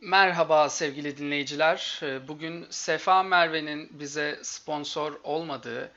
Merhaba 0.00 0.68
sevgili 0.68 1.18
dinleyiciler. 1.18 2.00
Ee, 2.02 2.28
Bugün 2.28 2.66
Sefa 2.70 3.22
Merve'nin 3.22 3.88
bize 4.00 4.38
sponsor 4.42 5.12
olmadığı 5.24 5.90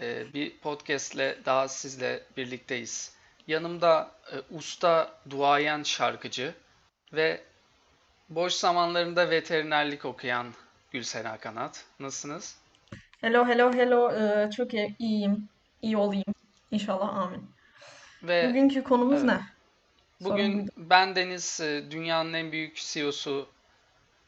e, 0.00 0.34
bir 0.34 0.58
podcastle 0.58 1.38
daha 1.46 1.68
sizle 1.68 2.22
birlikteyiz. 2.36 3.12
Yanımda 3.46 4.10
e, 4.32 4.56
usta 4.56 5.12
duayen 5.30 5.82
şarkıcı 5.82 6.54
ve 7.12 7.40
boş 8.28 8.52
zamanlarında 8.52 9.30
veterinerlik 9.30 10.04
okuyan 10.04 10.46
Gülsena 10.90 11.38
Kanat. 11.38 11.84
Nasılsınız? 12.00 12.58
Hello, 13.20 13.46
hello, 13.46 13.72
hello. 13.72 14.12
Ee, 14.12 14.50
çok 14.50 14.74
iyi, 14.74 14.96
iyiyim. 14.98 15.48
İyi 15.82 15.96
olayım. 15.96 16.34
İnşallah, 16.70 17.16
amin. 17.16 17.50
Ve 18.22 18.48
Bugünkü 18.48 18.82
konumuz 18.82 19.24
evet, 19.24 19.24
ne? 19.24 19.57
Bugün 20.20 20.58
buydu. 20.58 20.70
ben 20.76 21.16
Deniz, 21.16 21.60
e, 21.60 21.90
dünyanın 21.90 22.32
en 22.32 22.52
büyük 22.52 22.76
CEO'su 22.76 23.48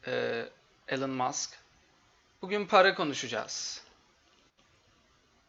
e, 0.06 0.44
Elon 0.88 1.10
Musk. 1.10 1.58
Bugün 2.42 2.66
para 2.66 2.94
konuşacağız. 2.94 3.84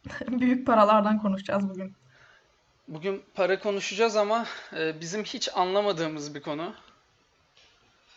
Büyük 0.28 0.68
paralardan 0.68 1.22
konuşacağız 1.22 1.70
bugün. 1.70 1.94
Bugün 2.88 3.26
para 3.34 3.60
konuşacağız 3.60 4.16
ama 4.16 4.46
e, 4.74 5.02
bizim 5.02 5.24
hiç 5.24 5.50
anlamadığımız 5.56 6.36
bir 6.36 6.42
konu. 6.42 6.74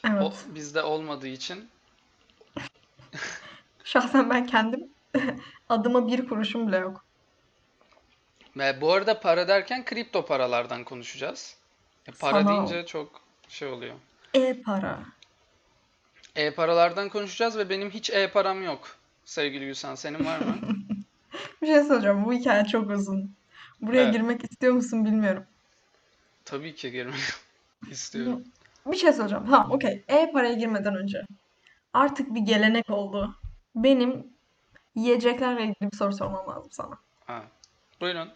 O 0.05 0.09
Evet. 0.09 0.45
bizde 0.47 0.83
olmadığı 0.83 1.29
için. 1.29 1.69
Şahsen 3.85 4.31
ben 4.31 4.47
kendim 4.47 4.89
adıma 5.69 6.07
bir 6.09 6.29
kuruşum 6.29 6.69
bile 6.69 6.77
yok. 6.77 7.05
Ve 8.57 8.81
bu 8.81 8.93
arada 8.93 9.21
para 9.21 9.49
derken 9.49 9.85
kripto 9.85 10.27
paralardan 10.27 10.85
konuşacağız. 10.85 11.57
E, 12.09 12.13
para 12.13 12.43
Sanal. 12.43 12.49
deyince 12.69 12.87
çok 12.87 13.21
şey 13.49 13.69
oluyor. 13.69 13.95
E-para. 14.35 14.99
E-paralardan 16.37 17.09
konuşacağız 17.09 17.59
ve 17.59 17.71
benim 17.71 17.91
hiç 17.91 18.11
e-param 18.11 18.63
yok. 18.63 18.97
Sevgili 19.25 19.67
Gülsen, 19.67 19.95
senin 19.95 20.25
var 20.25 20.39
mı? 20.39 20.57
Bir 21.63 21.67
şey 21.67 21.83
söyleyeceğim. 21.83 22.25
Bu 22.25 22.33
hikaye 22.33 22.65
çok 22.65 22.91
uzun. 22.91 23.35
Buraya 23.81 24.03
Evet, 24.03 24.13
girmek 24.13 24.45
istiyor 24.45 24.73
musun 24.73 25.05
bilmiyorum. 25.05 25.45
tabii 26.45 26.75
ki 26.75 26.91
girmek 26.91 27.21
istiyorum. 27.91 28.45
Bir 28.87 28.97
şey 28.97 29.13
söyleyeceğim. 29.13 29.45
Ha, 29.47 29.67
okey. 29.71 30.05
E-paraya 30.09 30.53
girmeden 30.55 30.97
önce 30.97 31.25
artık 31.93 32.35
bir 32.35 32.41
gelenek 32.41 32.91
oldu. 32.91 33.37
Benim 33.75 34.27
yiyeceklerle 34.95 35.63
ilgili 35.63 35.91
bir 35.93 35.97
soru 35.97 36.13
sormam 36.13 36.49
lazım 36.49 36.71
sana. 36.73 36.99
Ha. 37.25 37.43
Buyurun. 38.01 38.29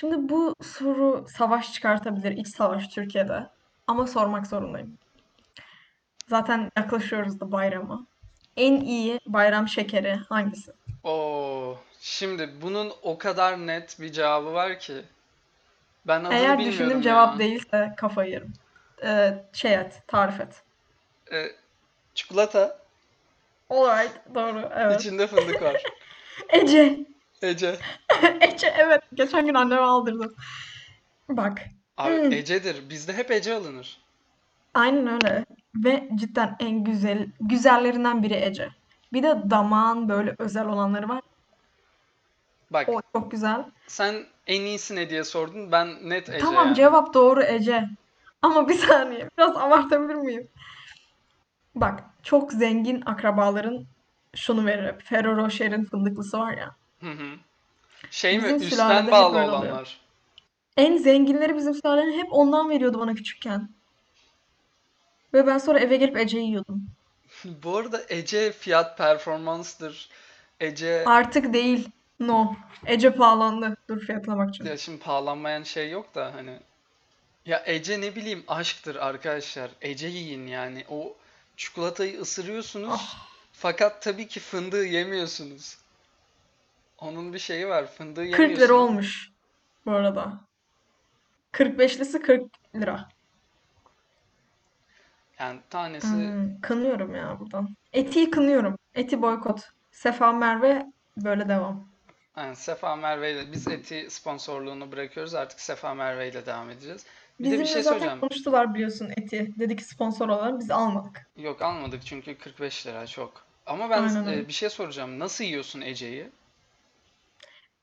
Şimdi 0.00 0.28
bu 0.28 0.54
soru 0.62 1.26
savaş 1.28 1.72
çıkartabilir, 1.72 2.32
iç 2.32 2.48
savaş 2.48 2.88
Türkiye'de. 2.88 3.46
Ama 3.86 4.06
sormak 4.06 4.46
zorundayım. 4.46 4.98
Zaten 6.28 6.70
yaklaşıyoruz 6.76 7.40
da 7.40 7.52
bayrama. 7.52 8.06
En 8.56 8.80
iyi 8.80 9.20
bayram 9.26 9.68
şekeri 9.68 10.14
hangisi? 10.14 10.72
Oo, 11.04 11.78
şimdi 12.00 12.50
bunun 12.62 12.92
o 13.02 13.18
kadar 13.18 13.66
net 13.66 14.00
bir 14.00 14.12
cevabı 14.12 14.52
var 14.52 14.78
ki. 14.78 15.04
Ben 16.06 16.20
adını 16.24 16.38
Eğer 16.38 16.58
düşündüğüm 16.58 16.72
bilmiyorum 16.72 17.02
cevap 17.02 17.32
ya. 17.32 17.38
değilse 17.38 17.94
kafayı 17.96 18.30
yerim. 18.30 18.52
Ee, 19.04 19.44
şey 19.52 19.74
et, 19.74 20.02
tarif 20.06 20.40
et. 20.40 20.62
E, 21.32 21.52
çikolata. 22.14 22.78
Alright, 23.70 24.34
doğru, 24.34 24.70
evet. 24.74 25.00
İçinde 25.00 25.26
fındık 25.26 25.62
var. 25.62 25.82
Ece. 26.48 27.15
Ece. 27.46 27.76
Ece, 28.40 28.74
evet. 28.78 29.02
Geçen 29.14 29.46
gün 29.46 29.54
anneme 29.54 29.80
aldırdım. 29.80 30.34
Bak. 31.28 31.62
Abi 31.96 32.16
hmm, 32.22 32.32
Ece'dir. 32.32 32.90
Bizde 32.90 33.12
hep 33.12 33.30
Ece 33.30 33.54
alınır. 33.54 33.98
Aynen 34.74 35.06
öyle. 35.06 35.44
Ve 35.74 36.08
cidden 36.14 36.56
en 36.60 36.84
güzel, 36.84 37.26
güzellerinden 37.40 38.22
biri 38.22 38.34
Ece. 38.34 38.68
Bir 39.12 39.22
de 39.22 39.42
damağın 39.50 40.08
böyle 40.08 40.34
özel 40.38 40.66
olanları 40.66 41.08
var. 41.08 41.20
Bak 42.70 42.88
O 42.88 43.00
çok 43.12 43.30
güzel. 43.30 43.64
sen 43.86 44.24
en 44.46 44.60
iyisi 44.60 44.96
ne 44.96 45.10
diye 45.10 45.24
sordun. 45.24 45.72
Ben 45.72 46.08
net 46.10 46.28
Ece 46.28 46.38
Tamam 46.38 46.66
yani. 46.66 46.76
cevap 46.76 47.14
doğru 47.14 47.42
Ece. 47.42 47.88
Ama 48.42 48.68
bir 48.68 48.74
saniye 48.78 49.28
biraz 49.38 49.56
abartabilir 49.56 50.14
miyim? 50.14 50.48
Bak 51.74 52.04
çok 52.22 52.52
zengin 52.52 53.02
akrabaların 53.06 53.86
şunu 54.34 54.66
verir. 54.66 54.94
Ferrero 55.04 55.36
Rocher'in 55.36 55.84
fındıklısı 55.84 56.38
var 56.38 56.52
ya. 56.56 56.76
Hı 57.06 57.12
hı. 57.12 57.36
Şey 58.10 58.38
mi? 58.38 58.44
Bizim 58.44 58.56
Üstten 58.56 58.76
sülalede 58.76 59.02
hep 59.02 59.12
bağlı 59.12 59.38
öyle 59.38 59.50
oluyor. 59.50 59.62
olanlar. 59.72 60.00
En 60.76 60.96
zenginleri 60.96 61.56
bizim 61.56 61.74
sülalenin 61.74 62.18
hep 62.18 62.26
ondan 62.30 62.70
veriyordu 62.70 63.00
bana 63.00 63.14
küçükken. 63.14 63.68
Ve 65.34 65.46
ben 65.46 65.58
sonra 65.58 65.78
eve 65.80 65.96
gelip 65.96 66.16
Ece 66.16 66.38
yiyordum. 66.38 66.82
Bu 67.44 67.76
arada 67.76 68.02
Ece 68.08 68.52
fiyat 68.52 68.98
performanstır. 68.98 70.08
Ece 70.60 71.04
Artık 71.06 71.52
değil. 71.54 71.88
No. 72.20 72.54
Ece 72.86 73.14
pahalandı. 73.14 73.76
Dur 73.88 74.00
fiyatına 74.00 74.38
bakacağım. 74.38 74.70
ya 74.70 74.76
şimdi 74.76 74.98
pahalanmayan 75.02 75.62
şey 75.62 75.90
yok 75.90 76.14
da 76.14 76.34
hani 76.34 76.58
ya 77.46 77.62
Ece 77.66 78.00
ne 78.00 78.16
bileyim 78.16 78.44
aşktır 78.48 78.96
arkadaşlar. 78.96 79.70
Ece 79.80 80.06
yiyin 80.06 80.46
yani. 80.46 80.84
O 80.88 81.14
çikolatayı 81.56 82.20
ısırıyorsunuz 82.20 82.90
Ah, 82.92 83.28
fakat 83.52 84.02
tabii 84.02 84.28
ki 84.28 84.40
fındığı 84.40 84.84
yemiyorsunuz. 84.84 85.78
Onun 86.98 87.32
bir 87.32 87.38
şeyi 87.38 87.68
var. 87.68 87.86
Fındığı 87.86 88.30
40 88.30 88.58
lira 88.58 88.74
olmuş 88.74 89.30
bu 89.86 89.92
arada. 89.92 90.40
45'lisi 91.52 92.22
40 92.22 92.50
lira. 92.74 93.08
Yani 95.38 95.60
tanesi 95.70 96.06
Hmm, 96.06 96.60
kınıyorum 96.60 97.14
ya 97.14 97.40
buradan. 97.40 97.76
Eti'yi 97.92 98.30
kınıyorum. 98.30 98.78
Eti 98.94 99.22
boykot. 99.22 99.60
Sefa 99.90 100.32
Merve 100.32 100.86
böyle 101.16 101.48
devam. 101.48 101.88
yani 102.36 102.56
Sefa 102.56 102.96
Merve 102.96 103.32
ile 103.32 103.52
biz 103.52 103.68
Eti 103.68 104.10
sponsorluğunu 104.10 104.92
bırakıyoruz. 104.92 105.34
Artık 105.34 105.60
Sefa 105.60 105.94
Merve 105.94 106.28
ile 106.28 106.46
devam 106.46 106.70
edeceğiz. 106.70 107.06
Bir 107.38 107.50
de 107.50 107.58
bir 107.60 107.64
Bizimle 107.64 107.66
şey 107.66 107.82
zaten 107.82 107.98
söyleyeceğim. 108.00 108.20
konuştular 108.20 108.74
biliyorsun 108.74 109.10
Eti. 109.16 109.58
Dedik 109.58 109.82
sponsor 109.82 110.28
olalım. 110.28 110.58
Biz 110.60 110.70
almadık. 110.70 111.26
Yok 111.36 111.62
almadık 111.62 112.06
çünkü 112.06 112.38
45 112.38 112.86
lira 112.86 113.06
çok. 113.06 113.46
Ama 113.66 113.90
ben 113.90 114.02
Aynen 114.02 114.26
e, 114.26 114.48
bir 114.48 114.52
şey 114.52 114.70
soracağım. 114.70 115.18
Nasıl 115.18 115.44
yiyorsun 115.44 115.80
Ece'yi? 115.80 116.30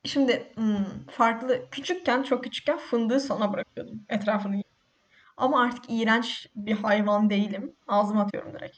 Şimdi 0.04 0.52
hmm, 0.54 1.06
farklı 1.16 1.70
küçükken 1.70 2.22
çok 2.22 2.44
küçükken 2.44 2.78
fındığı 2.78 3.20
sona 3.20 3.52
bırakıyordum 3.52 4.02
etrafını. 4.08 4.52
yiyip. 4.52 4.66
Ama 5.36 5.62
artık 5.62 5.84
iğrenç 5.88 6.46
bir 6.56 6.76
hayvan 6.76 7.30
değilim. 7.30 7.76
Ağzıma 7.88 8.22
atıyorum 8.22 8.52
direkt. 8.54 8.76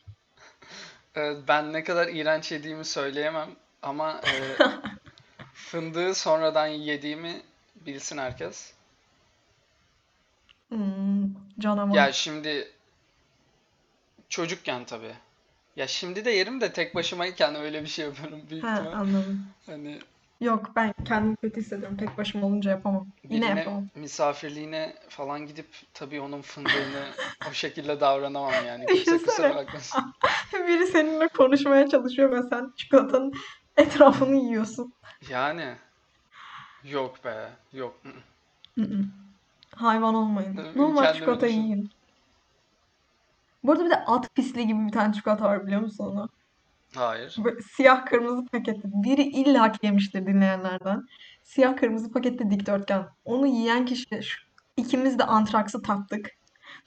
E, 1.16 1.48
Ben 1.48 1.72
ne 1.72 1.84
kadar 1.84 2.08
iğrenç 2.08 2.52
yediğimi 2.52 2.84
söyleyemem 2.84 3.48
ama 3.82 4.12
e, 4.12 4.56
fındığı 5.54 6.14
sonradan 6.14 6.66
yediğimi 6.66 7.42
bilsin 7.86 8.18
herkes. 8.18 8.72
Canavar. 11.58 11.94
Ya 11.94 12.12
şimdi 12.12 12.72
çocukken 14.28 14.84
tabii. 14.84 15.14
Ya 15.76 15.86
şimdi 15.86 16.24
de 16.24 16.30
yerim 16.30 16.60
de 16.60 16.72
tek 16.72 16.94
başımayken 16.94 17.54
öyle 17.54 17.82
bir 17.82 17.88
şey 17.88 18.04
yapıyorum 18.04 18.42
büyük 18.50 18.64
He 18.64 18.68
ihtimal. 18.68 18.92
anladım. 18.92 19.46
Hani 19.66 19.98
Yok 20.40 20.70
ben 20.76 20.94
kendimi 21.04 21.36
kötü 21.36 21.60
hissediyorum. 21.60 21.96
Tek 21.96 22.18
başıma 22.18 22.46
olunca 22.46 22.70
yapamam. 22.70 23.06
Yine 23.24 23.46
birine 23.46 23.58
yapamam. 23.58 23.86
misafirliğine 23.94 24.94
falan 25.08 25.46
gidip 25.46 25.66
tabii 25.94 26.20
onun 26.20 26.42
fındığını 26.42 27.04
o 27.50 27.52
şekilde 27.52 28.00
davranamam 28.00 28.52
yani. 28.66 28.86
Kimse 28.94 29.04
kusura 29.04 29.18
Düşünsene. 29.28 29.54
bakmasın. 29.54 30.14
Biri 30.68 30.86
seninle 30.86 31.28
konuşmaya 31.28 31.88
çalışıyor 31.88 32.30
ve 32.32 32.42
sen 32.42 32.72
çikolatanın 32.76 33.32
etrafını 33.76 34.36
yiyorsun. 34.36 34.92
Yani 35.30 35.74
yok 36.84 37.24
be. 37.24 37.48
Yok. 37.72 38.00
Mm-mm. 38.76 39.10
Hayvan 39.74 40.14
olmayın. 40.14 40.56
Tabii 40.56 40.78
Normal 40.78 41.02
Kendimi 41.02 41.18
çikolata 41.20 41.46
düşün. 41.46 41.60
yiyin. 41.62 41.90
Bu 43.64 43.72
arada 43.72 43.84
bir 43.84 43.90
de 43.90 44.04
at 44.04 44.34
pisliği 44.34 44.66
gibi 44.66 44.86
bir 44.86 44.92
tane 44.92 45.12
çikolata 45.14 45.44
var 45.44 45.66
biliyor 45.66 45.80
musun 45.80 46.04
onu? 46.06 46.28
Hayır. 46.96 47.36
Böyle 47.44 47.60
siyah 47.62 48.06
kırmızı 48.06 48.46
paketli. 48.46 48.80
Biri 48.84 49.22
illaki 49.22 49.86
yemiştir 49.86 50.26
dinleyenlerden. 50.26 51.02
Siyah 51.42 51.76
kırmızı 51.76 52.12
paketli 52.12 52.50
dikdörtgen. 52.50 53.08
Onu 53.24 53.46
yiyen 53.46 53.86
kişi 53.86 54.22
şu, 54.22 54.38
ikimiz 54.76 55.18
de 55.18 55.24
antraksı 55.24 55.82
tattık. 55.82 56.30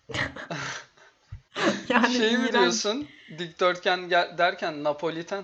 Yani 1.89 2.07
Şey 2.13 2.37
mi 2.37 2.43
iğrenç. 2.43 2.53
diyorsun? 2.53 3.07
Dikdörtgen 3.37 4.09
gel- 4.09 4.37
derken 4.37 4.83
Napoliten. 4.83 5.43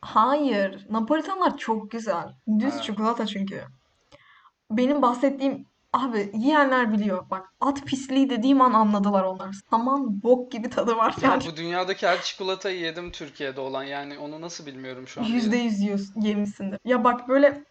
Hayır. 0.00 0.86
Napolitanlar 0.90 1.56
çok 1.58 1.90
güzel. 1.90 2.34
Düz 2.58 2.74
Ha. 2.74 2.82
çikolata 2.82 3.26
çünkü. 3.26 3.64
Benim 4.70 5.02
bahsettiğim 5.02 5.66
abi 5.92 6.30
yiyenler 6.34 6.92
biliyor. 6.92 7.30
Bak 7.30 7.52
at 7.60 7.84
pisliği 7.86 8.30
dediğim 8.30 8.60
an 8.60 8.72
anladılar 8.72 9.24
onlar. 9.24 9.54
Saman 9.70 10.22
bok 10.22 10.52
gibi 10.52 10.70
tadı 10.70 10.96
var 10.96 11.14
Ya 11.22 11.30
yani. 11.30 11.44
bu 11.46 11.56
dünyadaki 11.56 12.06
her 12.06 12.22
çikolatayı 12.22 12.80
yedim 12.80 13.10
Türkiye'de 13.10 13.60
olan. 13.60 13.82
Yani 13.82 14.18
onu 14.18 14.40
nasıl 14.40 14.66
bilmiyorum 14.66 15.08
şu 15.08 15.20
an 15.20 15.24
Yüzde 15.24 15.56
yüz 15.56 15.80
yiyorsun, 15.80 16.20
yemişsindir. 16.20 16.78
Ya 16.84 17.04
bak 17.04 17.28
böyle 17.28 17.64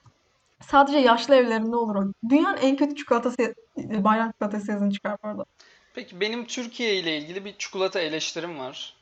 sadece 0.61 0.97
yaşlı 0.97 1.35
evlerinde 1.35 1.75
olur 1.75 1.95
o. 1.95 2.13
Dünyanın 2.29 2.57
en 2.57 2.75
kötü 2.75 2.95
çikolatası, 2.95 3.55
bayram 3.77 4.31
çikolatası 4.31 4.71
yazın 4.71 4.89
çıkar 4.89 5.17
bu 5.23 5.27
arada. 5.27 5.45
Peki 5.93 6.19
benim 6.19 6.45
Türkiye 6.45 6.95
ile 6.95 7.17
ilgili 7.17 7.45
bir 7.45 7.55
çikolata 7.57 7.99
eleştirim 7.99 8.59
var. 8.59 8.93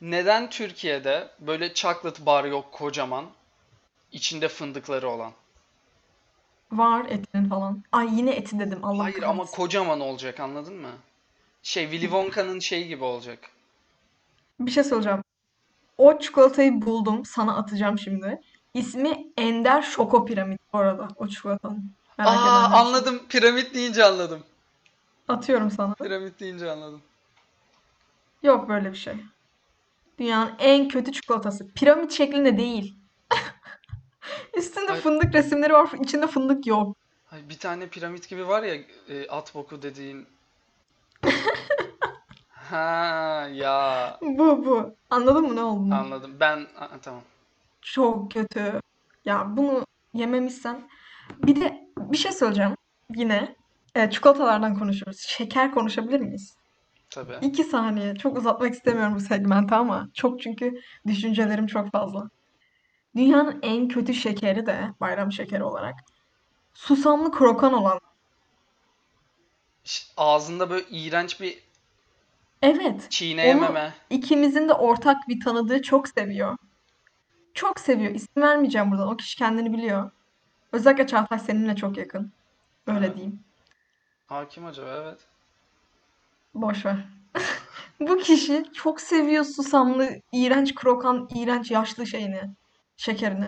Neden 0.00 0.50
Türkiye'de 0.50 1.28
böyle 1.40 1.74
chocolate 1.74 2.26
bar 2.26 2.44
yok 2.44 2.72
kocaman, 2.72 3.24
içinde 4.12 4.48
fındıkları 4.48 5.08
olan? 5.08 5.32
Var 6.72 7.04
etinin 7.08 7.48
falan. 7.48 7.82
Ay 7.92 8.08
yine 8.18 8.30
eti 8.30 8.58
dedim. 8.58 8.84
Allah 8.84 9.02
Hayır 9.04 9.22
ama 9.22 9.36
kahretsin. 9.36 9.56
kocaman 9.56 10.00
olacak 10.00 10.40
anladın 10.40 10.74
mı? 10.76 10.90
Şey 11.62 11.82
Willy 11.84 12.02
Wonka'nın 12.06 12.58
şeyi 12.58 12.88
gibi 12.88 13.04
olacak. 13.04 13.38
Bir 14.60 14.70
şey 14.70 14.84
söyleyeceğim. 14.84 15.22
O 15.98 16.18
çikolatayı 16.18 16.82
buldum. 16.82 17.24
Sana 17.24 17.56
atacağım 17.56 17.98
şimdi. 17.98 18.40
İsmi 18.74 19.26
Ender 19.36 19.82
Şoko 19.82 20.24
Piramit 20.24 20.60
bu 20.72 20.78
arada 20.78 21.08
o 21.16 21.28
çikolatanın. 21.28 21.92
Merak 22.18 22.30
Aa 22.32 22.34
edenler 22.66 22.78
anladım. 22.80 23.22
Piramit 23.28 23.74
deyince 23.74 24.04
anladım. 24.04 24.42
Atıyorum 25.28 25.70
sana. 25.70 25.94
Piramit 25.94 26.40
deyince 26.40 26.70
anladım. 26.70 27.02
Yok 28.42 28.68
böyle 28.68 28.92
bir 28.92 28.96
şey. 28.96 29.14
Dünyanın 30.18 30.52
en 30.58 30.88
kötü 30.88 31.12
çikolatası. 31.12 31.68
Piramit 31.68 32.12
şeklinde 32.12 32.58
değil. 32.58 32.94
Üstünde 34.56 34.86
Hayır. 34.88 35.02
fındık 35.02 35.34
resimleri 35.34 35.72
var. 35.72 35.90
içinde 36.02 36.26
fındık 36.26 36.66
yok. 36.66 36.96
Ay, 37.32 37.48
bir 37.48 37.58
tane 37.58 37.88
piramit 37.88 38.28
gibi 38.28 38.48
var 38.48 38.62
ya 38.62 38.74
e, 39.08 39.28
at 39.28 39.54
boku 39.54 39.82
dediğin. 39.82 40.26
Ha 42.70 43.48
ya 43.52 44.18
Bu 44.22 44.64
bu. 44.66 44.94
Anladın 45.10 45.42
mı 45.46 45.56
ne 45.56 45.62
olduğunu? 45.62 45.94
anladım. 45.94 46.36
Ben 46.40 46.66
Aa, 46.78 46.98
tamam. 47.02 47.22
Çok 47.82 48.30
kötü. 48.32 48.80
Ya 49.24 49.56
bunu 49.56 49.84
yememişsen. 50.14 50.88
Bir 51.46 51.60
de 51.60 51.86
bir 51.98 52.16
şey 52.16 52.32
söyleyeceğim. 52.32 52.74
Yine 53.16 53.56
e, 53.94 54.10
çikolatalardan 54.10 54.78
konuşuyoruz. 54.78 55.20
Şeker 55.20 55.74
konuşabilir 55.74 56.20
miyiz? 56.20 56.54
Tabii. 57.10 57.46
İki 57.46 57.64
saniye. 57.64 58.14
Çok 58.14 58.38
uzatmak 58.38 58.74
istemiyorum 58.74 59.14
bu 59.14 59.20
segmenti 59.20 59.74
ama 59.74 60.08
çok 60.14 60.40
çünkü 60.42 60.74
düşüncelerim 61.06 61.66
çok 61.66 61.92
fazla. 61.92 62.30
Dünyanın 63.16 63.58
en 63.62 63.88
kötü 63.88 64.14
şekeri 64.14 64.66
de 64.66 64.90
bayram 65.00 65.32
şekeri 65.32 65.64
olarak 65.64 65.94
susamlı 66.74 67.32
krokan 67.32 67.72
olan. 67.72 68.00
Ş- 69.84 70.06
Ağzında 70.16 70.70
böyle 70.70 70.86
iğrenç 70.90 71.40
bir 71.40 71.58
Evet. 72.62 72.94
Onu 72.94 73.08
çiğneyememe. 73.10 73.94
ikimizin 74.10 74.68
de 74.68 74.72
ortak 74.72 75.28
bir 75.28 75.40
tanıdığı 75.40 75.82
çok 75.82 76.08
seviyor. 76.08 76.56
Çok 77.54 77.80
seviyor. 77.80 78.14
İsim 78.14 78.42
vermeyeceğim 78.42 78.90
buradan. 78.90 79.08
O 79.08 79.16
kişi 79.16 79.36
kendini 79.36 79.72
biliyor. 79.72 80.10
Özellikle 80.72 81.06
Çağatay 81.06 81.38
seninle 81.38 81.76
çok 81.76 81.96
yakın. 81.96 82.32
Öyle 82.86 82.98
Evet. 83.06 83.14
diyeyim. 83.16 83.40
Hakim 84.26 84.66
acaba 84.66 85.02
evet. 85.02 85.18
Boş 86.54 86.86
ver. 86.86 86.96
Bu 88.00 88.18
kişi 88.18 88.64
çok 88.74 89.00
seviyor 89.00 89.44
susamlı, 89.44 90.08
iğrenç 90.32 90.74
krokan, 90.74 91.28
iğrenç 91.34 91.70
yaşlı 91.70 92.06
şeyini, 92.06 92.40
şekerini. 92.96 93.46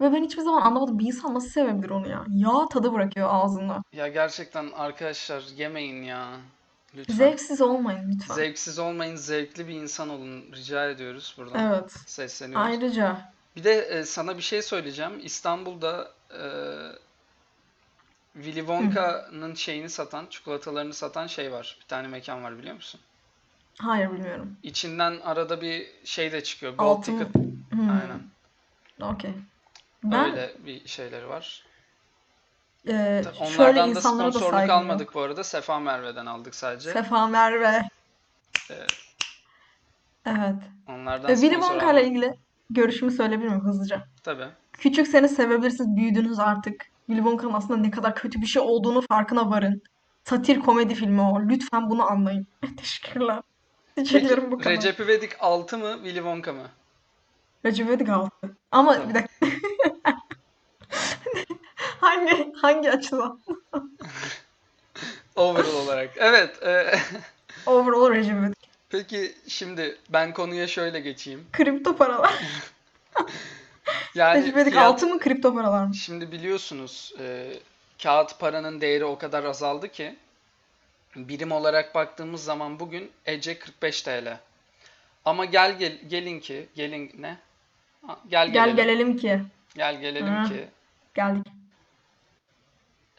Ve 0.00 0.12
ben 0.12 0.24
hiçbir 0.24 0.42
zaman 0.42 0.62
anlamadım. 0.62 0.98
Bir 0.98 1.06
insan 1.06 1.34
nasıl 1.34 1.48
sevebilir 1.48 1.90
onu 1.90 2.08
ya? 2.08 2.24
Yağ 2.28 2.68
tadı 2.70 2.92
bırakıyor 2.92 3.28
ağzında. 3.32 3.82
Ya 3.92 4.08
gerçekten 4.08 4.70
arkadaşlar 4.76 5.44
yemeyin 5.56 6.02
ya. 6.02 6.28
Lütfen. 6.96 7.14
Zevksiz 7.14 7.60
olmayın 7.60 8.12
lütfen. 8.12 8.34
Zevksiz 8.34 8.78
olmayın, 8.78 9.16
zevkli 9.16 9.68
bir 9.68 9.74
insan 9.74 10.08
olun. 10.08 10.44
Rica 10.52 10.90
ediyoruz 10.90 11.34
buradan. 11.38 11.72
Evet. 11.72 11.92
Sesleniyoruz. 11.92 12.66
Ayrıca 12.66 13.32
Bir 13.56 13.64
de 13.64 13.72
e, 13.72 14.04
sana 14.04 14.36
bir 14.36 14.42
şey 14.42 14.62
söyleyeceğim. 14.62 15.20
İstanbul'da 15.22 16.10
e, 16.30 16.42
Willy 18.34 18.58
Wonka'nın 18.58 19.54
şeyini 19.54 19.88
satan, 19.90 20.26
çikolatalarını 20.30 20.94
satan 20.94 21.26
şey 21.26 21.52
var. 21.52 21.76
Bir 21.80 21.86
tane 21.86 22.08
mekan 22.08 22.44
var 22.44 22.58
biliyor 22.58 22.74
musun? 22.74 23.00
hayır 23.78 24.12
bilmiyorum. 24.12 24.56
İçinden 24.62 25.20
arada 25.20 25.60
bir 25.60 25.86
şey 26.04 26.32
de 26.32 26.42
çıkıyor. 26.42 26.74
Gold 26.74 26.98
Altın 26.98 27.18
ticket. 27.18 27.34
Hmm, 27.72 27.90
Aynen. 27.90 28.22
Okey. 29.00 29.34
Ben 30.04 30.24
Öyle 30.30 30.52
bir 30.66 30.88
şeyleri 30.88 31.28
var. 31.28 31.64
e, 32.88 33.22
Ta- 33.24 33.32
şöyle 33.46 33.60
Onlardan 33.62 33.94
da 33.94 33.98
insanlara 33.98 34.26
da 34.28 34.32
sponsorluk 34.32 34.54
saygım 34.58 34.76
almadık 34.76 35.14
bu 35.14 35.20
arada. 35.20 35.44
Sefa 35.44 35.78
Merve'den 35.80 36.26
aldık 36.26 36.54
sadece. 36.54 36.92
Sefa 36.92 37.26
Merve. 37.26 37.82
Evet. 38.70 38.90
Evet. 40.26 40.54
Onlardan 40.88 41.30
E, 41.30 41.34
Willy 41.34 41.54
sponsor 41.54 41.68
Wonka 41.68 41.84
ile 41.84 41.90
almadık. 42.00 42.06
ilgili 42.08 42.34
görüşümü 42.70 43.10
söyleyebilir 43.12 43.48
miyim 43.48 43.64
hızlıca? 43.64 44.04
Tabii. 44.22 44.46
Küçükseniz 44.72 45.34
sevebilirsiniz, 45.36 45.96
büyüdünüz 45.96 46.38
artık. 46.38 46.84
Willy 47.06 47.16
Wonka'nın 47.24 47.52
aslında 47.52 47.76
ne 47.80 47.90
kadar 47.90 48.14
kötü 48.14 48.40
bir 48.40 48.46
şey 48.46 48.62
olduğunu 48.62 49.00
farkına 49.00 49.50
varın. 49.50 49.82
Satir 50.24 50.60
komedi 50.60 50.94
filmi 50.94 51.20
o. 51.20 51.40
Lütfen 51.40 51.90
bunu 51.90 52.10
anlayın. 52.10 52.46
Teşekkürler. 52.76 53.42
Peki 53.94 54.10
Diyeceklerim 54.10 54.50
bu 54.52 54.58
kadar. 54.58 54.72
Recep 54.72 55.00
İvedik 55.00 55.32
6 55.40 55.78
mı, 55.78 55.92
Willy 55.94 56.14
Wonka 56.14 56.52
mı? 56.52 56.68
Recep 57.66 57.86
İvedik 57.86 58.08
altı. 58.08 58.56
Ama 58.70 59.08
bir 59.08 59.14
dakika. 59.14 59.46
Hangi 62.00 62.52
hangi 62.62 62.90
açıdan? 62.90 63.40
Overall 65.36 65.74
olarak. 65.74 66.10
Evet. 66.16 66.62
e, 66.62 66.98
Overall 67.66 68.10
Recep 68.10 68.32
İvedik. 68.32 68.58
Peki 68.90 69.34
şimdi 69.48 69.98
ben 70.08 70.34
konuya 70.34 70.66
şöyle 70.66 71.00
geçeyim. 71.00 71.46
Kripto 71.52 71.96
paralar. 71.96 72.34
Yani 74.14 74.40
Recep 74.40 74.54
İvedik 74.54 74.72
fiyat 74.72 74.86
altı 74.86 75.06
mı 75.06 75.18
kripto 75.18 75.54
paralar 75.54 75.86
mı? 75.86 75.94
şimdi 75.94 76.32
biliyorsunuz 76.32 77.14
e, 77.18 77.52
kağıt 78.02 78.38
paranın 78.38 78.80
değeri 78.80 79.04
o 79.04 79.18
kadar 79.18 79.44
azaldı 79.44 79.88
ki 79.88 80.16
birim 81.16 81.52
olarak 81.52 81.94
baktığımız 81.94 82.44
zaman 82.44 82.80
bugün 82.80 83.10
Ece 83.26 83.58
45 83.58 84.02
TL. 84.02 84.38
Ama 85.24 85.44
gel, 85.44 85.78
gel 85.78 85.98
gelin 86.08 86.40
ki 86.40 86.68
gelin 86.74 87.10
ne? 87.18 87.38
Ha, 88.06 88.18
Gel 88.28 88.52
Gel 88.52 88.52
gelelim. 88.52 88.76
gelelim 88.76 89.16
ki. 89.16 89.42
Gel 89.74 90.00
gelelim 90.00 90.34
Hı, 90.44 90.48
ki 90.48 90.68
geldik. 91.14 91.46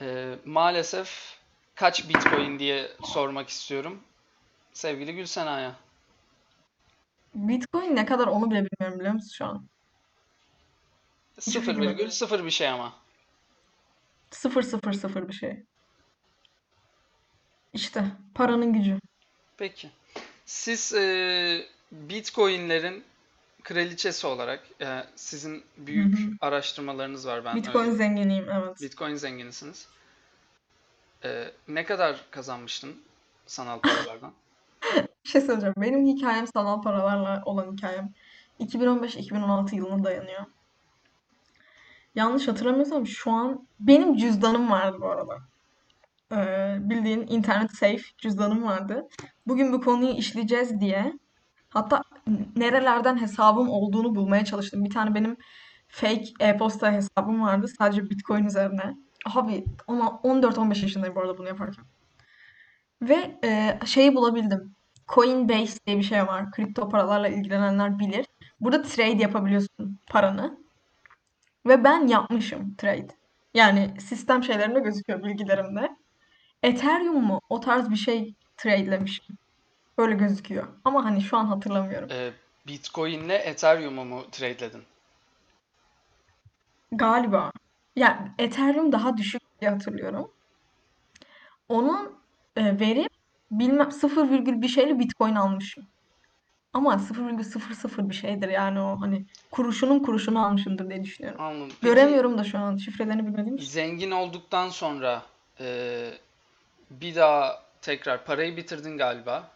e, 0.01 0.36
maalesef 0.45 1.38
kaç 1.75 2.10
Bitcoin 2.10 2.60
diye 2.60 2.92
sormak 3.04 3.50
istiyorum. 3.50 4.04
Sevgili 4.74 5.16
Gülsena'ya. 5.16 5.75
Bitcoin 7.36 7.95
ne 7.95 8.06
kadar 8.06 8.28
onu 8.28 8.51
bile 8.51 8.66
bilmiyorum 8.66 9.00
biliyor 9.00 9.13
musun 9.13 9.31
şu 9.38 9.45
an? 9.45 9.66
Hiç 11.38 11.54
fikrim 11.60 11.84
yok. 11.84 12.00
0,0 12.00 12.45
bir 12.45 12.51
şey 12.51 12.68
ama. 12.69 12.94
Sıfır 14.31 14.62
sıfır 14.62 14.94
sıfır 14.94 15.28
bir 15.28 15.34
şey. 15.34 15.63
İşte 17.74 18.04
paranın 18.36 18.74
gücü. 18.74 19.00
Peki. 19.57 19.89
Siz 20.45 20.94
e, 20.94 21.65
Bitcoin'lerin 21.91 23.03
kraliçesi 23.67 24.27
olarak 24.27 24.59
e, 24.81 25.03
sizin 25.15 25.63
büyük 25.77 26.19
hı. 26.19 26.31
araştırmalarınız 26.41 27.27
var 27.27 27.45
ben 27.45 27.55
Bitcoin 27.55 27.86
öyle. 27.86 27.95
zenginiyim 27.95 28.50
evet. 28.50 28.81
Bitcoin 28.81 29.15
zenginisiniz. 29.15 29.88
E, 31.24 31.51
ne 31.67 31.86
kadar 31.86 32.25
kazanmıştın 32.31 32.95
sanal 33.45 33.79
paralardan? 33.79 34.33
Bir 35.25 35.29
şey 35.29 35.41
söyleyeceğim. 35.41 35.74
Benim 35.77 36.07
hikayem 36.07 36.47
sanal 36.47 36.81
paralarla 36.81 37.41
olan 37.45 37.74
hikayem 37.74 38.13
2015-2016 38.59 39.75
yılına 39.75 40.03
dayanıyor. 40.03 40.45
Yanlış 42.15 42.47
hatırlamıyorsam 42.47 43.07
şu 43.07 43.31
an 43.31 43.67
benim 43.79 44.17
cüzdanım 44.17 44.71
vardı 44.71 44.97
bu 45.01 45.09
arada. 45.09 45.38
Ee, 46.31 46.77
bildiğin 46.79 47.27
internet 47.27 47.71
safe 47.71 48.01
cüzdanım 48.17 48.63
vardı. 48.63 49.07
Bugün 49.47 49.74
bu 49.74 49.81
konuyu 49.81 50.13
işleyeceğiz 50.13 50.79
diye 50.79 51.13
hatta 51.69 52.01
nerelerden 52.55 53.22
hesabım 53.22 53.69
olduğunu 53.69 54.15
bulmaya 54.15 54.46
çalıştım. 54.46 54.86
Bir 54.86 54.89
tane 54.89 55.15
benim 55.15 55.38
fake 55.88 56.25
e-posta 56.39 56.91
hesabım 56.91 57.41
vardı 57.41 57.67
sadece 57.77 58.10
Bitcoin 58.10 58.46
üzerine. 58.46 58.98
Abi 59.36 59.65
ama 59.88 60.22
14-15 60.24 60.81
yaşındayım 60.81 61.15
bu 61.15 61.19
arada 61.19 61.38
bunu 61.38 61.48
yaparken. 61.48 61.86
Ve 63.01 63.39
e, 63.43 63.79
şeyi 63.86 64.15
bulabildim. 64.15 64.75
Coinbase 65.07 65.79
diye 65.88 65.98
bir 65.98 66.03
şey 66.03 66.27
var. 66.27 66.51
Kripto 66.51 66.89
paralarla 66.89 67.27
ilgilenenler 67.27 68.00
bilir. 68.00 68.25
Burada 68.60 68.81
trade 68.81 69.22
yapabiliyorsun 69.22 70.00
paranı. 70.10 70.57
Ve 71.65 71.84
ben 71.84 72.07
yapmışım 72.07 72.75
trade. 72.75 73.07
Yani 73.53 73.93
sistem 74.00 74.43
şeylerinde 74.43 74.79
gözüküyor 74.79 75.24
bilgilerimde. 75.24 75.98
Ethereum 76.63 77.24
mu? 77.24 77.41
O 77.50 77.60
tarz 77.60 77.89
bir 77.89 77.96
şey 77.96 78.34
tradelemişim. 78.57 79.38
Öyle 79.98 80.13
gözüküyor. 80.16 80.68
Ama 80.86 81.06
hani 81.06 81.22
şu 81.22 81.38
an 81.38 81.46
hatırlamıyorum. 81.46 82.10
E, 82.12 82.32
Bitcoin'le 82.68 83.30
Ethereum'u 83.30 84.06
mu 84.06 84.24
trade'ledin? 84.32 84.84
Galiba. 86.92 87.51
Yani 87.96 88.32
Ethereum 88.39 88.92
daha 88.92 89.18
düşük 89.18 89.42
diye 89.62 89.72
hatırlıyorum. 89.72 90.32
Onun 91.70 92.16
e, 92.56 92.80
verip 92.80 93.12
bilmem 93.51 93.92
0, 93.92 94.30
virgül 94.30 94.62
bir 94.62 94.68
şeyle 94.68 95.00
Bitcoin 95.00 95.36
almışım. 95.36 95.88
Ama 96.74 96.94
0,00 96.94 98.10
bir 98.10 98.16
şeydir 98.16 98.50
yani 98.50 98.80
o 98.80 99.01
hani 99.01 99.25
kuruşunun 99.51 100.00
kuruşunu 100.00 100.46
almışımdır 100.46 100.89
diye 100.89 101.04
düşünüyorum. 101.04 101.42
Anladım. 101.42 101.75
Peki 101.82 101.94
Göremiyorum 101.94 102.38
da 102.38 102.44
şu 102.44 102.58
an 102.60 102.77
şifrelerini 102.77 103.27
bilmediğim 103.27 103.56
için. 103.56 103.68
zengin 103.68 104.12
olduktan 104.12 104.70
sonra 104.70 105.22
e, 105.60 106.10
bir 106.92 107.16
daha 107.16 107.63
tekrar 107.82 108.25
parayı 108.25 108.58
bitirdin 108.58 108.98
galiba. 108.98 109.51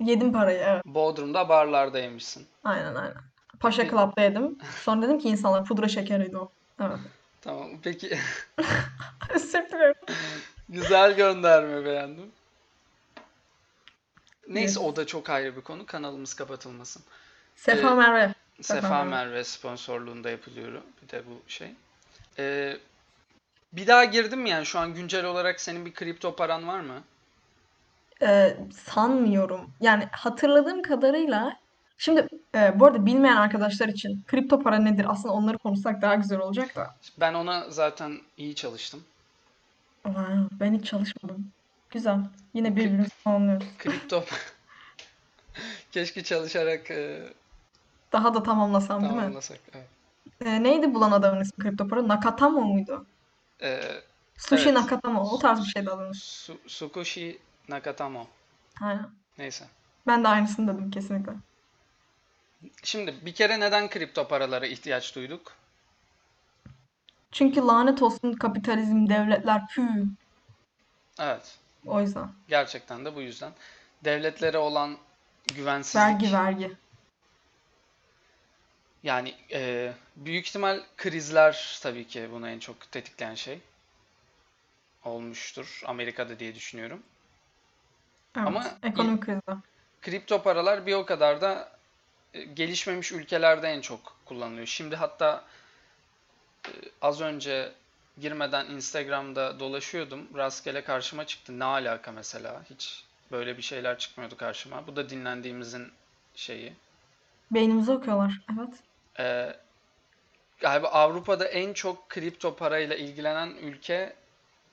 Yedim 0.00 0.32
parayı 0.32 0.58
evet. 0.58 0.82
Bodrum'da 0.84 1.48
barlarda 1.48 1.98
yemişsin. 1.98 2.46
Aynen 2.64 2.94
aynen. 2.94 3.14
Paşa 3.60 3.82
Peki, 3.82 3.90
Club'da 3.94 4.20
yedim. 4.22 4.58
Sonra 4.82 5.02
dedim 5.02 5.18
ki 5.18 5.28
insanlar 5.28 5.64
pudra 5.64 5.88
şekeriydi 5.88 6.36
o. 6.38 6.50
Evet. 6.80 6.98
tamam. 7.40 7.68
Peki 7.82 8.08
dilerim. 9.34 9.94
güzel 10.68 11.16
gönderme 11.16 11.84
beğendim. 11.84 12.30
Neyse 14.48 14.80
o 14.80 14.96
da 14.96 15.06
çok 15.06 15.30
ayrı 15.30 15.56
bir 15.56 15.60
konu. 15.60 15.86
Kanalımız 15.86 16.34
kapatılmasın. 16.34 17.02
Sefa 17.56 17.88
Ee, 17.90 17.94
Merve. 17.94 18.34
Sefa 18.60 18.80
Sefa 18.80 19.04
Merve. 19.04 19.10
Merve 19.10 19.44
sponsorluğunda 19.44 20.30
yapılıyor 20.30 20.72
bir 21.02 21.08
de 21.08 21.22
bu 21.26 21.50
şey. 21.50 21.70
Ee, 22.38 22.76
bir 23.72 23.86
daha 23.86 24.04
girdim 24.04 24.40
mi 24.40 24.50
yani 24.50 24.66
şu 24.66 24.78
an 24.78 24.94
güncel 24.94 25.24
olarak 25.24 25.60
senin 25.60 25.86
bir 25.86 25.94
kripto 25.94 26.36
paran 26.36 26.68
var 26.68 26.80
mı? 26.80 27.02
Ee, 28.22 28.56
sanmıyorum. 28.86 29.70
Yani 29.80 30.08
hatırladığım 30.12 30.82
kadarıyla 30.82 31.56
şimdi 31.98 32.28
e, 32.54 32.80
bu 32.80 32.86
arada 32.86 33.06
bilmeyen 33.06 33.36
arkadaşlar 33.36 33.88
için 33.88 34.22
kripto 34.26 34.62
para 34.62 34.78
nedir? 34.78 35.06
Aslında 35.08 35.34
onları 35.34 35.58
konuşsak 35.58 36.02
daha 36.02 36.14
güzel 36.14 36.38
olacak 36.38 36.76
da. 36.76 36.94
Ben 37.20 37.34
ona 37.34 37.70
zaten 37.70 38.18
iyi 38.36 38.54
çalıştım. 38.54 39.04
Wow, 40.02 40.48
ben 40.60 40.74
hiç 40.74 40.84
çalışmadım. 40.86 41.50
Güzel. 41.90 42.18
Yine 42.54 42.68
K- 42.68 42.76
birbirimizi 42.76 43.10
tamamlıyoruz. 43.24 43.66
kripto 43.78 44.24
keşke 45.92 46.22
çalışarak 46.24 46.90
e, 46.90 47.22
Daha 48.12 48.34
da 48.34 48.42
tamamlasam 48.42 49.02
değil 49.02 49.12
mi? 49.12 49.18
tamamlasak. 49.18 49.58
Evet. 49.74 49.86
Ee, 50.44 50.62
neydi 50.62 50.94
bulan 50.94 51.12
adamın 51.12 51.40
ismi 51.40 51.64
kripto 51.64 51.88
para? 51.88 52.08
Nakatamo 52.08 52.60
muydu? 52.60 53.06
Ee, 53.62 53.80
Sushi 54.38 54.64
evet. 54.68 54.74
Nakatamo. 54.74 55.20
O 55.30 55.38
tarz 55.38 55.60
bir 55.60 55.70
şeydi 55.70 55.90
adamın. 55.90 56.12
Su- 56.12 56.58
Tsukushi 56.66 57.38
Nakatamo. 57.68 58.26
Aynen. 58.82 59.10
Neyse. 59.38 59.64
Ben 60.06 60.24
de 60.24 60.28
aynısını 60.28 60.74
dedim 60.74 60.90
kesinlikle. 60.90 61.32
Şimdi 62.82 63.14
bir 63.22 63.34
kere 63.34 63.60
neden 63.60 63.90
kripto 63.90 64.28
paralara 64.28 64.66
ihtiyaç 64.66 65.14
duyduk? 65.14 65.52
Çünkü 67.32 67.60
lanet 67.60 68.02
olsun 68.02 68.32
kapitalizm, 68.32 69.08
devletler, 69.08 69.68
pü. 69.68 69.88
Evet. 71.20 71.58
O 71.86 72.00
yüzden. 72.00 72.30
Gerçekten 72.48 73.04
de 73.04 73.14
bu 73.14 73.20
yüzden. 73.22 73.52
Devletlere 74.04 74.58
olan 74.58 74.90
Vergi, 74.90 75.54
güvensizlik. 75.54 76.32
vergi. 76.32 76.76
Yani 79.02 79.34
e, 79.52 79.92
büyük 80.16 80.46
ihtimal 80.46 80.80
krizler 80.96 81.78
tabii 81.82 82.06
ki 82.06 82.28
bunu 82.32 82.48
en 82.48 82.58
çok 82.58 82.92
tetikleyen 82.92 83.34
şey 83.34 83.60
olmuştur 85.04 85.82
Amerika'da 85.86 86.38
diye 86.38 86.54
düşünüyorum. 86.54 87.02
Ama 88.34 88.62
Evet. 88.64 88.72
il- 88.84 88.88
Ekonomik 88.88 89.22
krizler. 89.22 89.56
kripto 90.02 90.42
paralar 90.42 90.86
bir 90.86 90.94
o 90.94 91.06
kadar 91.06 91.40
da 91.40 91.72
e, 92.34 92.42
gelişmemiş 92.44 93.12
ülkelerde 93.12 93.68
en 93.68 93.80
çok 93.80 94.16
kullanılıyor. 94.24 94.66
Şimdi 94.66 94.96
hatta 94.96 95.44
e, 96.66 96.70
az 97.02 97.20
önce 97.20 97.72
girmeden 98.20 98.66
Instagram'da 98.66 99.60
dolaşıyordum. 99.60 100.28
Rastgele 100.36 100.84
karşıma 100.84 101.26
çıktı. 101.26 101.58
Ne 101.58 101.64
alaka 101.64 102.12
mesela? 102.12 102.62
Hiç 102.70 103.04
böyle 103.32 103.56
bir 103.56 103.62
şeyler 103.62 103.98
çıkmıyordu 103.98 104.36
karşıma. 104.36 104.86
Bu 104.86 104.96
da 104.96 105.10
dinlendiğimizin 105.10 105.92
şeyi. 106.34 106.72
Beynimizi 107.50 107.92
okuyorlar. 107.92 108.40
Evet. 108.58 108.74
E, 109.18 109.56
galiba 110.60 110.88
Avrupa'da 110.88 111.44
en 111.48 111.72
çok 111.72 112.08
kripto 112.08 112.56
parayla 112.56 112.96
ilgilenen 112.96 113.48
ülke 113.48 114.16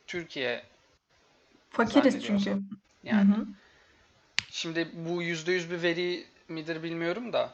Türkiye 0.07 0.63
Fakiriz 1.69 2.25
çünkü. 2.25 2.61
Hı 3.09 3.15
Yani 3.15 3.33
hı. 3.33 3.45
şimdi 4.49 4.89
bu 4.93 5.21
%100 5.23 5.71
bir 5.71 5.81
veri 5.83 6.25
midir 6.49 6.83
bilmiyorum 6.83 7.33
da 7.33 7.49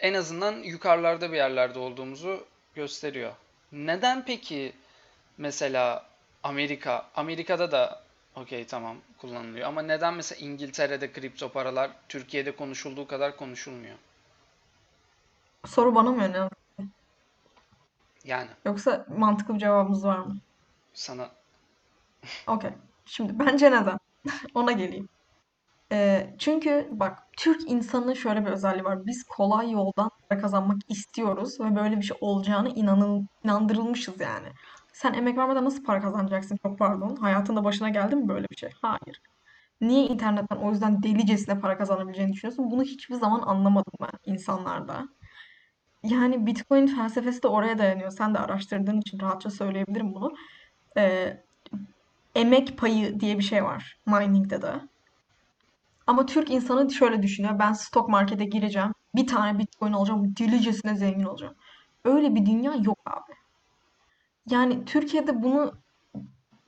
en 0.00 0.14
azından 0.14 0.52
yukarılarda 0.52 1.32
bir 1.32 1.36
yerlerde 1.36 1.78
olduğumuzu 1.78 2.44
gösteriyor. 2.74 3.32
Neden 3.72 4.24
peki 4.24 4.72
mesela 5.38 6.06
Amerika, 6.42 7.06
Amerika'da 7.14 7.72
da 7.72 8.02
okey 8.36 8.66
tamam 8.66 8.96
kullanılıyor 9.18 9.68
ama 9.68 9.82
neden 9.82 10.14
mesela 10.14 10.46
İngiltere'de 10.46 11.12
kripto 11.12 11.48
paralar 11.52 11.90
Türkiye'de 12.08 12.56
konuşulduğu 12.56 13.06
kadar 13.06 13.36
konuşulmuyor? 13.36 13.96
Soru 15.66 15.94
bana 15.94 16.10
mı 16.10 16.22
yöneldi? 16.22 16.54
Yani 18.24 18.50
Yoksa 18.64 19.06
mantıklı 19.16 19.54
bir 19.54 19.58
cevabımız 19.58 20.04
var 20.04 20.18
mı? 20.18 20.36
sana 20.94 21.30
Okey. 22.46 22.70
Şimdi 23.06 23.38
bence 23.38 23.70
neden? 23.70 23.98
Ona 24.54 24.72
geleyim. 24.72 25.08
Ee, 25.92 26.34
çünkü 26.38 26.88
bak 26.92 27.18
Türk 27.36 27.70
insanının 27.70 28.14
şöyle 28.14 28.46
bir 28.46 28.50
özelliği 28.50 28.84
var. 28.84 29.06
Biz 29.06 29.24
kolay 29.24 29.70
yoldan 29.70 30.10
para 30.28 30.40
kazanmak 30.40 30.78
istiyoruz 30.88 31.60
ve 31.60 31.76
böyle 31.76 31.96
bir 31.96 32.02
şey 32.02 32.16
olacağını 32.20 32.68
inanıl 32.68 33.24
inandırılmışız 33.44 34.20
yani. 34.20 34.48
Sen 34.92 35.14
emek 35.14 35.38
vermeden 35.38 35.64
nasıl 35.64 35.84
para 35.84 36.00
kazanacaksın? 36.00 36.58
Çok 36.62 36.78
pardon. 36.78 37.16
Hayatında 37.16 37.64
başına 37.64 37.88
geldi 37.88 38.16
mi 38.16 38.28
böyle 38.28 38.46
bir 38.50 38.56
şey? 38.56 38.70
Hayır. 38.82 39.22
Niye 39.80 40.06
internetten 40.06 40.56
o 40.56 40.70
yüzden 40.70 41.02
delicesine 41.02 41.60
para 41.60 41.78
kazanabileceğini 41.78 42.32
düşünüyorsun? 42.32 42.70
Bunu 42.70 42.82
hiçbir 42.82 43.14
zaman 43.14 43.42
anlamadım 43.42 43.92
ben 44.00 44.32
insanlarda. 44.32 45.08
Yani 46.02 46.46
Bitcoin 46.46 46.86
felsefesi 46.86 47.42
de 47.42 47.48
oraya 47.48 47.78
dayanıyor. 47.78 48.10
Sen 48.10 48.34
de 48.34 48.38
araştırdığın 48.38 49.00
için 49.00 49.20
rahatça 49.20 49.50
söyleyebilirim 49.50 50.14
bunu. 50.14 50.32
Ee, 50.96 51.44
emek 52.38 52.78
payı 52.78 53.20
diye 53.20 53.38
bir 53.38 53.42
şey 53.44 53.64
var 53.64 53.98
mining'de 54.06 54.62
de. 54.62 54.80
Ama 56.06 56.26
Türk 56.26 56.50
insanı 56.50 56.90
şöyle 56.90 57.22
düşünüyor. 57.22 57.58
Ben 57.58 57.72
stok 57.72 58.08
markete 58.08 58.44
gireceğim. 58.44 58.92
Bir 59.14 59.26
tane 59.26 59.58
Bitcoin 59.58 59.92
alacağım. 59.92 60.36
Delicesine 60.36 60.96
zengin 60.96 61.24
olacağım. 61.24 61.54
Öyle 62.04 62.34
bir 62.34 62.46
dünya 62.46 62.74
yok 62.74 62.98
abi. 63.06 63.32
Yani 64.50 64.84
Türkiye'de 64.84 65.42
bunu 65.42 65.72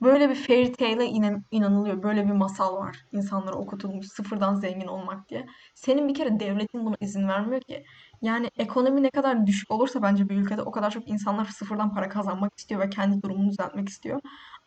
böyle 0.01 0.29
bir 0.29 0.35
fairy 0.35 0.71
tale'e 0.71 1.05
inan- 1.07 1.43
inanılıyor. 1.51 2.03
Böyle 2.03 2.25
bir 2.27 2.31
masal 2.31 2.77
var. 2.77 2.97
İnsanlara 3.11 3.55
okutulmuş 3.55 4.07
sıfırdan 4.07 4.55
zengin 4.55 4.87
olmak 4.87 5.29
diye. 5.29 5.45
Senin 5.75 6.07
bir 6.07 6.13
kere 6.13 6.39
devletin 6.39 6.85
buna 6.85 6.95
izin 7.01 7.27
vermiyor 7.27 7.61
ki. 7.61 7.83
Yani 8.21 8.49
ekonomi 8.57 9.03
ne 9.03 9.09
kadar 9.09 9.47
düşük 9.47 9.71
olursa 9.71 10.01
bence 10.01 10.29
bir 10.29 10.35
ülkede 10.35 10.61
o 10.61 10.71
kadar 10.71 10.91
çok 10.91 11.09
insanlar 11.09 11.45
sıfırdan 11.45 11.93
para 11.93 12.09
kazanmak 12.09 12.51
istiyor 12.59 12.81
ve 12.81 12.89
kendi 12.89 13.21
durumunu 13.23 13.49
düzeltmek 13.51 13.89
istiyor. 13.89 14.21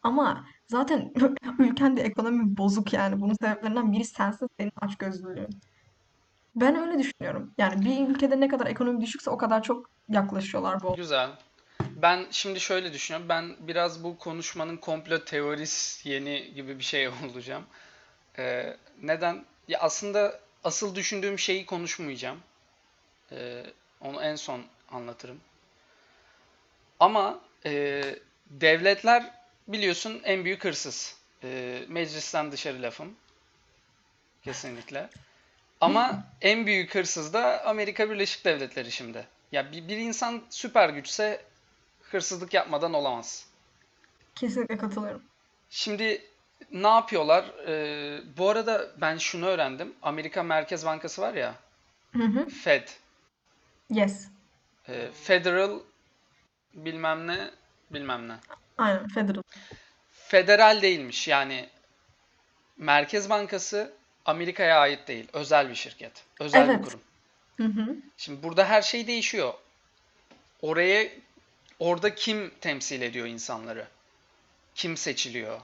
Ama 0.04 0.46
zaten 0.66 1.12
ülkende 1.58 2.02
ekonomi 2.02 2.56
bozuk 2.56 2.92
yani. 2.92 3.20
Bunun 3.20 3.34
sebeplerinden 3.34 3.92
biri 3.92 4.04
sensin, 4.04 4.48
senin 4.58 4.72
açgözlülüğün. 4.80 5.60
Ben 6.56 6.76
öyle 6.76 6.98
düşünüyorum. 6.98 7.54
Yani 7.58 7.84
bir 7.84 8.08
ülkede 8.08 8.40
ne 8.40 8.48
kadar 8.48 8.66
ekonomi 8.66 9.00
düşükse 9.00 9.30
o 9.30 9.38
kadar 9.38 9.62
çok 9.62 9.90
yaklaşıyorlar 10.08 10.82
bu. 10.82 10.94
güzel. 10.96 11.30
Ben 11.80 12.26
şimdi 12.30 12.60
şöyle 12.60 12.92
düşünüyorum. 12.92 13.28
Ben 13.28 13.56
biraz 13.60 14.04
bu 14.04 14.18
konuşmanın 14.18 14.76
komplo 14.76 15.24
teorisyeni 15.24 16.52
gibi 16.54 16.78
bir 16.78 16.84
şey 16.84 17.08
olacağım. 17.24 17.64
Ee, 18.38 18.76
neden? 19.02 19.44
Ya 19.68 19.80
aslında 19.80 20.40
asıl 20.64 20.94
düşündüğüm 20.94 21.38
şeyi 21.38 21.66
konuşmayacağım. 21.66 22.38
Ee, 23.32 23.64
onu 24.00 24.22
en 24.22 24.36
son 24.36 24.62
anlatırım. 24.90 25.40
Ama 27.00 27.40
e, 27.66 28.02
devletler 28.50 29.43
biliyorsun 29.68 30.20
en 30.24 30.44
büyük 30.44 30.64
hırsız. 30.64 31.16
E, 31.44 31.80
meclisten 31.88 32.52
dışarı 32.52 32.82
lafım. 32.82 33.16
Kesinlikle. 34.42 35.10
Ama 35.80 36.24
en 36.40 36.66
büyük 36.66 36.94
hırsız 36.94 37.32
da 37.32 37.64
Amerika 37.64 38.10
Birleşik 38.10 38.44
Devletleri 38.44 38.92
şimdi. 38.92 39.26
Ya 39.52 39.72
bir, 39.72 39.88
bir 39.88 39.96
insan 39.96 40.42
süper 40.50 40.88
güçse 40.88 41.44
hırsızlık 42.02 42.54
yapmadan 42.54 42.94
olamaz. 42.94 43.46
Kesinlikle 44.34 44.78
katılıyorum. 44.78 45.22
Şimdi 45.70 46.22
ne 46.72 46.88
yapıyorlar? 46.88 47.44
Ee, 47.66 48.20
bu 48.36 48.50
arada 48.50 48.90
ben 49.00 49.18
şunu 49.18 49.46
öğrendim. 49.46 49.94
Amerika 50.02 50.42
Merkez 50.42 50.86
Bankası 50.86 51.22
var 51.22 51.34
ya, 51.34 51.54
Hı 52.12 52.22
hı. 52.22 52.48
Fed. 52.48 52.88
Yes. 53.90 54.28
Ee, 54.88 55.10
Federal 55.24 55.80
bilmem 56.74 57.26
ne 57.26 57.50
bilmem 57.90 58.28
ne. 58.28 58.34
Aynen. 58.78 59.08
Federal. 59.08 59.42
Federal 60.10 60.82
değilmiş. 60.82 61.28
Yani 61.28 61.68
Merkez 62.76 63.30
Bankası 63.30 63.92
Amerika'ya 64.24 64.78
ait 64.78 65.08
değil. 65.08 65.28
Özel 65.32 65.68
bir 65.68 65.74
şirket. 65.74 66.24
Özel 66.40 66.68
bir 66.68 66.74
Evet. 66.74 66.84
kurum. 66.84 67.00
Hı 67.56 67.64
hı. 67.64 67.96
Şimdi 68.16 68.42
burada 68.42 68.64
her 68.64 68.82
şey 68.82 69.06
değişiyor. 69.06 69.54
Oraya 70.62 71.08
orada 71.78 72.14
kim 72.14 72.50
temsil 72.60 73.02
ediyor 73.02 73.26
insanları? 73.26 73.86
Kim 74.74 74.96
seçiliyor? 74.96 75.60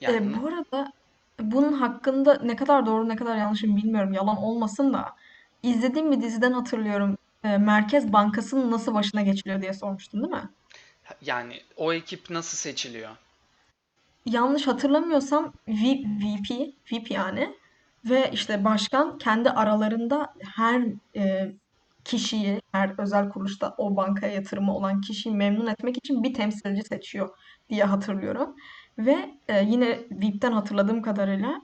Yani 0.00 0.16
Ee, 0.16 0.42
bu 0.42 0.46
arada 0.48 0.92
bunun 1.40 1.72
hakkında 1.72 2.38
ne 2.42 2.56
kadar 2.56 2.86
doğru 2.86 3.08
ne 3.08 3.16
kadar 3.16 3.36
yanlışım 3.36 3.76
bilmiyorum. 3.76 4.12
Yalan 4.12 4.36
olmasın 4.36 4.92
da. 4.94 5.16
İzlediğim 5.62 6.12
bir 6.12 6.22
diziden 6.22 6.52
hatırlıyorum. 6.52 7.18
Ee, 7.44 7.58
Merkez 7.58 8.12
Bankası'nın 8.12 8.70
nasıl 8.70 8.94
başına 8.94 9.22
geçiliyor 9.22 9.62
diye 9.62 9.74
sormuştun 9.74 10.22
değil 10.22 10.32
mi? 10.32 10.48
Yani 11.22 11.62
o 11.76 11.92
ekip 11.92 12.30
nasıl 12.30 12.56
seçiliyor? 12.58 13.16
yanlış 14.26 14.66
hatırlamıyorsam 14.66 15.52
V- 15.68 16.04
VP, 16.04 16.74
VP 16.92 17.10
yani 17.14 17.54
ve 18.04 18.30
işte 18.32 18.64
başkan 18.64 19.18
kendi 19.18 19.50
aralarında 19.50 20.34
her 20.56 20.82
e, 21.16 21.52
kişiyi, 22.04 22.60
her 22.72 22.94
özel 22.98 23.28
kuruluşta 23.28 23.74
o 23.78 23.96
bankaya 23.96 24.32
yatırımı 24.32 24.76
olan 24.76 25.00
kişiyi 25.00 25.34
memnun 25.34 25.66
etmek 25.66 25.96
için 25.96 26.22
bir 26.22 26.34
temsilci 26.34 26.82
seçiyor 26.82 27.28
diye 27.70 27.84
hatırlıyorum. 27.84 28.56
Ve 28.98 29.30
e, 29.48 29.64
yine 29.64 29.98
VIP'ten 30.10 30.52
hatırladığım 30.52 31.02
kadarıyla 31.02 31.60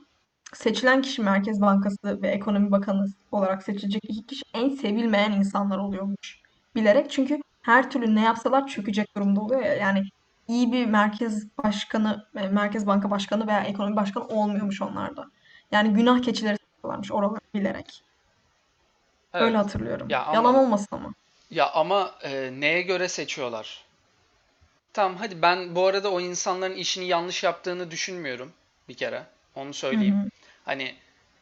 seçilen 0.54 1.02
kişi 1.02 1.22
Merkez 1.22 1.60
Bankası 1.60 2.22
ve 2.22 2.28
Ekonomi 2.28 2.70
Bakanı 2.70 3.06
olarak 3.32 3.62
seçilecek 3.62 4.02
iki 4.04 4.26
kişi 4.26 4.42
en 4.54 4.68
sevilmeyen 4.68 5.32
insanlar 5.32 5.78
oluyormuş. 5.78 6.40
Bilerek 6.74 7.10
çünkü 7.10 7.40
her 7.70 7.90
türlü 7.90 8.14
ne 8.14 8.22
yapsalar 8.22 8.66
çökecek 8.66 9.16
durumda 9.16 9.40
oluyor 9.40 9.62
ya. 9.62 9.74
Yani 9.74 10.02
iyi 10.48 10.72
bir 10.72 10.86
merkez 10.86 11.58
başkanı, 11.58 12.28
e, 12.36 12.48
Merkez 12.48 12.86
Banka 12.86 13.10
Başkanı 13.10 13.46
veya 13.46 13.60
ekonomi 13.64 13.96
başkanı 13.96 14.24
olmuyormuş 14.28 14.82
onlarda. 14.82 15.26
Yani 15.72 15.94
günah 15.94 16.22
keçileri 16.22 16.56
seçiyorlarmış 16.58 17.12
oraları 17.12 17.40
bilerek. 17.54 18.04
Öyle 19.38 19.56
Evet. 19.56 19.56
hatırlıyorum. 19.56 20.08
Ya 20.08 20.24
Yalan 20.30 20.54
ama 20.54 20.54
olmasın 20.54 20.96
ama. 20.96 21.14
ya 21.50 21.70
ama 21.72 22.18
e, 22.24 22.50
neye 22.60 22.82
göre 22.82 23.08
seçiyorlar? 23.08 23.88
Tamam 24.92 25.16
hadi 25.16 25.42
ben 25.42 25.74
bu 25.76 25.86
arada 25.86 26.10
o 26.12 26.20
insanların 26.20 26.74
işini 26.76 27.06
yanlış 27.06 27.44
yaptığını 27.44 27.90
düşünmüyorum 27.90 28.52
bir 28.88 28.94
kere. 28.96 29.26
Onu 29.54 29.74
Hı 29.92 29.96
söyleyeyim. 29.98 30.16
hı. 30.24 30.30
Hani 30.64 30.96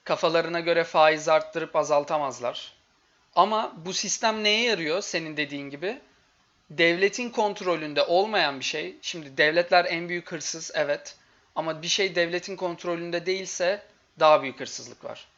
kafalarına 0.04 0.60
göre 0.60 0.84
faiz 0.84 1.28
arttırıp 1.28 1.76
azaltamazlar. 1.76 2.72
Ama 3.36 3.74
bu 3.86 3.92
sistem 3.94 4.44
neye 4.44 4.64
yarıyor 4.64 5.02
senin 5.02 5.36
dediğin 5.36 5.70
gibi? 5.70 6.00
Devletin 6.70 7.30
kontrolünde 7.30 8.02
olmayan 8.02 8.60
bir 8.60 8.64
şey. 8.64 8.96
Şimdi 9.02 9.36
devletler 9.36 9.84
en 9.84 10.08
büyük 10.08 10.32
hırsız 10.32 10.70
evet. 10.74 11.16
Ama 11.54 11.82
bir 11.82 11.88
şey 11.88 12.14
devletin 12.14 12.56
kontrolünde 12.56 13.26
değilse 13.26 13.82
daha 14.18 14.42
büyük 14.42 14.60
hırsızlık 14.60 15.04
var. 15.04 15.28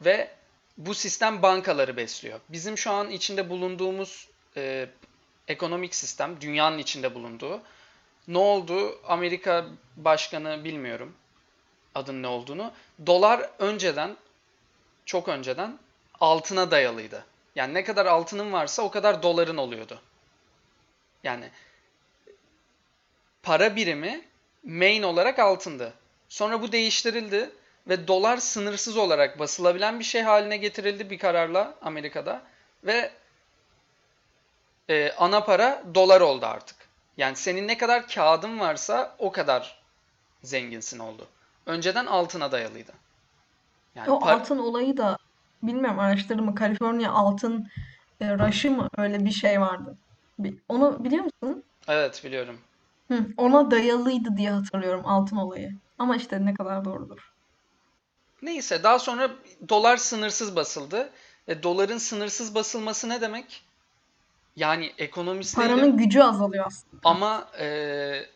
Ve 0.00 0.30
bu 0.78 0.94
sistem 0.94 1.42
bankaları 1.42 1.96
besliyor. 1.96 2.40
Bizim 2.48 2.78
şu 2.78 2.90
an 2.90 3.10
içinde 3.10 3.50
bulunduğumuz 3.50 4.28
e, 4.56 4.88
ekonomik 5.48 5.94
sistem, 5.94 6.40
dünyanın 6.40 6.78
içinde 6.78 7.14
bulunduğu. 7.14 7.62
Ne 8.28 8.38
oldu? 8.38 9.00
Amerika 9.04 9.66
başkanı 9.96 10.64
bilmiyorum 10.64 11.14
adın 11.94 12.22
ne 12.22 12.26
olduğunu. 12.26 12.72
Dolar 13.06 13.50
önceden, 13.58 14.16
çok 15.06 15.28
önceden 15.28 15.78
altına 16.20 16.70
dayalıydı. 16.70 17.24
Yani 17.56 17.74
ne 17.74 17.84
kadar 17.84 18.06
altının 18.06 18.52
varsa 18.52 18.82
o 18.82 18.90
kadar 18.90 19.22
doların 19.22 19.56
oluyordu. 19.56 20.00
Yani 21.24 21.50
para 23.42 23.76
birimi 23.76 24.20
main 24.64 25.02
olarak 25.02 25.38
altındı. 25.38 25.92
Sonra 26.28 26.62
bu 26.62 26.72
değiştirildi 26.72 27.50
ve 27.88 28.08
dolar 28.08 28.36
sınırsız 28.36 28.96
olarak 28.96 29.38
basılabilen 29.38 29.98
bir 29.98 30.04
şey 30.04 30.22
haline 30.22 30.56
getirildi 30.56 31.10
bir 31.10 31.18
kararla 31.18 31.74
Amerika'da 31.82 32.42
ve 32.84 33.10
e, 34.88 35.12
ana 35.12 35.44
para 35.44 35.82
dolar 35.94 36.20
oldu 36.20 36.46
artık. 36.46 36.76
Yani 37.16 37.36
senin 37.36 37.68
ne 37.68 37.78
kadar 37.78 38.08
kağıdın 38.08 38.60
varsa 38.60 39.16
o 39.18 39.32
kadar 39.32 39.82
zenginsin 40.42 40.98
oldu. 40.98 41.26
Önceden 41.66 42.06
altına 42.06 42.52
dayalıydı. 42.52 42.92
Yani 43.94 44.10
O 44.10 44.26
altın 44.26 44.58
olayı 44.58 44.96
da 44.96 45.18
bilmiyorum 45.62 45.98
araştırdın 45.98 46.44
mı? 46.44 46.54
Kaliforniya 46.54 47.12
altın 47.12 47.68
e, 48.20 48.38
rush'ı 48.38 48.70
mı? 48.70 48.88
Öyle 48.96 49.24
bir 49.24 49.30
şey 49.30 49.60
vardı. 49.60 49.96
Onu 50.68 51.04
biliyor 51.04 51.24
musun? 51.24 51.62
evet 51.88 52.24
biliyorum. 52.24 52.60
Hı, 53.08 53.26
ona 53.36 53.70
dayalıydı 53.70 54.36
diye 54.36 54.50
hatırlıyorum 54.50 55.06
altın 55.06 55.36
olayı. 55.36 55.72
Ama 55.98 56.16
işte 56.16 56.44
ne 56.46 56.54
kadar 56.54 56.84
doğrudur. 56.84 57.32
Neyse 58.42 58.82
daha 58.82 58.98
sonra 58.98 59.30
dolar 59.68 59.96
sınırsız 59.96 60.56
basıldı. 60.56 61.10
E, 61.48 61.62
doların 61.62 61.98
sınırsız 61.98 62.54
basılması 62.54 63.08
ne 63.08 63.20
demek? 63.20 63.62
Yani 64.56 64.92
ekonomist 64.98 65.58
değilim 65.58 65.68
Paranın 65.68 65.96
gücü 65.96 66.20
azalıyor 66.20 66.64
aslında. 66.66 67.00
ama 67.04 67.48
e, 67.58 68.26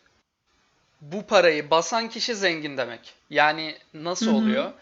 bu 1.01 1.27
parayı 1.27 1.71
basan 1.71 2.09
kişi 2.09 2.35
zengin 2.35 2.77
demek. 2.77 3.15
Yani 3.31 3.79
Hı 3.93 4.05
nasıl 4.05 4.27
hı. 4.31 4.35
oluyor? 4.35 4.73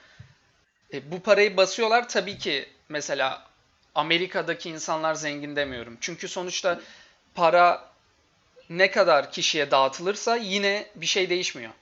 E, 0.94 1.12
bu 1.12 1.20
parayı 1.20 1.56
basıyorlar 1.56 2.08
tabii 2.08 2.38
ki 2.38 2.68
mesela 2.88 3.42
Amerika'daki 3.94 4.70
insanlar 4.70 5.14
zengin 5.14 5.56
demiyorum. 5.56 5.96
Çünkü 6.00 6.28
sonuçta 6.28 6.80
para 7.34 7.90
ne 8.70 8.90
kadar 8.90 9.32
kişiye 9.32 9.70
dağıtılırsa 9.70 10.36
yine 10.36 10.86
bir 10.94 11.06
şey 11.06 11.30
değişmiyor. 11.30 11.72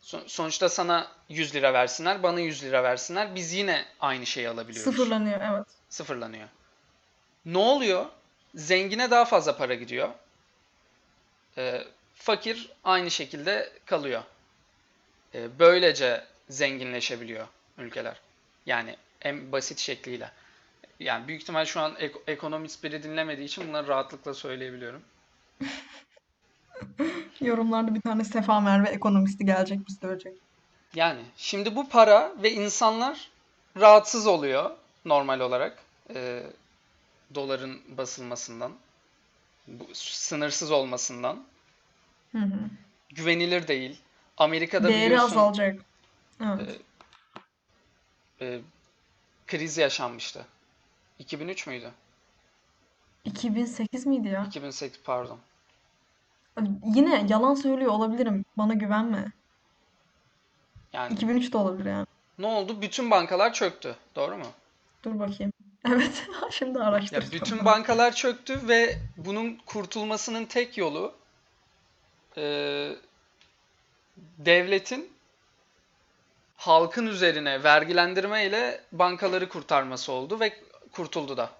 Son- 0.00 0.26
sonuçta 0.26 0.68
sana 0.68 1.10
100 1.28 1.54
lira 1.54 1.72
versinler, 1.72 2.22
bana 2.22 2.40
100 2.40 2.62
lira 2.64 2.82
versinler. 2.82 3.34
Biz 3.34 3.52
yine 3.52 3.84
aynı 4.00 4.26
şeyi 4.26 4.48
alabiliyoruz. 4.48 4.92
Sıfırlanıyor 4.94 5.40
evet. 5.40 5.66
Sıfırlanıyor. 5.88 6.48
Ne 7.44 7.58
oluyor? 7.58 8.06
Zengine 8.54 9.10
daha 9.10 9.24
fazla 9.24 9.56
para 9.56 9.74
gidiyor. 9.74 10.08
Ee, 11.58 11.84
fakir 12.14 12.70
aynı 12.84 13.10
şekilde 13.10 13.72
kalıyor. 13.86 14.22
Ee, 15.34 15.58
böylece 15.58 16.24
zenginleşebiliyor 16.48 17.46
ülkeler. 17.78 18.16
Yani 18.66 18.96
en 19.22 19.52
basit 19.52 19.78
şekliyle. 19.78 20.30
Yani 21.00 21.28
büyük 21.28 21.42
ihtimal 21.42 21.64
şu 21.64 21.80
an 21.80 21.94
ek- 21.98 22.18
ekonomist 22.26 22.84
biri 22.84 23.02
dinlemediği 23.02 23.46
için 23.46 23.68
bunları 23.68 23.88
rahatlıkla 23.88 24.34
söyleyebiliyorum. 24.34 25.02
Yorumlarda 27.40 27.94
bir 27.94 28.00
tane 28.00 28.24
Sefa 28.24 28.60
Merve 28.60 28.88
ekonomisti 28.88 29.46
gelecek 29.46 29.86
bizi 29.88 30.02
dövecek. 30.02 30.34
Yani 30.94 31.22
şimdi 31.36 31.76
bu 31.76 31.88
para 31.88 32.32
ve 32.42 32.52
insanlar 32.52 33.30
rahatsız 33.80 34.26
oluyor 34.26 34.70
normal 35.04 35.40
olarak 35.40 35.78
e, 36.14 36.42
doların 37.34 37.80
basılmasından, 37.96 38.72
bu 39.68 39.88
sınırsız 39.94 40.70
olmasından. 40.70 41.44
Hı 42.32 42.38
hı. 42.38 42.58
Güvenilir 43.10 43.68
değil. 43.68 44.00
Amerika'da 44.36 44.88
Değeri 44.88 45.04
biliyorsun 45.06 45.36
azalacak. 45.36 45.80
e, 46.40 46.44
Evet. 46.44 46.80
e, 48.40 48.60
kriz 49.46 49.78
yaşanmıştı. 49.78 50.46
2003 51.18 51.66
müydü? 51.66 51.90
2008 53.24 54.06
miydi 54.06 54.28
ya? 54.28 54.44
2008 54.44 55.00
pardon. 55.04 55.38
Yine 56.94 57.26
yalan 57.28 57.54
söylüyor 57.54 57.92
olabilirim. 57.92 58.44
Bana 58.58 58.74
güvenme. 58.74 59.32
Yani 60.92 61.14
2003 61.14 61.52
de 61.52 61.56
olabilir 61.56 61.90
yani. 61.90 62.06
ne 62.38 62.46
oldu? 62.46 62.82
Bütün 62.82 63.10
bankalar 63.10 63.52
çöktü. 63.52 63.96
Doğru 64.16 64.36
mu? 64.36 64.46
Dur 65.04 65.18
bakayım. 65.18 65.52
Evet. 65.88 66.26
Şimdi 66.50 66.78
Ya 66.78 66.84
araştıracağım 66.84 67.32
bütün 67.32 67.64
bankalar 67.64 68.12
çöktü 68.14 68.68
ve 68.68 68.98
bunun 69.16 69.56
kurtulmasının 69.66 70.44
tek 70.44 70.78
yolu 70.78 71.14
e, 72.36 72.42
devletin 74.38 75.10
halkın 76.56 77.06
üzerine 77.06 77.62
vergilendirme 77.62 78.46
ile 78.46 78.80
bankaları 78.92 79.48
kurtarması 79.48 80.12
oldu 80.12 80.40
ve 80.40 80.52
kurtuldu 80.94 81.36
da. 81.36 81.50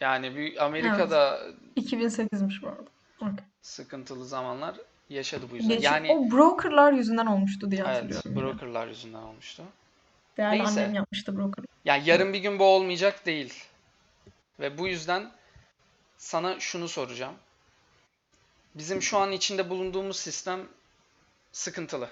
Yani 0.00 0.36
bir 0.36 0.46
Evet. 0.50 0.62
Amerika'da 0.62 1.40
2008'miş 1.76 2.62
bu 2.62 2.68
arada. 2.68 2.90
Okey. 3.20 3.44
sıkıntılı 3.62 4.24
zamanlar 4.26 4.76
yaşadı 5.10 5.46
bu 5.50 5.56
yüzden. 5.56 5.70
Geçi 5.70 5.84
Yani 5.84 6.12
o 6.12 6.30
brokerlar 6.30 6.92
yüzünden 6.92 7.26
olmuştu 7.26 7.70
diye 7.70 7.80
evet 7.80 7.94
hatırlıyorum 7.94 8.30
yine. 8.30 8.42
brokerlar 8.42 8.86
yüzünden 8.88 9.22
olmuştu. 9.22 9.62
Değerli 10.36 10.62
annem 10.62 10.76
Neyse. 10.76 10.96
yapmıştı 10.96 11.36
broker. 11.36 11.64
Yani 11.84 12.02
yarın 12.08 12.32
bir 12.32 12.38
gün 12.38 12.58
bu 12.58 12.64
olmayacak 12.64 13.26
değil. 13.26 13.64
Ve 14.60 14.78
bu 14.78 14.88
yüzden 14.88 15.30
sana 16.16 16.60
şunu 16.60 16.88
soracağım. 16.88 17.34
Bizim 18.74 19.02
şu 19.02 19.18
an 19.18 19.32
içinde 19.32 19.70
bulunduğumuz 19.70 20.16
sistem 20.16 20.60
sıkıntılı 21.52 22.08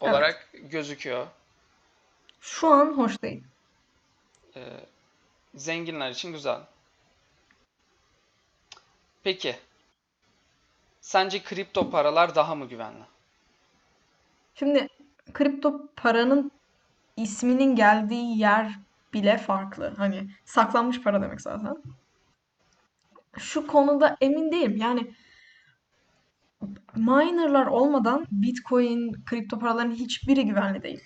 Evet. 0.00 0.12
olarak 0.12 0.48
gözüküyor. 0.52 1.26
Şu 2.40 2.68
an 2.68 2.86
hoş 2.86 3.22
değil. 3.22 3.42
Ee, 4.56 4.60
zenginler 5.54 6.10
için 6.10 6.32
güzel. 6.32 6.60
Peki, 9.22 9.56
sence 11.00 11.42
kripto 11.42 11.90
paralar 11.90 12.34
daha 12.34 12.54
mı 12.54 12.68
güvenli? 12.68 13.04
Şimdi 14.54 14.88
kripto 15.32 15.88
paranın 15.96 16.50
isminin 17.16 17.76
geldiği 17.76 18.38
yer 18.38 18.78
bile 19.14 19.38
farklı. 19.38 19.94
Hani 19.96 20.30
saklanmış 20.44 21.02
para 21.02 21.22
demek 21.22 21.40
zaten. 21.40 21.76
Şu 23.38 23.66
konuda 23.66 24.16
emin 24.20 24.52
değilim. 24.52 24.76
Yani 24.76 25.14
minerlar 26.96 27.66
olmadan 27.66 28.26
Bitcoin, 28.30 29.12
kripto 29.26 29.58
paraların 29.58 29.90
hiçbiri 29.90 30.46
güvenli 30.46 30.82
değil. 30.82 31.02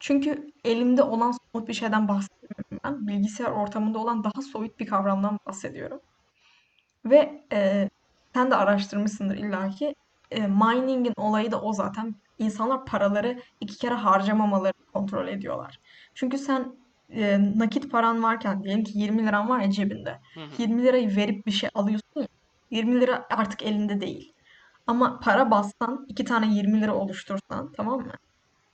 Çünkü 0.00 0.52
elimde 0.64 1.02
olan 1.02 1.37
somut 1.52 1.68
bir 1.68 1.74
şeyden 1.74 2.08
bahsetmiyorum 2.08 2.80
ben. 2.84 3.06
Bilgisayar 3.08 3.50
ortamında 3.50 3.98
olan 3.98 4.24
daha 4.24 4.42
soyut 4.52 4.80
bir 4.80 4.86
kavramdan 4.86 5.38
bahsediyorum. 5.46 6.00
Ve 7.04 7.44
e, 7.52 7.90
sen 8.34 8.50
de 8.50 8.56
araştırmışsındır 8.56 9.36
illaki. 9.36 9.94
e, 10.30 10.46
mining'in 10.46 11.12
olayı 11.16 11.52
da 11.52 11.60
o 11.60 11.72
zaten. 11.72 12.14
İnsanlar 12.38 12.84
paraları 12.86 13.42
iki 13.60 13.78
kere 13.78 13.94
harcamamaları 13.94 14.72
kontrol 14.92 15.28
ediyorlar. 15.28 15.80
Çünkü 16.14 16.38
sen 16.38 16.76
e, 17.10 17.38
nakit 17.58 17.90
paran 17.90 18.22
varken 18.22 18.62
diyelim 18.64 18.84
ki 18.84 18.98
20 18.98 19.26
liran 19.26 19.48
var 19.48 19.60
ya 19.60 19.70
cebinde. 19.70 20.20
Hı 20.34 20.40
hı. 20.40 20.62
20 20.62 20.82
lirayı 20.82 21.16
verip 21.16 21.46
bir 21.46 21.50
şey 21.52 21.70
alıyorsun 21.74 22.20
ya. 22.20 22.26
20 22.70 23.00
lira 23.00 23.26
artık 23.30 23.62
elinde 23.62 24.00
değil. 24.00 24.32
Ama 24.86 25.20
para 25.20 25.50
bassan 25.50 26.06
iki 26.08 26.24
tane 26.24 26.54
20 26.54 26.80
lira 26.80 26.94
oluştursan 26.94 27.72
tamam 27.76 28.00
mı? 28.00 28.12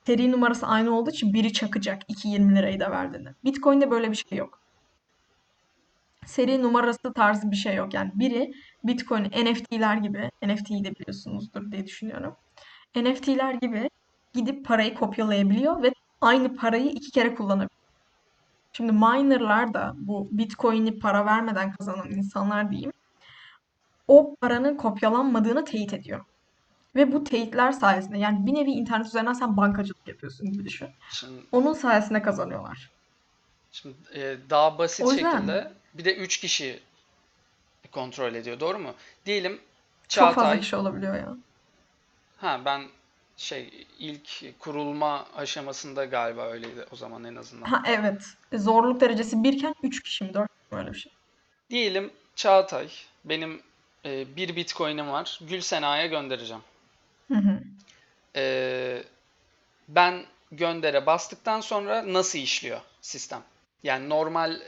Seri 0.06 0.32
numarası 0.32 0.66
aynı 0.66 0.98
olduğu 0.98 1.10
için 1.10 1.34
biri 1.34 1.52
çakacak 1.52 2.02
iki 2.08 2.28
20 2.28 2.56
lirayı 2.56 2.80
da 2.80 2.90
verdiğinde. 2.90 3.34
Bitcoin'de 3.44 3.90
böyle 3.90 4.10
bir 4.10 4.24
şey 4.28 4.38
yok. 4.38 4.60
Seri 6.26 6.62
numarası 6.62 7.12
tarzı 7.12 7.50
bir 7.50 7.56
şey 7.56 7.74
yok. 7.74 7.94
Yani 7.94 8.10
biri 8.14 8.52
Bitcoin 8.84 9.24
NFT'ler 9.24 9.96
gibi, 9.96 10.30
NFT'yi 10.42 10.84
de 10.84 10.94
biliyorsunuzdur 10.94 11.72
diye 11.72 11.86
düşünüyorum. 11.86 12.36
NFT'ler 12.96 13.54
gibi 13.54 13.90
gidip 14.34 14.66
parayı 14.66 14.94
kopyalayabiliyor 14.94 15.82
ve 15.82 15.92
aynı 16.20 16.56
parayı 16.56 16.86
iki 16.90 17.10
kere 17.10 17.34
kullanabiliyor. 17.34 17.70
Şimdi 18.72 18.92
minerlar 18.92 19.74
da 19.74 19.94
bu 19.96 20.28
Bitcoin'i 20.32 20.98
para 20.98 21.26
vermeden 21.26 21.72
kazanan 21.72 22.10
insanlar 22.10 22.70
diyeyim. 22.70 22.92
O 24.08 24.34
paranın 24.40 24.76
kopyalanmadığını 24.76 25.64
teyit 25.64 25.94
ediyor. 25.94 26.24
Ve 26.96 27.12
bu 27.12 27.24
teyitler 27.24 27.72
sayesinde 27.72 28.18
yani 28.18 28.46
bir 28.46 28.54
nevi 28.54 28.70
internet 28.70 29.06
üzerinden 29.06 29.32
sen 29.32 29.56
bankacılık 29.56 30.08
yapıyorsun 30.08 30.52
gibi 30.52 30.64
düşün. 30.64 30.88
Şimdi, 31.10 31.40
Onun 31.52 31.72
sayesinde 31.72 32.22
kazanıyorlar. 32.22 32.90
şimdi 33.72 33.96
e, 34.14 34.36
daha 34.50 34.78
basit 34.78 35.06
O 35.06 35.12
yüzden 35.12 35.32
şekilde 35.32 35.72
bir 35.94 36.04
de 36.04 36.16
3 36.16 36.40
kişi 36.40 36.80
kontrol 37.92 38.34
ediyor. 38.34 38.60
Doğru 38.60 38.78
mu? 38.78 38.94
Diyelim 39.26 39.60
çok 40.08 40.24
fazla 40.24 40.42
Çağatay. 40.42 40.60
kişi 40.60 40.76
olabiliyor 40.76 41.14
ya. 41.14 41.36
Ha 42.36 42.60
ben 42.64 42.82
şey 43.36 43.86
ilk 43.98 44.58
kurulma 44.58 45.26
aşamasında 45.36 46.04
galiba 46.04 46.46
öyleydi 46.46 46.86
o 46.92 46.96
zaman 46.96 47.24
en 47.24 47.36
azından. 47.36 47.66
Ha 47.66 47.82
evet. 47.86 48.22
E, 48.52 48.58
Zorluk 48.58 49.00
derecesi 49.00 49.42
birken 49.42 49.74
3 49.82 50.02
kişi 50.02 50.24
mi 50.24 50.34
4 50.34 50.48
kişi 50.48 50.74
mi 50.74 50.80
öyle 50.80 50.92
bir 50.92 50.98
şey. 50.98 51.12
Diyelim 51.70 52.10
Çağatay 52.36 52.88
benim 53.24 53.62
e, 54.04 54.36
bir 54.36 54.56
Bitcoin'im 54.56 55.08
var. 55.08 55.40
Gülsena'ya 55.48 56.06
göndereceğim. 56.06 56.62
Hı 57.28 57.34
hı. 57.34 57.60
E, 58.36 59.02
ben 59.88 60.24
göndere 60.52 61.06
bastıktan 61.06 61.60
sonra 61.60 62.12
nasıl 62.12 62.38
işliyor 62.38 62.80
sistem? 63.00 63.40
Yani 63.82 64.08
normal 64.08 64.60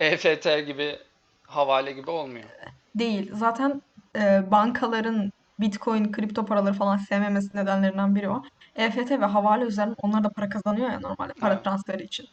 EFT 0.00 0.66
gibi 0.66 0.98
havale 1.42 1.92
gibi 1.92 2.10
olmuyor. 2.10 2.48
Değil. 2.94 3.30
Zaten 3.34 3.82
e, 4.16 4.50
bankaların 4.50 5.32
Bitcoin, 5.60 6.12
kripto 6.12 6.46
paraları 6.46 6.74
falan 6.74 6.96
sevmemesi 6.96 7.56
nedenlerinden 7.56 8.14
biri 8.14 8.28
o. 8.28 8.42
EFT 8.76 9.10
ve 9.10 9.24
havale 9.24 9.64
üzerinden 9.64 9.96
onlar 10.02 10.24
da 10.24 10.28
para 10.28 10.48
kazanıyor 10.48 10.90
ya 10.90 11.00
normalde 11.00 11.32
para 11.32 11.54
Evet. 11.54 11.64
transferi 11.64 12.02
için. 12.02 12.28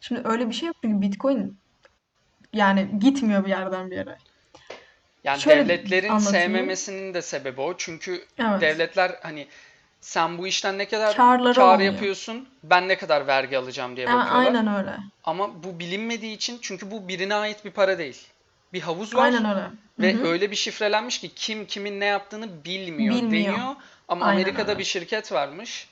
Şimdi 0.00 0.20
öyle 0.24 0.48
bir 0.48 0.54
şey 0.54 0.66
yok 0.66 0.76
çünkü 0.82 1.00
Bitcoin 1.00 1.58
yani 2.52 2.98
gitmiyor 3.00 3.44
bir 3.44 3.48
yerden 3.48 3.90
bir 3.90 3.96
yere. 3.96 4.18
Yani 5.24 5.40
Şöyle 5.40 5.68
devletlerin 5.68 6.08
anlatayım. 6.08 6.32
sevmemesinin 6.32 7.14
de 7.14 7.22
sebebi 7.22 7.60
o. 7.60 7.74
Çünkü 7.76 8.24
Evet. 8.38 8.60
devletler 8.60 9.12
hani 9.22 9.46
sen 10.00 10.38
bu 10.38 10.46
işten 10.46 10.78
ne 10.78 10.88
kadar 10.88 11.16
Karları 11.16 11.54
kar 11.54 11.72
olmuyor. 11.74 11.92
yapıyorsun, 11.92 12.48
ben 12.62 12.88
ne 12.88 12.98
kadar 12.98 13.26
vergi 13.26 13.58
alacağım 13.58 13.96
diye 13.96 14.06
bakıyorlar. 14.06 14.36
Aynen 14.46 14.76
öyle. 14.76 14.96
Ama 15.24 15.62
bu 15.62 15.78
bilinmediği 15.78 16.36
için 16.36 16.58
çünkü 16.62 16.90
bu 16.90 17.08
birine 17.08 17.34
ait 17.34 17.64
bir 17.64 17.70
para 17.70 17.98
değil. 17.98 18.26
Bir 18.72 18.80
havuz 18.80 19.14
var 19.14 19.24
Aynen 19.24 19.44
öyle. 19.56 19.64
Ve 19.98 20.12
hı. 20.14 20.26
öyle 20.26 20.50
bir 20.50 20.56
şifrelenmiş 20.56 21.18
ki 21.20 21.28
kim 21.34 21.66
kimin 21.66 22.00
ne 22.00 22.04
yaptığını 22.04 22.64
bilmiyor 22.64 23.14
Bilmiyor. 23.14 23.52
deniyor. 23.54 23.74
Ama 24.08 24.24
Aynen 24.26 24.40
Amerika'da 24.42 24.70
öyle. 24.70 24.78
bir 24.78 24.84
şirket 24.84 25.32
varmış. 25.32 25.88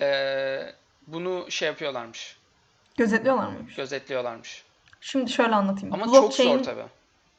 Ee, 0.00 0.72
bunu 1.06 1.46
şey 1.50 1.68
yapıyorlarmış. 1.68 2.36
Gözetliyorlar 2.96 3.46
mıymış? 3.48 3.74
Gözetliyorlarmış. 3.74 4.62
Şimdi 5.00 5.30
şöyle 5.32 5.54
anlatayım. 5.54 5.94
Ama 5.94 6.04
çok 6.04 6.14
zor 6.14 6.22
Blockchain 6.22 6.62
tabii. 6.62 6.84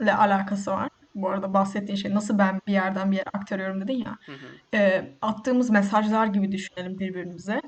ile 0.01 0.15
alakası 0.15 0.71
var. 0.71 0.89
Bu 1.15 1.29
arada 1.29 1.53
bahsettiğin 1.53 1.97
şey 1.97 2.13
nasıl 2.13 2.37
ben 2.37 2.61
bir 2.67 2.73
yerden 2.73 3.11
bir 3.11 3.17
yere 3.17 3.29
aktarıyorum 3.33 3.81
dedin 3.81 3.97
ya. 4.05 4.17
Hı 4.25 4.31
hı. 4.31 4.77
Ee, 4.77 5.11
attığımız 5.21 5.69
mesajlar 5.69 6.27
gibi 6.27 6.51
düşünelim 6.51 6.99
birbirimize. 6.99 7.61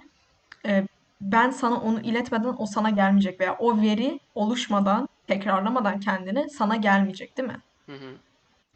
Ee, 0.66 0.84
ben 1.22 1.50
sana 1.52 1.82
onu 1.82 2.02
iletmeden 2.02 2.56
o 2.58 2.66
sana 2.66 2.90
gelmeyecek 2.90 3.40
veya 3.40 3.58
o 3.60 3.82
veri 3.82 4.20
oluşmadan, 4.36 5.08
tekrarlamadan 5.28 6.00
kendini 6.00 6.50
sana 6.50 6.76
gelmeyecek, 6.76 7.38
değil 7.38 7.50
mi? 7.50 7.60
Hı 7.86 7.96
hı. 7.96 8.16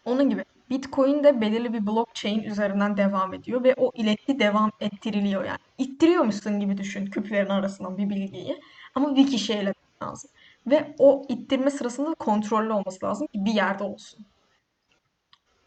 Onun 0.06 0.30
gibi 0.30 0.44
Bitcoin 0.70 1.24
de 1.24 1.42
belirli 1.42 1.74
bir 1.74 1.88
blockchain 1.88 2.44
üzerinden 2.44 2.98
devam 2.98 3.34
ediyor 3.34 3.64
ve 3.64 3.74
o 3.78 3.92
ileti 3.96 4.40
devam 4.40 4.72
ettiriliyor 4.80 5.46
yani. 5.46 5.60
İttiriyormuşsun 5.78 6.60
gibi 6.60 6.78
düşün 6.78 7.06
küplerin 7.06 7.50
arasından 7.50 7.98
bir 7.98 8.10
bilgiyi 8.10 8.60
ama 8.96 9.16
bir 9.16 9.28
kişiye 9.28 9.62
iletmen 9.62 10.10
lazım. 10.10 10.30
Ve 10.68 10.96
o 11.00 11.26
ittirme 11.30 11.72
sırasında 11.72 12.14
kontrollü 12.14 12.74
olması 12.74 13.06
lazım 13.06 13.28
ki 13.28 13.46
bir 13.46 13.54
yerde 13.54 13.84
olsun. 13.84 14.26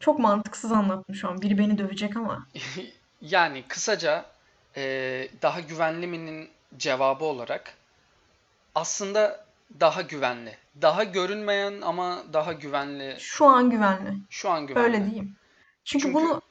Çok 0.00 0.18
mantıksız 0.18 0.72
anlattım 0.72 1.14
şu 1.14 1.28
an. 1.28 1.42
Biri 1.42 1.59
beni 1.59 1.78
dövecek 1.78 2.16
ama. 2.16 2.46
Yani 3.20 3.64
kısaca 3.68 4.24
ee, 4.76 5.28
daha 5.42 5.61
güvenli 5.61 6.07
mi'nin 6.07 6.48
cevabı 6.76 7.24
olarak 7.24 7.74
aslında 8.74 9.44
daha 9.80 10.02
güvenli. 10.02 10.57
Daha 10.83 11.04
görünmeyen 11.04 11.80
ama 11.80 12.22
daha 12.33 12.52
güvenli. 12.52 13.16
Şu 13.18 13.46
an 13.46 13.70
güvenli. 13.70 14.14
Şu 14.30 14.50
an 14.50 14.66
güvenli. 14.66 14.85
Öyle 14.87 15.04
diyeyim. 15.07 15.37
Çünkü 15.85 16.02
Çünkü 16.02 16.14
bunu 16.14 16.42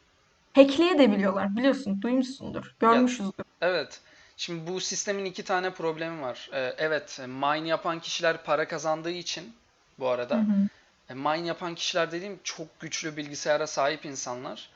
hackleyebiliyorlar. 0.54 1.56
Biliyorsun, 1.56 2.02
duymuşsundur, 2.02 2.66
ya 2.66 2.72
görmüşüzdür. 2.80 3.46
evet. 3.62 4.02
Şimdi 4.38 4.72
bu 4.72 4.80
sistemin 4.80 5.26
iki 5.26 5.44
tane 5.44 5.70
problemi 5.70 6.22
var. 6.22 6.50
Ee, 6.54 6.74
evet, 6.78 7.20
mine 7.28 7.68
yapan 7.68 8.00
kişiler 8.00 8.44
para 8.44 8.68
kazandığı 8.68 9.12
için 9.12 9.54
bu 10.00 10.06
Hı 10.06 10.10
arada 10.10 10.36
hı. 10.36 10.68
E, 11.14 11.16
mine 11.16 11.48
yapan 11.48 11.76
kişiler 11.76 12.12
dediğim 12.12 12.40
çok 12.44 12.80
güçlü 12.80 13.18
bilgisayara 13.18 13.68
sahip 13.68 14.06
insanlar 14.06 14.70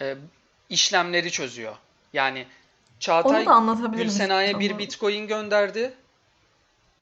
e, 0.00 0.16
işlemleri 0.68 1.30
çözüyor. 1.30 1.76
Yani 2.12 2.46
Çağatay 3.00 3.46
Gülsena'ya 3.92 4.60
bir. 4.60 4.78
Bitcoin 4.78 5.26
gönderdi. 5.26 5.94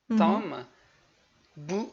Hı 0.09 0.15
hı. 0.15 0.19
Tamam 0.19 0.47
mı? 0.47 0.65
Bu 1.57 1.91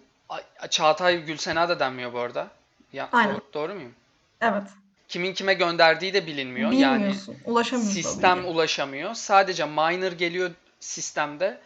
Çağatay 0.69 1.25
Gülsena 1.25 1.69
da 1.69 1.79
denmiyor 1.79 2.13
bu 2.13 2.19
arada. 2.19 2.47
Ya 2.93 3.09
Aynen. 3.11 3.33
doğru, 3.33 3.41
doğru 3.53 3.73
muyum? 3.73 3.93
Evet. 4.41 4.63
Kimin 5.07 5.33
kime 5.33 5.53
gönderdiği 5.53 6.13
de 6.13 6.27
bilinmiyor. 6.27 6.71
Yani. 6.71 7.15
Ulaşamıyorsun 7.45 8.01
sistem 8.01 8.37
bilgiye. 8.37 8.53
ulaşamıyor. 8.53 9.13
Sadece 9.13 9.65
miner 9.65 10.11
geliyor 10.11 10.51
sistemde. 10.79 11.59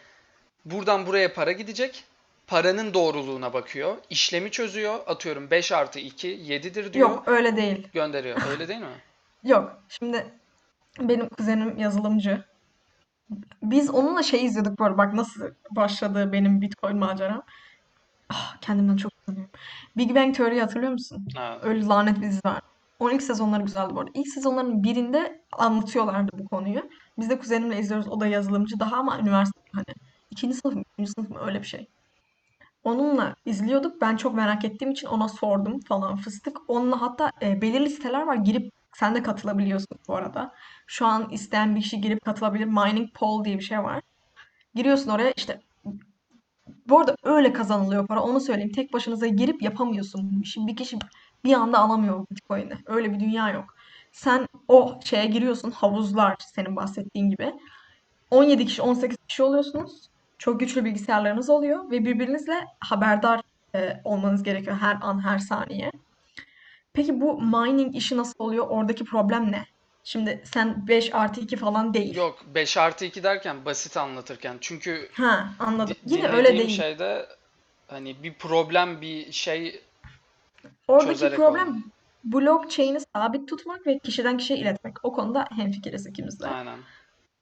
Buradan 0.65 1.05
buraya 1.05 1.33
para 1.33 1.51
gidecek. 1.51 2.03
Paranın 2.47 2.93
doğruluğuna 2.93 3.53
bakıyor. 3.53 3.97
İşlemi 4.09 4.51
çözüyor. 4.51 4.99
Atıyorum 5.07 5.51
5 5.51 5.71
artı 5.71 5.99
2 5.99 6.27
7'dir 6.27 6.93
diyor. 6.93 7.09
Yok, 7.09 7.23
öyle 7.27 7.55
değil. 7.57 7.87
Gönderiyor. 7.93 8.37
Öyle 8.51 8.67
değil 8.67 8.79
mi? 8.79 8.85
Yok. 9.43 9.83
Şimdi 9.89 10.25
benim 10.99 11.29
kuzenim 11.29 11.77
yazılımcı. 11.77 12.43
Biz 13.63 13.89
onunla 13.89 14.23
şey 14.23 14.45
izliyorduk 14.45 14.79
bu 14.79 14.85
arada. 14.85 14.97
Bak 14.97 15.13
nasıl 15.13 15.41
başladı 15.71 16.29
benim 16.33 16.61
Bitcoin 16.61 16.97
maceram. 16.97 17.43
Ah, 18.29 18.57
kendimden 18.61 18.97
çok 18.97 19.11
utanıyorum. 19.21 19.51
Big 19.97 20.15
Bang 20.15 20.35
Theory'yi 20.35 20.61
hatırlıyor 20.61 20.91
musun? 20.91 21.27
Ha, 21.35 21.59
Öyle 21.63 21.85
lanet 21.85 22.17
bir 22.17 22.21
dizi 22.21 22.39
var. 22.45 22.61
Onun 22.99 23.13
ilk 23.13 23.23
sezonları 23.23 23.63
güzeldi 23.63 23.95
bu 23.95 23.99
arada. 23.99 24.11
İlk 24.13 24.27
sezonların 24.27 24.83
birinde 24.83 25.41
anlatıyorlardı 25.51 26.31
bu 26.33 26.47
konuyu. 26.47 26.89
Biz 27.19 27.29
de 27.29 27.39
kuzenimle 27.39 27.79
izliyoruz. 27.79 28.07
O 28.07 28.19
da 28.19 28.27
yazılımcı 28.27 28.79
daha 28.79 28.95
ama 28.95 29.19
üniversite 29.19 29.59
hani. 29.71 29.95
ikinci 30.31 30.55
sınıf 30.57 30.75
mı, 30.75 30.83
üçüncü 30.93 31.11
sınıf 31.11 31.29
mı 31.29 31.37
öyle 31.45 31.61
bir 31.61 31.67
şey. 31.67 31.87
Onunla 32.87 33.35
izliyorduk. 33.45 34.01
Ben 34.01 34.15
çok 34.17 34.35
merak 34.35 34.65
ettiğim 34.65 34.91
için 34.91 35.07
ona 35.07 35.29
sordum 35.29 35.79
falan 35.79 36.15
fıstık. 36.15 36.57
Onunla 36.67 37.01
hatta 37.01 37.31
e, 37.41 37.61
belirli 37.61 37.89
siteler 37.89 38.21
var. 38.21 38.35
Girip 38.35 38.73
sen 38.93 39.15
de 39.15 39.23
katılabiliyorsun 39.23 39.97
bu 40.07 40.15
arada. 40.15 40.53
Şu 40.87 41.05
an 41.05 41.29
isteyen 41.29 41.75
bir 41.75 41.81
kişi 41.81 42.01
girip 42.01 42.25
katılabilir. 42.25 42.65
Mining 42.65 43.13
Pool 43.13 43.45
diye 43.45 43.57
bir 43.57 43.63
şey 43.63 43.83
var. 43.83 44.01
Giriyorsun 44.75 45.11
oraya 45.11 45.31
işte 45.31 45.61
bu 46.89 46.99
arada 46.99 47.15
öyle 47.23 47.53
kazanılıyor 47.53 48.07
para. 48.07 48.21
Onu 48.23 48.39
söyleyeyim. 48.39 48.71
Tek 48.71 48.93
başınıza 48.93 49.27
girip 49.27 49.61
yapamıyorsun 49.61 50.41
işi. 50.41 50.67
Bir 50.67 50.75
kişi 50.75 50.99
bir 51.43 51.53
anda 51.53 51.79
alamıyor 51.79 52.25
Bitcoin'i. 52.31 52.77
Öyle 52.85 53.13
bir 53.13 53.19
dünya 53.19 53.49
yok. 53.49 53.75
Sen 54.11 54.47
o 54.67 54.99
şeye 55.03 55.25
giriyorsun. 55.25 55.71
Havuzlar 55.71 56.35
senin 56.39 56.75
bahsettiğin 56.75 57.29
gibi. 57.29 57.53
17 58.31 58.65
kişi, 58.65 58.81
18 58.81 59.17
kişi 59.27 59.43
oluyorsunuz. 59.43 60.09
Çok 60.37 60.59
güçlü 60.59 60.85
bilgisayarlarınız 60.85 61.49
oluyor 61.49 61.91
ve 61.91 62.05
birbirinizle 62.05 62.67
haberdar 62.79 63.41
e, 63.75 64.01
olmanız 64.03 64.43
gerekiyor 64.43 64.77
her 64.77 64.97
an, 65.01 65.23
her 65.25 65.39
saniye. 65.39 65.91
Peki 66.93 67.21
bu 67.21 67.41
mining 67.41 67.95
işi 67.95 68.17
nasıl 68.17 68.33
oluyor? 68.43 68.67
Oradaki 68.69 69.05
problem 69.05 69.51
ne? 69.51 69.65
Şimdi 70.03 70.41
sen 70.45 70.87
5 70.87 71.13
artı 71.15 71.41
2 71.41 71.57
falan 71.57 71.93
değil. 71.93 72.15
Yok 72.15 72.45
5 72.55 72.77
artı 72.77 73.05
2 73.05 73.23
derken 73.23 73.65
basit 73.65 73.97
anlatırken. 73.97 74.57
Çünkü 74.61 75.09
Ha, 75.13 75.49
anladım. 75.59 75.95
Yine 76.05 76.27
öyle 76.27 76.57
değil. 76.57 76.69
şeyde 76.69 77.25
hani 77.87 78.23
bir 78.23 78.33
problem 78.33 79.01
bir 79.01 79.31
şey 79.31 79.81
Oradaki 80.87 81.35
problem 81.35 81.69
oldu. 81.69 81.77
blockchain'i 82.23 82.99
sabit 83.15 83.49
tutmak 83.49 83.87
ve 83.87 83.99
kişiden 83.99 84.37
kişiye 84.37 84.59
iletmek. 84.59 85.05
O 85.05 85.13
konuda 85.13 85.47
hemfikiriz 85.55 86.07
ikimiz 86.07 86.39
de. 86.39 86.47
Aynen. 86.47 86.79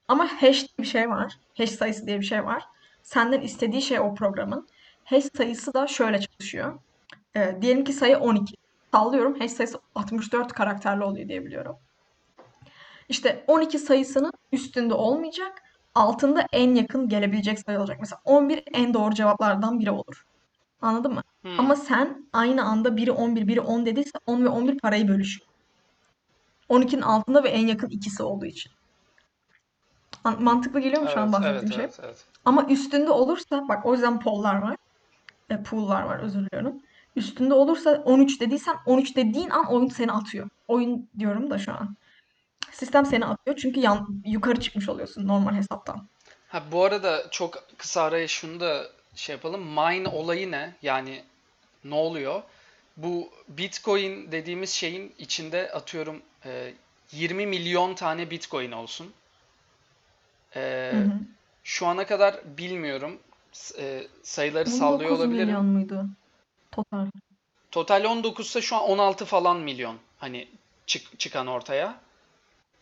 Ama 0.08 0.28
hash 0.42 0.62
diye 0.62 0.78
bir 0.80 0.86
şey 0.86 1.10
var. 1.10 1.34
Hash 1.58 1.70
sayısı 1.72 2.08
diye 2.08 2.20
bir 2.20 2.26
şey 2.26 2.46
var. 2.46 2.64
Senden 3.06 3.42
istediği 3.42 3.82
şey 3.82 4.00
o 4.00 4.16
programın. 4.16 4.68
Hash 5.04 5.26
sayısı 5.38 5.74
da 5.74 5.88
şöyle 5.88 6.20
çalışıyor. 6.22 6.80
Ee, 7.36 7.58
diyelim 7.62 7.84
ki 7.84 7.94
sayı 7.94 8.18
12. 8.18 8.56
Sallıyorum 8.94 9.40
hash 9.40 9.52
sayısı 9.52 9.80
64 9.96 10.54
karakterli 10.54 11.04
oluyor 11.04 11.28
diye 11.28 11.46
biliyorum. 11.46 11.76
İşte 13.10 13.44
12 13.48 13.80
sayısının 13.80 14.32
üstünde 14.52 14.94
olmayacak. 14.94 15.62
Altında 15.96 16.48
en 16.54 16.76
yakın 16.76 17.10
gelebilecek 17.10 17.60
sayı 17.60 17.80
olacak. 17.80 17.98
Mesela 18.00 18.22
11 18.26 18.64
en 18.74 18.94
doğru 18.94 19.16
cevaplardan 19.16 19.80
biri 19.80 19.92
olur. 19.92 20.26
Anladın 20.82 21.14
mı? 21.14 21.24
Hmm. 21.42 21.60
Ama 21.60 21.76
sen 21.76 22.30
aynı 22.34 22.66
anda 22.66 22.98
biri 22.98 23.12
11, 23.12 23.48
biri 23.48 23.62
10 23.62 23.86
dediyse 23.86 24.20
10 24.26 24.46
ve 24.46 24.50
11 24.50 24.80
parayı 24.80 25.08
bölüşüyor. 25.08 25.48
12'nin 26.70 27.02
altında 27.02 27.44
ve 27.44 27.50
en 27.50 27.68
yakın 27.68 27.90
ikisi 27.90 28.24
olduğu 28.24 28.46
için. 28.46 28.72
An- 30.26 30.44
Mantıklı 30.44 30.80
geliyor 30.80 31.02
mu 31.02 31.10
şu 31.14 31.20
an 31.20 31.24
Evet, 31.24 31.34
bahsettiğim 31.34 31.64
evet, 31.64 31.74
şey? 31.74 31.84
evet, 31.84 32.00
evet. 32.04 32.26
Ama 32.46 32.66
üstünde 32.70 33.12
olursa 33.12 33.68
bak 33.70 33.86
o 33.86 33.94
yüzden 33.94 34.20
poll'lar 34.20 34.62
var. 34.62 34.76
E, 35.50 35.64
pool'lar 35.64 36.04
var 36.04 36.20
özür 36.20 36.46
diliyorum. 36.46 36.82
Üstünde 37.16 37.54
olursa 37.54 38.02
13 38.06 38.42
dediysen 38.42 38.76
13 38.86 39.16
dediğin 39.16 39.50
an 39.50 39.66
oyun 39.74 39.88
seni 39.88 40.12
atıyor. 40.12 40.50
Oyun 40.68 41.10
diyorum 41.20 41.50
da 41.50 41.58
şu 41.58 41.72
an. 41.74 41.96
Sistem 42.72 43.06
seni 43.06 43.26
atıyor 43.26 43.58
çünkü 43.58 43.80
yan, 43.80 44.22
yukarı 44.26 44.60
çıkmış 44.60 44.90
oluyorsun 44.90 45.28
normal 45.28 45.54
hesaptan. 45.54 46.08
Ha 46.48 46.64
bu 46.72 46.84
arada 46.84 47.24
çok 47.32 47.64
kısa 47.78 48.02
araya 48.02 48.28
şunu 48.28 48.60
da 48.60 48.84
şey 49.16 49.36
yapalım. 49.36 49.62
Mine 49.62 50.08
olayı 50.08 50.52
ne? 50.52 50.74
Yani 50.82 51.24
ne 51.84 51.96
oluyor? 51.96 52.42
Bu 52.98 53.30
Bitcoin 53.50 54.32
dediğimiz 54.32 54.70
şeyin 54.70 55.14
içinde 55.20 55.72
atıyorum 55.72 56.22
e, 56.46 56.74
20 57.12 57.46
milyon 57.46 57.94
tane 57.96 58.32
Bitcoin 58.32 58.72
olsun. 58.72 59.14
E, 60.56 60.92
Hı 60.94 60.98
hı. 60.98 61.12
şu 61.64 61.88
ana 61.88 62.06
kadar 62.06 62.36
bilmiyorum. 62.58 63.20
E, 63.80 64.08
sayıları 64.24 64.70
sallıyor 64.70 65.10
19 65.12 65.20
olabilirim. 65.26 65.48
milyon 65.48 65.66
muydu? 65.66 66.06
Total. 66.72 67.06
Total 67.72 68.04
19 68.04 68.46
ise 68.48 68.62
şu 68.62 68.76
an 68.76 68.84
16 68.84 69.26
falan 69.26 69.60
milyon. 69.60 69.98
Hani 70.18 70.48
çık, 70.86 71.20
çıkan 71.20 71.48
ortaya. 71.48 71.96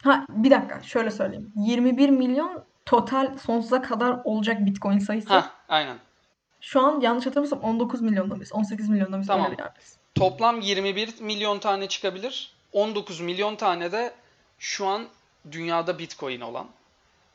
Ha 0.04 0.26
bir 0.30 0.52
dakika 0.52 0.84
şöyle 0.84 1.12
söyleyeyim. 1.12 1.52
21 1.56 2.10
milyon 2.10 2.64
total 2.86 3.38
sonsuza 3.38 3.82
kadar 3.82 4.20
olacak 4.24 4.66
Bitcoin 4.66 5.00
sayısı. 5.00 5.30
Ha, 5.30 5.52
aynen. 5.70 5.98
Şu 6.62 6.82
an 6.82 7.00
yanlış 7.02 7.26
hatırlamıyorsam 7.26 7.60
19 7.60 8.02
milyonda 8.02 8.36
mıyız? 8.36 8.54
18 8.54 8.90
milyonda? 8.90 9.18
Öyle 9.18 9.28
Tamam. 9.28 9.56
Toplam 10.16 10.62
21 10.62 11.22
milyon 11.22 11.60
tane 11.60 11.88
çıkabilir. 11.88 12.54
19 12.72 13.20
milyon 13.20 13.56
tane 13.56 13.92
de 13.92 14.14
şu 14.60 14.88
an 14.88 15.06
dünyada 15.52 16.00
Bitcoin 16.00 16.42
olan. 16.42 16.68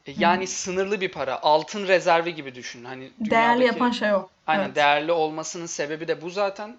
E, 0.08 0.14
Yani 0.18 0.46
sınırlı 0.46 1.00
bir 1.00 1.08
para. 1.12 1.42
Altın 1.42 1.88
rezervi 1.88 2.34
gibi 2.34 2.54
düşün. 2.54 2.84
Hani 2.84 3.10
Değerli 3.18 3.30
dünyadaki 3.30 3.64
yapan 3.64 3.90
şey 3.90 4.12
o. 4.12 4.28
aynen 4.46 4.64
Evet. 4.64 4.76
değerli 4.76 5.12
olmasının 5.12 5.66
sebebi 5.66 6.08
de 6.08 6.22
bu 6.22 6.30
zaten. 6.30 6.76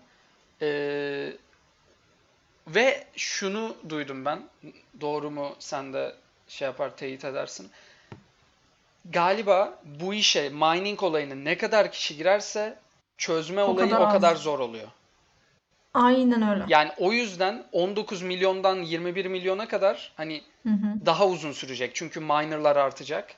Ee, 0.61 1.33
ve 2.67 3.03
şunu 3.15 3.75
duydum 3.89 4.25
ben. 4.25 4.39
Doğru 5.01 5.31
mu 5.31 5.55
sen 5.59 5.93
de 5.93 6.15
şey 6.47 6.65
yapar 6.65 6.95
teyit 6.97 7.25
edersin. 7.25 7.71
Galiba 9.11 9.79
bu 9.85 10.13
işe 10.13 10.49
mining 10.49 11.03
olayına 11.03 11.35
ne 11.35 11.57
kadar 11.57 11.91
kişi 11.91 12.17
girerse 12.17 12.77
çözme 13.17 13.63
O 13.63 13.67
olayı 13.67 13.89
kadar 13.89 14.01
o 14.01 14.05
az. 14.07 14.13
kadar 14.13 14.35
zor 14.35 14.59
oluyor. 14.59 14.87
Aynen 15.93 16.49
öyle. 16.49 16.63
Yani 16.67 16.91
o 16.97 17.11
yüzden 17.13 17.63
19 17.71 18.21
milyondan 18.21 18.75
21 18.75 19.25
milyona 19.25 19.67
kadar 19.67 20.11
hani 20.17 20.41
Hı 20.63 20.69
hı. 20.69 21.05
daha 21.05 21.27
uzun 21.27 21.51
sürecek. 21.51 21.95
Çünkü 21.95 22.19
minerlar 22.19 22.75
artacak 22.75 23.35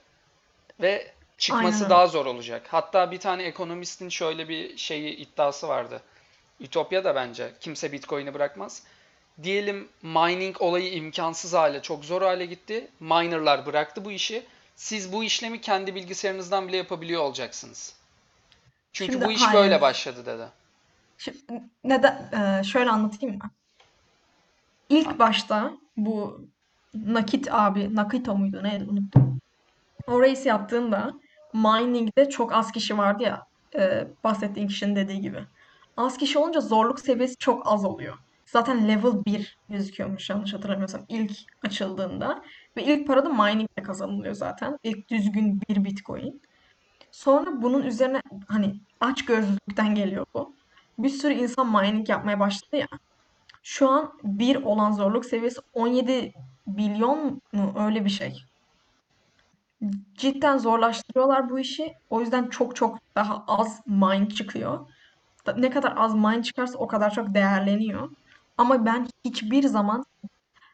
ve 0.81 1.11
çıkması 1.37 1.77
Aynen 1.77 1.89
daha 1.89 2.07
zor 2.07 2.25
olacak. 2.25 2.67
Hatta 2.69 3.11
bir 3.11 3.19
tane 3.19 3.43
ekonomistin 3.43 4.09
şöyle 4.09 4.49
bir 4.49 4.77
şeyi 4.77 5.15
iddiası 5.15 5.67
vardı. 5.67 6.01
Ütopya 6.59 7.03
da 7.03 7.15
bence 7.15 7.51
kimse 7.59 7.91
Bitcoin'i 7.91 8.33
bırakmaz. 8.33 8.83
Diyelim 9.43 9.89
mining 10.01 10.61
olayı 10.61 10.93
imkansız 10.93 11.53
hale, 11.53 11.81
çok 11.81 12.05
zor 12.05 12.21
hale 12.21 12.45
gitti. 12.45 12.87
Minerlar 12.99 13.65
bıraktı 13.65 14.05
bu 14.05 14.11
işi. 14.11 14.45
Siz 14.75 15.13
bu 15.13 15.23
işlemi 15.23 15.61
kendi 15.61 15.95
bilgisayarınızdan 15.95 16.67
bile 16.67 16.77
yapabiliyor 16.77 17.21
olacaksınız. 17.21 17.95
Çünkü 18.93 19.13
Şimdi 19.13 19.25
bu 19.25 19.31
iş 19.31 19.45
böyle 19.53 19.69
hayır. 19.69 19.81
başladı 19.81 20.25
dedi. 20.25 20.47
Şimdi 21.17 21.63
neden 21.83 22.31
e, 22.59 22.63
şöyle 22.63 22.89
anlatayım 22.89 23.35
mı? 23.35 23.51
İlk 24.89 25.19
başta 25.19 25.73
bu 25.97 26.41
Nakit 26.93 27.53
abi, 27.53 27.95
Nakito 27.95 28.35
muydu 28.35 28.63
neydi 28.63 28.83
unuttum. 28.83 29.41
O 30.07 30.21
race 30.21 30.49
yaptığında 30.49 31.13
mining'de 31.53 32.29
çok 32.29 32.53
az 32.53 32.71
kişi 32.71 32.97
vardı 32.97 33.23
ya 33.23 33.47
e, 33.75 34.07
bahsettiğin 34.23 34.67
kişinin 34.67 34.95
dediği 34.95 35.21
gibi. 35.21 35.43
Az 35.97 36.17
kişi 36.17 36.39
olunca 36.39 36.61
zorluk 36.61 36.99
seviyesi 36.99 37.35
çok 37.37 37.67
az 37.67 37.85
oluyor. 37.85 38.17
Zaten 38.45 38.87
level 38.87 39.25
1 39.25 39.57
gözüküyormuş 39.69 40.29
yanlış 40.29 40.53
hatırlamıyorsam 40.53 41.01
ilk 41.09 41.31
açıldığında. 41.63 42.43
Ve 42.77 42.83
ilk 42.83 43.07
para 43.07 43.25
da 43.25 43.29
miningle 43.29 43.83
kazanılıyor 43.83 44.33
zaten. 44.33 44.79
İlk 44.83 45.09
düzgün 45.09 45.61
bir 45.69 45.83
bitcoin. 45.83 46.41
Sonra 47.11 47.61
bunun 47.61 47.83
üzerine 47.83 48.21
hani 48.47 48.75
aç 48.99 49.25
gözlükten 49.25 49.95
geliyor 49.95 50.25
bu. 50.33 50.55
Bir 50.97 51.09
sürü 51.09 51.33
insan 51.33 51.81
mining 51.81 52.09
yapmaya 52.09 52.39
başladı 52.39 52.75
ya. 52.77 52.87
Şu 53.63 53.89
an 53.89 54.13
bir 54.23 54.55
olan 54.55 54.91
zorluk 54.91 55.25
seviyesi 55.25 55.61
17 55.73 56.33
milyon 56.65 57.41
mu 57.53 57.73
öyle 57.79 58.05
bir 58.05 58.09
şey. 58.09 58.43
Cidden 60.17 60.57
zorlaştırıyorlar 60.57 61.49
bu 61.49 61.59
işi. 61.59 61.93
O 62.09 62.21
yüzden 62.21 62.47
çok 62.47 62.75
çok 62.75 62.97
daha 63.15 63.43
az 63.47 63.81
mine 63.85 64.29
çıkıyor. 64.29 64.79
Ne 65.57 65.69
kadar 65.69 65.93
az 65.97 66.15
mine 66.15 66.43
çıkarsa 66.43 66.77
o 66.77 66.87
kadar 66.87 67.13
çok 67.13 67.33
değerleniyor. 67.33 68.09
Ama 68.57 68.85
ben 68.85 69.07
hiçbir 69.25 69.63
zaman 69.63 70.05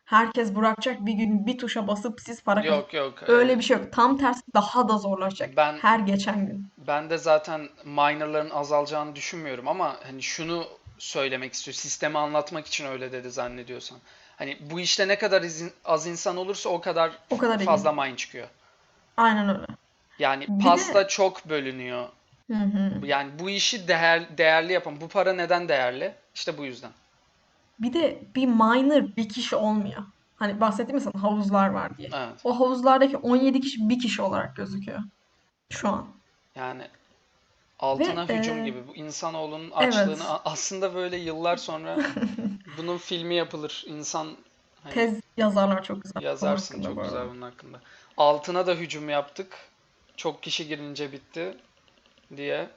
herkes 0.06 0.56
bırakacak 0.56 1.06
bir 1.06 1.14
gün 1.14 1.46
bir 1.46 1.58
tuşa 1.58 1.88
basıp 1.88 2.22
siz 2.22 2.44
para 2.44 2.62
kazan. 2.62 2.76
Yok 2.76 2.94
yok. 2.94 3.14
Öyle 3.28 3.58
bir 3.58 3.64
şey 3.64 3.78
yok. 3.78 3.94
Tam 3.94 4.18
tersi 4.18 4.42
daha 4.54 4.90
da 4.90 4.98
zorlaşacak. 4.98 5.58
Ben 5.58 5.78
Her 5.78 6.00
geçen 6.00 6.48
gün. 6.48 6.68
Ben 6.78 7.10
de 7.10 7.18
zaten 7.18 7.70
minerların 7.86 8.50
azalacağını 8.50 9.16
düşünmüyorum 9.16 9.68
ama 9.68 9.96
hani 10.04 10.22
şunu 10.24 10.66
söylemek 10.98 11.54
istiyor. 11.54 11.76
Sistemi 11.76 12.18
anlatmak 12.18 12.68
için 12.68 12.86
öyle 12.86 13.12
dedi 13.12 13.32
zannediyorsan. 13.32 13.98
Hani 14.38 14.58
bu 14.72 14.80
işte 14.80 15.08
ne 15.08 15.18
kadar 15.18 15.42
izin- 15.42 15.74
az 15.86 16.08
insan 16.08 16.38
olursa 16.38 16.70
o 16.70 16.82
kadar 16.82 17.12
O 17.30 17.38
kadar 17.38 17.60
iyi. 17.60 17.66
fazla 17.66 17.92
mine 17.92 18.16
çıkıyor. 18.16 18.48
Aynen 19.18 19.50
öyle. 19.50 19.66
Yani 20.20 20.46
Bir 20.50 20.64
pasta 20.64 21.04
de 21.04 21.08
çok 21.08 21.50
bölünüyor. 21.50 22.08
hı 22.52 22.58
hı. 22.58 23.06
Yani 23.06 23.32
bu 23.40 23.50
işi 23.50 23.88
değer, 23.88 24.38
değerli 24.38 24.74
yapan, 24.74 25.02
bu 25.02 25.08
para 25.08 25.34
neden 25.34 25.70
değerli? 25.70 26.16
İşte 26.36 26.58
bu 26.58 26.66
yüzden. 26.66 26.92
Bir 27.80 27.94
de 27.94 28.20
bir 28.36 28.46
miner 28.46 29.16
bir 29.18 29.30
kişi 29.30 29.56
olmuyor. 29.56 30.04
Hani 30.36 30.62
bahsettim 30.62 30.96
ya 30.96 31.02
sana 31.02 31.24
havuzlar 31.24 31.70
var 31.70 31.98
diye. 31.98 32.10
Evet. 32.14 32.40
O 32.44 32.60
havuzlardaki 32.60 33.18
17 33.18 33.62
kişi 33.62 33.90
bir 33.90 34.00
kişi 34.00 34.22
olarak 34.22 34.56
gözüküyor 34.56 35.00
şu 35.70 35.90
an. 35.90 36.08
Yani 36.56 36.88
Ve 37.82 37.86
altına 37.86 38.24
e, 38.24 38.38
hücum 38.38 38.66
gibi 38.66 38.88
bu 38.88 38.96
insanoğlunun 38.96 39.72
evet. 39.80 39.96
açlığını 39.96 40.30
a- 40.30 40.42
aslında 40.46 40.96
böyle 40.96 41.18
yıllar 41.18 41.58
sonra 41.58 41.98
bunun 42.78 42.98
filmi 42.98 43.36
yapılır. 43.36 43.84
İnsan 43.88 44.28
hani 44.84 44.94
Tez 44.94 45.20
yazarlar 45.38 45.84
çok 45.84 46.04
güzel 46.04 46.22
Yazarsın 46.22 46.82
çok 46.82 47.04
güzel 47.04 47.30
bunun 47.30 47.42
hakkında. 47.42 47.82
Altına 48.18 48.68
da 48.68 48.74
hücum 48.74 49.10
yaptık. 49.10 49.58
Çok 50.18 50.44
kişi 50.44 50.68
girince 50.68 51.12
bitti 51.12 51.58
diye. 52.38 52.70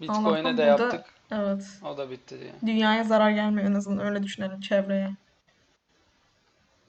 Bitcoin'e 0.00 0.56
de 0.56 0.62
yaptık. 0.62 1.04
evet 1.32 1.64
O 1.84 1.96
da 1.96 2.10
bitti 2.10 2.40
diye. 2.40 2.52
dünyaya 2.66 3.04
zarar 3.04 3.30
gelmiyor 3.30 3.70
en 3.70 3.74
azından 3.74 4.06
öyle 4.06 4.22
düşünelim 4.22 4.60
çevreye. 4.60 5.10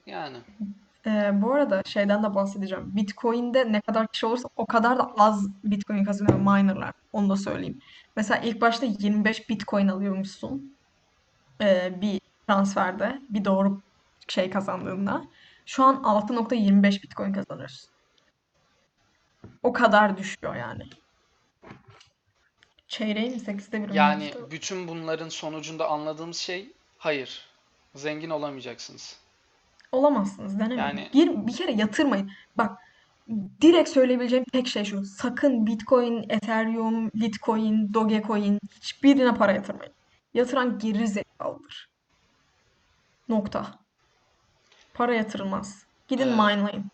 Yani 0.06 0.36
Ee, 1.06 1.42
bu 1.42 1.54
arada 1.54 1.82
şeyden 1.86 2.22
de 2.22 2.34
bahsedeceğim. 2.34 2.96
Bitcoin'de 2.96 3.72
ne 3.72 3.80
kadar 3.80 4.06
kişi 4.06 4.26
olursa 4.26 4.48
o 4.56 4.66
kadar 4.66 4.98
da 4.98 5.12
az 5.18 5.48
Bitcoin 5.64 6.04
kazanıyor 6.04 6.38
minerlar. 6.38 6.92
Onu 7.12 7.30
da 7.30 7.36
söyleyeyim. 7.36 7.80
Mesela 8.16 8.40
ilk 8.40 8.60
başta 8.60 8.86
25 8.86 9.48
Bitcoin 9.48 9.88
alıyormuşsun 9.88 10.76
ee, 11.60 12.00
bir 12.00 12.20
transferde 12.46 13.20
bir 13.28 13.44
doğru 13.44 13.80
şey 14.28 14.50
kazandığında. 14.50 15.24
Şu 15.66 15.84
an 15.84 15.94
6.25 15.94 17.02
Bitcoin 17.02 17.32
kazanıyorsun. 17.32 17.90
O 19.62 19.72
kadar 19.72 20.18
düşüyor 20.18 20.54
yani. 20.54 20.82
Çeyreği 22.88 23.30
mi 23.30 23.36
8'de 23.36 23.88
bir 23.88 23.94
yani 23.94 24.24
işte? 24.24 24.50
bütün 24.50 24.88
bunların 24.88 25.28
sonucunda 25.28 25.88
anladığımız 25.88 26.36
şey 26.36 26.72
hayır. 26.98 27.46
Zengin 27.94 28.30
olamayacaksınız. 28.30 29.20
Olamazsınız 29.92 30.58
denemeyin. 30.60 30.80
Yani 30.80 31.08
Bir, 31.14 31.46
bir 31.46 31.56
kere 31.56 31.72
yatırmayın. 31.72 32.30
Bak 32.58 32.78
direkt 33.60 33.88
söyleyebileceğim 33.88 34.44
tek 34.52 34.68
şey 34.68 34.84
şu. 34.84 35.04
Sakın 35.04 35.66
Bitcoin, 35.66 36.24
Ethereum, 36.28 37.06
Litecoin, 37.10 37.94
Dogecoin 37.94 38.58
hiçbirine 38.80 39.34
para 39.34 39.52
yatırmayın. 39.52 39.92
Yatıran 40.34 40.78
geri 40.78 41.08
zekalıdır. 41.08 41.88
Nokta. 43.28 43.66
Para 44.94 45.14
yatırılmaz. 45.14 45.84
Gidin 46.08 46.28
Ee, 46.28 46.30
minelayın. 46.30 46.84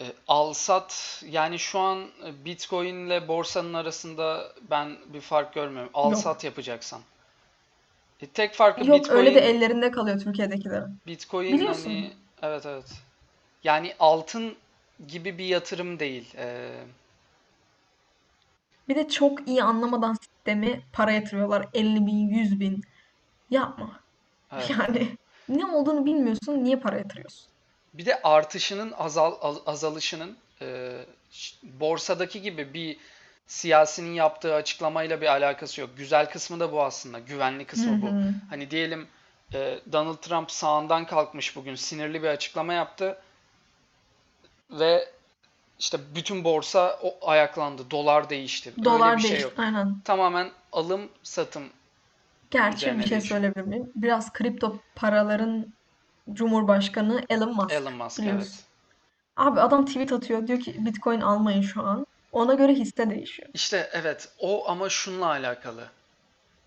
E, 0.00 0.04
al 0.28 0.52
sat 0.52 1.22
yani 1.30 1.58
şu 1.58 1.78
an 1.78 1.98
e, 1.98 2.44
Bitcoin 2.44 2.94
ile 3.06 3.28
borsanın 3.28 3.74
arasında 3.74 4.52
ben 4.70 4.96
bir 5.12 5.20
fark 5.20 5.54
görmüyorum. 5.54 5.90
Al 5.94 6.10
Yok. 6.10 6.20
sat 6.20 6.44
yapacaksan. 6.44 7.00
E, 8.20 8.26
tek 8.26 8.54
farkı 8.54 8.86
Yok 8.86 9.10
öyle 9.10 9.30
de 9.30 9.34
Bitcoin 9.34 9.56
ellerinde 9.56 9.90
kalıyor 9.90 10.20
Türkiye'dekilerin. 10.20 10.98
Bitcoin 11.06 11.52
Biliyorsun. 11.52 11.84
hani 11.90 12.12
evet 12.42 12.66
evet. 12.66 13.02
Yani 13.64 13.96
altın 13.98 14.58
gibi 15.08 15.38
bir 15.38 15.44
yatırım 15.46 16.00
değil. 16.00 16.34
E, 16.36 16.72
Bir 18.88 18.94
de 18.96 19.08
çok 19.08 19.48
iyi 19.48 19.62
anlamadan 19.62 20.14
sistemi 20.14 20.86
para 20.92 21.12
yatırıyorlar. 21.12 21.68
50 21.74 22.06
bin, 22.06 22.28
100 22.28 22.60
bin. 22.60 22.80
Yapma. 23.50 24.00
evet. 24.52 24.70
Yani 24.70 25.16
ne 25.48 25.66
olduğunu 25.66 26.06
bilmiyorsun. 26.06 26.64
Niye 26.64 26.80
para 26.80 26.98
yatırıyorsun? 26.98 27.52
Bir 27.94 28.06
de 28.06 28.22
artışının 28.22 28.92
azal 28.92 29.34
az- 29.40 29.62
azalışının 29.66 30.38
e, 30.62 30.98
ş- 31.30 31.56
borsadaki 31.62 32.42
gibi 32.42 32.74
bir 32.74 32.98
siyasinin 33.46 34.14
yaptığı 34.14 34.54
açıklamayla 34.54 35.20
bir 35.20 35.26
alakası 35.26 35.80
yok. 35.80 35.90
Güzel 35.96 36.30
kısmı 36.30 36.60
da 36.60 36.72
bu 36.72 36.82
aslında. 36.82 37.18
Güvenli 37.18 37.64
Hı 37.76 37.80
kısmı 37.80 38.00
bu. 38.02 38.16
hı. 38.16 38.34
Hani 38.48 38.70
diyelim 38.70 39.08
e, 39.54 39.78
Donald 39.92 40.16
Trump 40.16 40.50
sağından 40.50 41.06
kalkmış 41.06 41.56
bugün 41.56 41.74
sinirli 41.74 42.22
bir 42.22 42.28
açıklama 42.28 42.72
yaptı 42.72 43.18
ve 44.70 45.08
işte 45.78 45.98
bütün 46.14 46.44
borsa 46.44 46.98
o 47.02 47.30
ayaklandı. 47.30 47.90
Dolar 47.90 48.30
değişti. 48.30 48.72
Öyle 48.76 48.84
Dolar 48.84 49.16
bir 49.16 49.22
şey 49.22 49.30
değişti. 49.30 49.44
yok. 49.48 49.58
Aynen. 49.58 50.00
Tamamen 50.04 50.50
alım 50.72 51.08
satım 51.22 51.64
Gerçi 52.50 52.98
bir 52.98 53.06
şey 53.06 53.20
söyleyebilir 53.20 53.64
miyim? 53.64 53.92
Biraz 53.96 54.32
kripto 54.32 54.78
paraların 54.94 55.66
Cumhurbaşkanı 56.32 57.24
Elon 57.28 57.54
Musk 57.54 57.72
Elon 57.72 57.94
Musk 57.94 58.18
biliyorsun. 58.18 58.40
evet. 58.40 58.64
Abi 59.36 59.60
adam 59.60 59.86
tweet 59.86 60.12
atıyor. 60.12 60.46
Diyor 60.46 60.60
ki 60.60 60.76
Bitcoin 60.86 61.20
almayın 61.20 61.62
şu 61.62 61.82
an. 61.82 62.06
Ona 62.32 62.54
göre 62.54 62.72
hisse 62.74 63.10
değişiyor. 63.10 63.48
İşte 63.54 63.90
evet 63.92 64.28
o 64.38 64.68
ama 64.68 64.88
şunla 64.88 65.26
alakalı. 65.26 65.88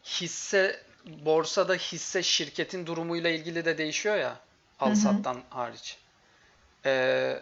Hisse 0.03 0.83
borsada 1.26 1.76
hisse 1.76 2.24
şirketin 2.24 2.86
durumuyla 2.86 3.30
ilgili 3.30 3.65
de 3.65 3.78
değişiyor 3.78 4.17
ya. 4.17 4.38
Al 4.80 4.95
sattan 4.95 5.43
hariç. 5.50 5.98
Ee, 6.86 7.39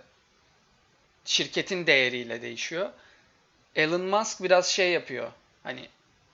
şirketin 1.26 1.88
değeriyle 1.88 2.42
değişiyor. 2.42 2.90
Elon 3.76 4.02
Musk 4.02 4.44
biraz 4.44 4.68
şey 4.68 4.92
yapıyor. 4.92 5.32
Hani 5.64 5.90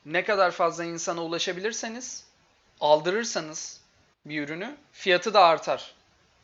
ne 0.05 0.23
kadar 0.23 0.51
fazla 0.51 0.83
insana 0.83 1.23
ulaşabilirseniz, 1.23 2.25
aldırırsanız 2.79 3.81
bir 4.25 4.41
ürünü 4.43 4.75
fiyatı 4.91 5.33
da 5.33 5.45
artar. 5.45 5.93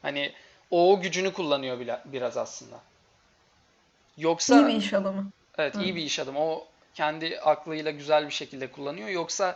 Hani 0.01 0.33
o, 0.71 1.01
gücünü 1.01 1.33
kullanıyor 1.33 1.79
bile, 1.79 1.99
biraz 2.05 2.37
aslında. 2.37 2.79
İyi 4.47 4.67
bir 4.67 4.69
Yoksa 4.69 4.69
iş 4.69 4.93
adamı. 4.93 5.31
evet 5.57 5.75
Hı. 5.75 5.81
iyi 5.81 5.95
bir 5.95 6.01
iş 6.01 6.19
adamı. 6.19 6.39
O 6.39 6.67
kendi 6.93 7.39
aklıyla 7.39 7.91
güzel 7.91 8.25
bir 8.27 8.33
şekilde 8.33 8.71
kullanıyor. 8.71 9.09
Yoksa 9.09 9.55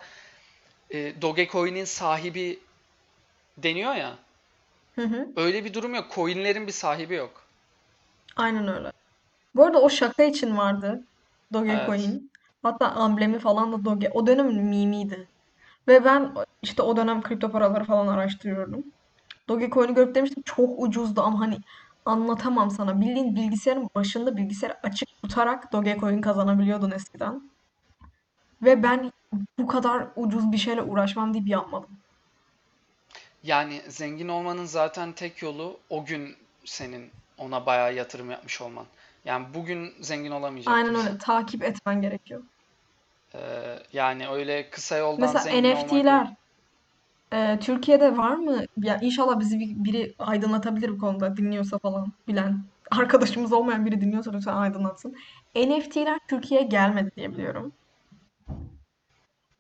e, 0.94 1.22
Dogecoin'in 1.22 1.86
sahibi 1.86 2.60
deniyor 3.58 3.96
ya. 3.96 4.16
Hı 4.96 5.02
hı. 5.02 5.28
Öyle 5.36 5.66
bir 5.66 5.74
durum 5.74 5.96
yok. 5.96 6.12
Coin'lerin 6.16 6.68
bir 6.68 6.72
sahibi 6.72 7.14
yok. 7.14 7.44
Aynen 8.36 8.68
öyle. 8.68 8.92
Bu 9.56 9.66
arada 9.66 9.82
o 9.82 9.90
şaka 9.90 10.24
için 10.24 10.58
vardı. 10.58 10.88
Evet. 10.92 11.04
Dogecoin. 11.54 12.32
Hatta 12.64 12.92
amblemi 12.92 13.40
falan 13.40 13.72
da 13.72 13.86
Doge. 13.86 14.10
O 14.10 14.28
dönemin 14.28 14.64
mimiydi. 14.64 15.28
Ve 15.88 16.06
ben 16.06 16.34
işte 16.62 16.82
o 16.82 16.98
dönem 16.98 17.22
kripto 17.22 17.52
paraları 17.52 17.84
falan 17.84 18.08
araştırıyorum. 18.08 18.84
Dogecoin'i 19.50 19.94
görüp 19.94 20.16
demiştim 20.16 20.44
çok 20.44 20.80
ucuzdu 20.80 21.22
ama 21.22 21.40
hani 21.40 21.58
anlatamam 22.06 22.72
sana. 22.72 23.02
Bildiğin 23.02 23.36
bilgisayarın 23.36 23.90
başında 23.96 24.38
bilgisayarı 24.38 24.78
açık 24.84 25.10
tutarak 25.22 25.72
Dogecoin 25.74 26.22
kazanabiliyordun 26.22 26.92
eskiden. 26.92 27.53
Ve 28.64 28.84
ben 28.84 29.12
bu 29.60 29.68
kadar 29.68 30.08
ucuz 30.16 30.52
bir 30.52 30.58
şeyle 30.58 30.82
uğraşmam 30.82 31.34
deyip 31.34 31.48
yapmadım. 31.48 31.90
Yani 33.44 33.82
zengin 33.88 34.28
olmanın 34.28 34.66
zaten 34.66 35.12
tek 35.12 35.42
yolu 35.42 35.78
o 35.90 36.06
gün 36.06 36.36
senin 36.66 37.12
ona 37.38 37.66
bayağı 37.66 37.94
yatırım 37.96 38.32
yapmış 38.32 38.62
olman. 38.62 38.86
Yani 39.26 39.46
bugün 39.54 39.94
zengin 40.02 40.32
olamayacak 40.32 40.74
Aynen 40.74 40.96
öyle. 40.96 41.18
Takip 41.18 41.64
etmen 41.64 42.02
gerekiyor. 42.02 42.44
Ee, 43.36 43.40
yani 43.94 44.28
öyle 44.28 44.70
kısa 44.70 44.98
yoldan 44.98 45.22
Mesela 45.22 45.44
zengin 45.44 45.64
olmak 45.64 45.90
değil. 45.90 46.04
NFT'ler 46.04 46.36
e, 47.34 47.60
Türkiye'de 47.60 48.18
var 48.18 48.36
mı? 48.36 48.66
Ya 48.78 49.00
inşallah 49.02 49.40
bizi 49.40 49.60
bir- 49.60 49.84
biri 49.84 50.16
aydınlatabilir 50.20 50.90
bu 50.90 50.98
konuda 50.98 51.38
dinliyorsa 51.38 51.80
falan 51.80 52.14
bilen. 52.28 52.64
Arkadaşımız 52.92 53.54
olmayan 53.54 53.86
biri 53.86 54.02
dinliyorsa 54.02 54.32
lütfen 54.32 54.56
aydınlatsın. 54.56 55.16
NFT'ler 55.56 56.20
Türkiye'ye 56.30 56.68
gelmedi 56.68 57.12
diye 57.16 57.32
biliyorum. 57.32 57.74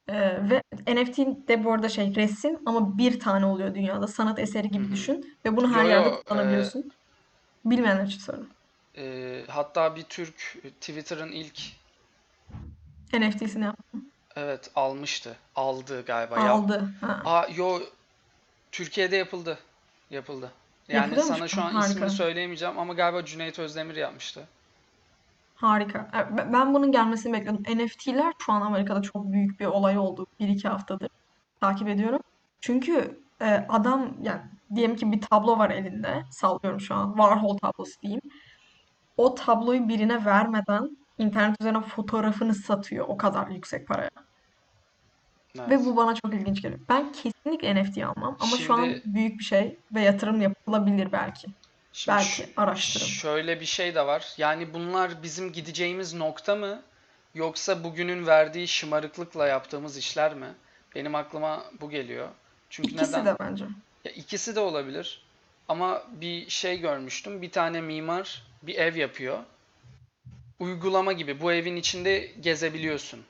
E, 0.08 0.13
ve 0.49 0.62
NFT 0.88 1.17
de 1.47 1.63
bu 1.63 1.73
arada 1.73 1.89
şey 1.89 2.15
resim 2.15 2.60
ama 2.65 2.97
bir 2.97 3.19
tane 3.19 3.45
oluyor 3.45 3.75
dünyada. 3.75 4.08
Sanat 4.08 4.39
eseri 4.39 4.71
gibi 4.71 4.91
düşün. 4.91 5.38
Ve 5.45 5.58
bunu 5.58 5.73
her 5.75 5.84
Yo 5.84 5.89
yerde 5.89 6.10
yo 6.10 6.15
e, 6.15 6.23
kullanabiliyorsun. 6.23 6.91
Bilmeyenler 7.65 8.06
için 8.06 8.19
söylüyorum. 8.19 8.53
e, 8.97 9.43
hatta 9.47 9.95
bir 9.95 10.03
Türk 10.03 10.36
Twitter'ın 10.82 11.32
ilk 11.32 11.60
NFT'sini 13.13 13.63
yap. 13.63 13.77
evet 14.36 14.71
almıştı. 14.75 15.36
Aldı 15.56 16.06
galiba 16.06 16.39
ya. 16.39 16.51
Aldı. 16.51 16.89
Ha. 17.01 17.21
Aa 17.25 17.47
yo 17.56 17.79
Türkiye'de 18.71 19.15
yapıldı. 19.15 19.58
Yapıldı. 20.10 20.51
Yani 20.88 21.01
Yapılıyormuş 21.01 21.38
sana 21.38 21.47
şu 21.47 21.58
mu? 21.62 21.63
an 21.63 21.69
ismini 21.82 21.99
Harika. 21.99 22.10
söyleyemeyeceğim 22.10 22.79
ama 22.79 22.93
galiba 22.93 23.25
Cüneyt 23.25 23.60
Özdemir 23.60 23.95
yapmıştı. 23.95 24.43
Harika. 25.56 26.10
E, 26.13 26.38
ben 26.54 26.74
bunun 26.74 26.92
gelmesini 26.92 27.34
bekliyordum. 27.34 27.63
NFT'ler 27.78 28.34
şu 28.39 28.52
an 28.54 28.62
Amerika'da 28.62 29.02
çok 29.02 29.32
büyük 29.32 29.60
bir 29.60 29.66
olay 29.66 29.98
oldu. 29.98 30.28
Bir 30.39 30.48
iki 30.48 30.68
haftadır 30.68 31.10
takip 31.62 31.88
ediyorum. 31.88 32.20
Çünkü 32.62 33.22
e, 33.42 33.66
adam 33.70 34.13
yani 34.22 34.42
diyelim 34.76 34.96
ki 34.96 35.12
bir 35.12 35.22
tablo 35.22 35.58
var 35.58 35.70
elinde. 35.70 36.24
Sallıyorum 36.32 36.80
şu 36.80 36.96
an. 36.96 37.10
Warhol 37.10 37.58
tablosu 37.58 38.02
diyeyim. 38.02 38.22
O 39.18 39.36
tabloyu 39.36 39.89
birine 39.89 40.26
vermeden 40.26 40.98
internet 41.18 41.62
üzerinden 41.62 41.82
fotoğrafını 41.82 42.56
satıyor 42.56 43.06
o 43.08 43.18
kadar 43.18 43.48
yüksek 43.48 43.88
paraya. 43.88 44.10
Ve 45.56 45.62
Evet. 45.68 45.86
bu 45.86 45.98
bana 45.98 46.16
çok 46.16 46.34
ilginç 46.34 46.62
geliyor. 46.62 46.80
Ben 46.89 47.12
kesinlikle 47.12 47.84
NFT 47.84 47.98
almam 47.98 48.38
ama 48.39 48.58
şu 48.58 48.74
an 48.74 48.84
Şimdi 48.84 49.02
büyük 49.06 49.39
bir 49.39 49.44
şey 49.44 49.78
ve 49.96 50.02
yatırım 50.02 50.42
yapılabilir 50.42 51.12
belki. 51.12 51.48
Şimdi 51.93 52.17
Belki 52.17 52.49
araştırın. 52.58 53.06
şöyle 53.06 53.60
bir 53.62 53.65
şey 53.65 53.95
de 53.95 54.06
var. 54.06 54.34
Yani 54.38 54.73
bunlar 54.73 55.23
bizim 55.23 55.51
gideceğimiz 55.51 56.13
nokta 56.13 56.56
mı? 56.56 56.82
Yoksa 57.36 57.84
bugünün 57.84 58.27
verdiği 58.27 58.67
şımarıklıkla 58.67 59.47
yaptığımız 59.47 59.97
işler 59.97 60.34
mi? 60.34 60.47
Benim 60.95 61.15
aklıma 61.15 61.63
bu 61.82 61.89
geliyor. 61.89 62.27
Çünkü 62.69 62.89
İkisi 62.91 63.12
neden? 63.12 63.25
de 63.25 63.36
bence. 63.39 63.65
Ya 64.06 64.12
ikisi 64.12 64.56
de 64.56 64.60
olabilir. 64.60 65.21
Ama 65.67 66.03
bir 66.12 66.49
şey 66.49 66.79
görmüştüm. 66.79 67.41
Bir 67.41 67.51
tane 67.51 67.82
mimar 67.82 68.43
bir 68.63 68.75
ev 68.75 68.95
yapıyor. 68.95 69.39
Uygulama 70.60 71.13
gibi. 71.13 71.41
Bu 71.41 71.51
evin 71.53 71.75
içinde 71.75 72.17
gezebiliyorsun. 72.41 73.17
Hı 73.17 73.23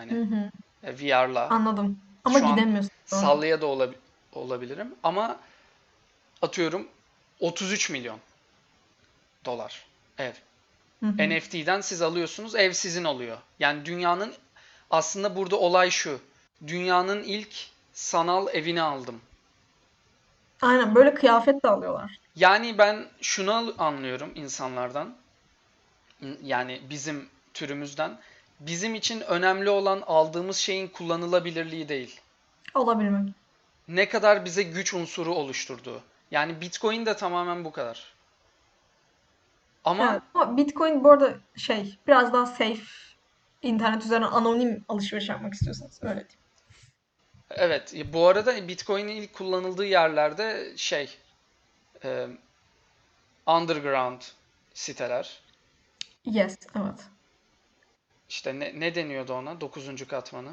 Hani 0.00 0.12
hı. 0.12 0.50
e, 0.86 0.98
VR'la. 0.98 1.48
Anladım. 1.50 1.98
Ama 2.24 2.38
Şu 2.40 2.46
gidemiyorsun 2.46 2.90
sallaya 3.04 3.60
da 3.60 3.66
olabi- 3.66 3.96
olabilirim. 4.32 4.94
Ama 5.02 5.40
atıyorum 6.42 6.88
33 7.40 7.90
milyon 7.90 8.18
dolar 9.44 9.86
ev. 10.18 10.32
Hı 11.00 11.06
hı. 11.06 11.28
NFT'den 11.30 11.80
siz 11.80 12.02
alıyorsunuz, 12.02 12.54
ev 12.54 12.72
sizin 12.72 13.04
oluyor. 13.04 13.38
Yani 13.58 13.84
dünyanın 13.84 14.34
aslında 14.90 15.36
burada 15.36 15.56
olay 15.56 15.90
şu. 15.90 16.20
Dünyanın 16.66 17.22
ilk 17.22 17.66
sanal 17.92 18.46
evini 18.54 18.82
aldım. 18.82 19.20
Aynen 20.62 20.94
böyle 20.94 21.14
kıyafet 21.14 21.62
de 21.64 21.68
alıyorlar. 21.68 22.18
Yani 22.36 22.78
ben 22.78 23.06
şunu 23.20 23.74
anlıyorum 23.78 24.32
insanlardan. 24.34 25.16
İn- 26.22 26.38
Yani 26.44 26.80
bizim 26.90 27.28
türümüzden. 27.54 28.18
Bizim 28.60 28.94
için 28.94 29.20
önemli 29.20 29.70
olan 29.70 30.02
aldığımız 30.06 30.56
şeyin 30.56 30.88
kullanılabilirliği 30.88 31.88
değil. 31.88 32.20
Alabilmek. 32.74 33.34
Ne 33.88 34.08
kadar 34.08 34.44
bize 34.44 34.62
güç 34.62 34.94
unsuru 34.94 35.34
oluşturduğu. 35.34 36.02
Yani 36.30 36.60
Bitcoin 36.60 37.06
de 37.06 37.16
tamamen 37.16 37.64
bu 37.64 37.72
kadar. 37.72 38.14
Ama 39.84 40.10
Evet. 40.12 40.22
Ama 40.34 40.56
Bitcoin 40.56 41.04
bu 41.04 41.10
arada 41.10 41.34
şey 41.56 41.98
biraz 42.06 42.32
daha 42.32 42.46
safe 42.46 42.82
internet 43.62 44.04
üzerinden 44.04 44.28
anonim 44.28 44.84
alışveriş 44.88 45.28
yapmak 45.28 45.54
istiyorsanız 45.54 45.98
öyle 46.02 46.14
diyeyim. 46.14 46.28
evet, 47.50 47.94
bu 48.12 48.26
arada 48.26 48.68
Bitcoin'in 48.68 49.16
ilk 49.16 49.34
kullanıldığı 49.34 49.86
yerlerde 49.86 50.72
şey, 50.76 51.18
e, 52.04 52.26
underground 53.46 54.20
siteler. 54.74 55.40
Yes, 56.24 56.58
evet. 56.76 57.00
İşte 58.28 58.60
ne, 58.60 58.80
ne 58.80 58.94
deniyordu 58.94 59.32
ona? 59.32 59.60
Dokuzuncu 59.60 60.08
katmanı. 60.08 60.50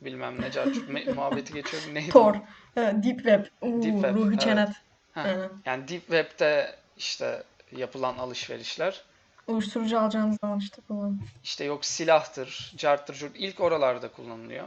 bilmem 0.00 0.36
ne 0.40 1.04
muhabbeti 1.14 1.52
geçiyor. 1.52 1.82
Neydi 1.92 2.10
Tor. 2.10 2.34
e, 2.76 2.80
Deep 2.80 3.16
Web. 3.16 3.44
Uuu, 3.60 3.82
Deep 3.82 3.94
Web, 3.94 4.14
Ruhi 4.14 4.28
evet. 4.28 4.40
Çenet. 4.40 4.70
Heh. 5.14 5.24
Aynen. 5.24 5.50
Yani 5.66 5.88
Deep 5.88 6.00
Web'de 6.00 6.76
işte 6.96 7.42
yapılan 7.76 8.18
alışverişler. 8.18 9.04
Uyuşturucu 9.46 10.00
alacağınız 10.00 10.38
zaman 10.40 10.58
işte 10.58 10.82
kullanın. 10.88 11.20
İşte 11.44 11.64
yok 11.64 11.84
silahtır, 11.84 12.72
carttır, 12.76 13.14
curt. 13.14 13.32
İlk 13.36 13.60
oralarda 13.60 14.12
kullanılıyor. 14.12 14.66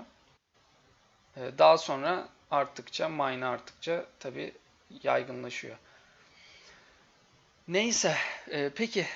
Ee, 1.37 1.51
Daha 1.57 1.77
sonra 1.77 2.27
arttıkça, 2.51 3.09
mine 3.09 3.45
arttıkça 3.45 4.05
tabii 4.19 4.53
yaygınlaşıyor. 5.03 5.77
Neyse, 7.67 8.15
e, 8.49 8.69
peki 8.75 9.07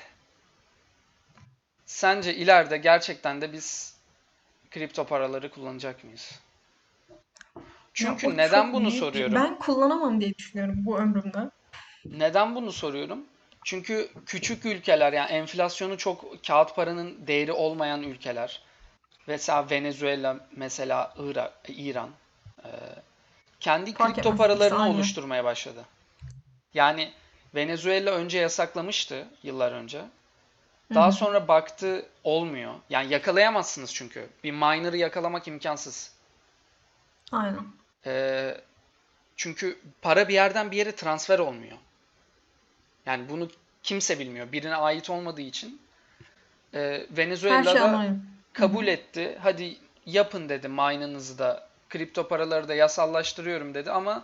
sence 1.86 2.36
ileride 2.36 2.78
gerçekten 2.78 3.42
de 3.42 3.54
biz 3.54 3.96
kripto 4.72 5.08
paraları 5.08 5.52
kullanacak 5.52 6.04
mıyız? 6.04 6.40
Ya 8.02 8.10
Çünkü 8.10 8.28
o 8.28 8.38
neden 8.38 8.74
bunu 8.74 8.90
büyük. 8.90 9.00
soruyorum? 9.00 9.36
Ben 9.36 9.60
kullanamam 9.60 10.22
diye 10.22 10.34
düşünüyorum 10.38 10.76
bu 10.78 10.98
ömrümde. 10.98 11.50
Neden 12.06 12.56
bunu 12.56 12.72
soruyorum? 12.72 13.26
Çünkü 13.64 14.10
küçük 14.26 14.66
ülkeler 14.66 15.14
yani 15.14 15.30
enflasyonu 15.32 15.98
çok 15.98 16.44
kağıt 16.48 16.76
paranın 16.76 17.28
değeri 17.28 17.52
olmayan 17.52 18.04
ülkeler. 18.04 18.62
Mesela 19.28 19.70
Venezuela, 19.70 20.48
mesela 20.56 21.14
Irak, 21.18 21.54
İran 21.68 22.10
e, 22.64 22.70
kendi 23.60 23.94
Fark 23.94 24.14
kripto 24.16 24.30
etmez. 24.30 24.38
Paralarını 24.38 24.78
saniye. 24.78 24.96
oluşturmaya 24.96 25.44
başladı. 25.44 25.86
Yani 26.74 27.14
Venezuela 27.56 28.12
önce 28.12 28.40
yasaklamıştı 28.40 29.28
yıllar 29.44 29.72
önce. 29.72 30.02
Daha 30.94 31.08
hı. 31.08 31.12
sonra 31.12 31.48
baktı 31.48 32.06
olmuyor. 32.24 32.74
Yani 32.90 33.14
yakalayamazsınız 33.14 33.94
çünkü. 33.94 34.30
Bir 34.44 34.52
miner'ı 34.52 34.98
yakalamak 34.98 35.48
imkansız. 35.48 36.12
Aynen. 37.32 37.66
Ee, 38.08 38.58
çünkü 39.36 39.80
para 40.02 40.28
bir 40.28 40.34
yerden 40.34 40.72
bir 40.72 40.78
yere 40.78 40.96
transfer 40.96 41.40
olmuyor. 41.40 41.78
Yani 43.06 43.30
bunu 43.30 43.50
kimse 43.84 44.20
bilmiyor. 44.20 44.52
Birine 44.52 44.76
ait 44.76 45.10
olmadığı 45.10 45.42
için. 45.42 45.82
Şey 46.74 47.08
Venezuela'da 47.18 48.16
kabul 48.54 48.88
etti. 48.88 49.38
Hadi 49.42 49.78
yapın 50.06 50.50
dedi 50.50 50.68
mine'ınızı 50.68 51.40
da. 51.40 51.68
Kripto 51.90 52.28
paraları 52.28 52.68
da 52.68 52.76
yasallaştırıyorum 52.76 53.74
dedi 53.74 53.92
ama 53.92 54.24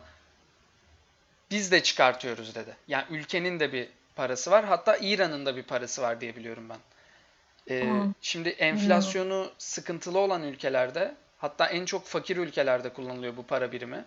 biz 1.52 1.72
de 1.72 1.84
çıkartıyoruz 1.84 2.56
dedi. 2.56 2.76
Yani 2.88 3.06
ülkenin 3.10 3.60
de 3.60 3.74
bir 3.74 3.88
parası 4.16 4.52
var. 4.52 4.66
Hatta 4.66 4.98
İran'ın 4.98 5.46
da 5.46 5.56
bir 5.56 5.64
parası 5.64 6.02
var 6.02 6.22
diye 6.22 6.36
biliyorum 6.36 6.70
ben. 6.70 6.78
Ee, 7.70 8.02
şimdi 8.22 8.50
enflasyonu 8.50 9.52
sıkıntılı 9.58 10.20
olan 10.20 10.44
ülkelerde, 10.44 11.16
hatta 11.44 11.66
en 11.68 11.86
çok 11.86 12.06
fakir 12.06 12.38
ülkelerde 12.38 12.94
kullanılıyor 12.94 13.38
bu 13.38 13.44
para 13.44 13.72
birimi. 13.72 14.06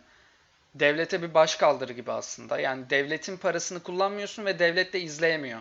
Devlete 0.74 1.22
bir 1.22 1.34
başkaldırı 1.34 1.92
gibi 1.92 2.12
aslında. 2.12 2.60
Yani 2.60 2.90
devletin 2.90 3.36
parasını 3.36 3.82
kullanmıyorsun 3.82 4.44
ve 4.44 4.58
devlet 4.58 4.92
de 4.92 5.00
izleyemiyor. 5.00 5.60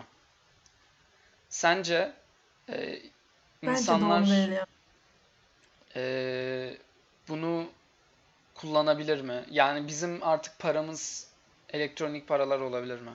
Sence 1.48 2.12
e, 2.68 2.98
insanlar 3.62 4.28
e, 5.96 6.76
bunu 7.28 7.66
kullanabilir 8.54 9.20
mi? 9.20 9.44
Yani 9.50 9.88
bizim 9.88 10.22
artık 10.22 10.58
paramız 10.58 11.28
elektronik 11.70 12.28
paralar 12.28 12.60
olabilir 12.60 13.00
mi? 13.00 13.12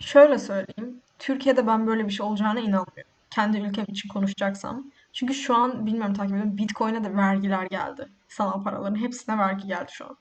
Şöyle 0.00 0.38
söyleyeyim. 0.38 1.02
Türkiye'de 1.18 1.66
ben 1.66 1.86
böyle 1.86 2.06
bir 2.06 2.12
şey 2.12 2.26
olacağına 2.26 2.60
inanmıyorum. 2.60 3.12
Kendi 3.30 3.58
ülkem 3.58 3.86
için 3.88 4.08
konuşacaksam. 4.08 4.90
Çünkü 5.18 5.34
şu 5.34 5.54
an 5.56 5.86
bilmiyorum 5.86 6.14
takip 6.14 6.32
ediyorum. 6.32 6.58
Bitcoin'e 6.58 7.04
de 7.04 7.16
vergiler 7.16 7.66
geldi. 7.66 8.08
Sanal 8.28 8.64
paraların 8.64 9.00
hepsine 9.00 9.38
vergi 9.38 9.66
geldi 9.66 9.92
şu 9.92 10.04
an. 10.06 10.16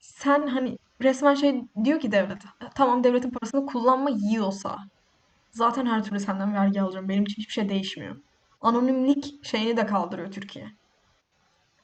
Sen 0.00 0.46
hani 0.46 0.78
resmen 1.02 1.34
şey 1.34 1.62
diyor 1.84 2.00
ki 2.00 2.12
devlet. 2.12 2.42
Tamam 2.74 3.04
devletin 3.04 3.30
parasını 3.30 3.66
kullanma 3.66 4.10
yiyorsa. 4.10 4.78
Zaten 5.50 5.86
her 5.86 6.04
türlü 6.04 6.20
senden 6.20 6.54
vergi 6.54 6.82
alacağım. 6.82 7.08
Benim 7.08 7.24
için 7.24 7.42
hiçbir 7.42 7.52
şey 7.52 7.68
değişmiyor. 7.68 8.16
Anonimlik 8.60 9.44
şeyini 9.46 9.76
de 9.76 9.86
kaldırıyor 9.86 10.32
Türkiye. 10.32 10.66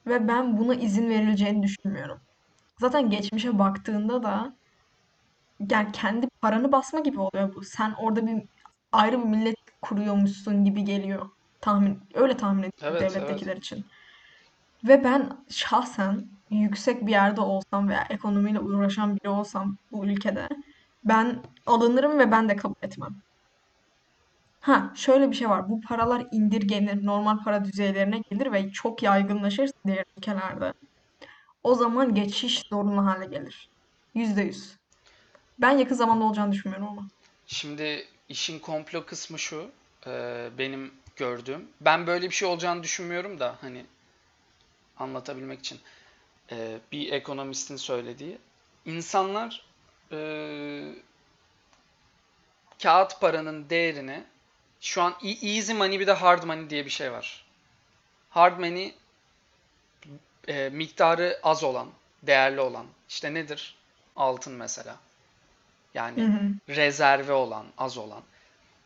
Ve 0.06 0.28
ben 0.28 0.58
buna 0.58 0.74
izin 0.74 1.10
verileceğini 1.10 1.62
düşünmüyorum. 1.62 2.20
Zaten 2.80 3.10
geçmişe 3.10 3.58
baktığında 3.58 4.22
da 4.22 4.56
yani 5.70 5.92
kendi 5.92 6.28
paranı 6.40 6.72
basma 6.72 7.00
gibi 7.00 7.20
oluyor 7.20 7.54
bu. 7.54 7.62
Sen 7.64 7.94
orada 7.98 8.26
bir 8.26 8.42
ayrı 8.92 9.18
bir 9.18 9.24
millet 9.24 9.56
kuruyormuşsun 9.82 10.64
gibi 10.64 10.84
geliyor. 10.84 11.33
Tahmin 11.64 12.00
öyle 12.14 12.36
tahmin 12.36 12.62
ediyorum 12.62 12.96
Evet, 12.98 13.02
evet. 13.02 13.14
devlettekiler 13.14 13.56
için. 13.56 13.84
Ve 14.84 15.04
ben 15.04 15.44
şahsen 15.50 16.26
yüksek 16.50 17.06
bir 17.06 17.10
yerde 17.10 17.40
olsam 17.40 17.88
veya 17.88 18.06
ekonomiyle 18.10 18.60
uğraşan 18.60 19.16
biri 19.16 19.28
olsam 19.28 19.76
bu 19.92 20.06
ülkede 20.06 20.48
ben 21.04 21.42
alınırım 21.66 22.18
ve 22.18 22.30
ben 22.30 22.48
de 22.48 22.56
kabul 22.56 22.74
etmem. 22.82 23.14
Ha, 24.60 24.92
şöyle 24.94 25.30
bir 25.30 25.36
şey 25.36 25.48
var. 25.48 25.68
Bu 25.70 25.80
paralar 25.80 26.26
indirgenir, 26.32 27.06
normal 27.06 27.38
para 27.44 27.64
düzeylerine 27.64 28.18
gelir 28.30 28.52
ve 28.52 28.70
çok 28.70 29.02
yaygınlaşır 29.02 29.70
diğer 29.86 30.04
ülkelerde. 30.18 30.72
O 31.62 31.74
zaman 31.74 32.14
geçiş 32.14 32.62
zorunlu 32.70 33.06
hale 33.06 33.26
gelir. 33.26 33.68
Yüzde 34.14 34.42
yüz. 34.42 34.76
Ben 35.58 35.78
yakın 35.78 35.94
zamanda 35.94 36.24
olacağını 36.24 36.52
düşünmüyorum 36.52 36.88
ama. 36.88 37.08
Şimdi 37.46 38.06
işin 38.28 38.58
komplo 38.58 39.06
kısmı 39.06 39.38
şu, 39.38 39.70
e, 40.06 40.48
benim 40.58 41.03
gördüğüm. 41.16 41.68
Ben 41.80 42.06
böyle 42.06 42.26
bir 42.30 42.34
şey 42.34 42.48
olacağını 42.48 42.82
düşünmüyorum 42.82 43.40
da 43.40 43.56
hani 43.60 43.86
anlatabilmek 44.98 45.60
için 45.60 45.80
e, 46.52 46.78
bir 46.92 47.12
ekonomistin 47.12 47.76
söylediği. 47.76 48.38
İnsanlar 48.86 49.66
e, 50.12 50.18
kağıt 52.82 53.20
paranın 53.20 53.70
değerini 53.70 54.24
şu 54.80 55.02
an 55.02 55.14
e- 55.24 55.48
easy 55.48 55.72
money 55.72 56.00
bir 56.00 56.06
de 56.06 56.12
hard 56.12 56.42
money 56.44 56.70
diye 56.70 56.84
bir 56.84 56.90
şey 56.90 57.12
var. 57.12 57.44
Hard 58.30 58.60
money 58.60 58.94
e, 60.48 60.68
miktarı 60.72 61.38
az 61.42 61.64
olan, 61.64 61.88
değerli 62.22 62.60
olan. 62.60 62.86
İşte 63.08 63.34
nedir? 63.34 63.76
Altın 64.16 64.52
mesela. 64.52 64.96
Hı 66.16 66.20
Yani 66.20 66.24
hı. 66.24 66.40
rezerve 66.68 67.32
olan, 67.32 67.66
az 67.78 67.98
olan. 67.98 68.22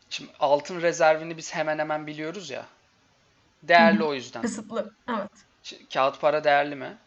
Şimdi 0.09 0.31
altın 0.39 0.81
rezervini 0.81 1.37
biz 1.37 1.53
hemen 1.53 1.79
hemen 1.79 2.07
biliyoruz 2.07 2.49
ya. 2.49 2.65
Değerli 3.63 3.99
hı. 3.99 4.05
o 4.05 4.13
yüzden. 4.13 4.41
Kısıtlı. 4.41 4.93
Evet. 5.09 5.31
Şimdi 5.63 5.89
kağıt 5.89 6.21
para 6.21 6.43
değerli 6.43 6.75
mi? 6.75 6.97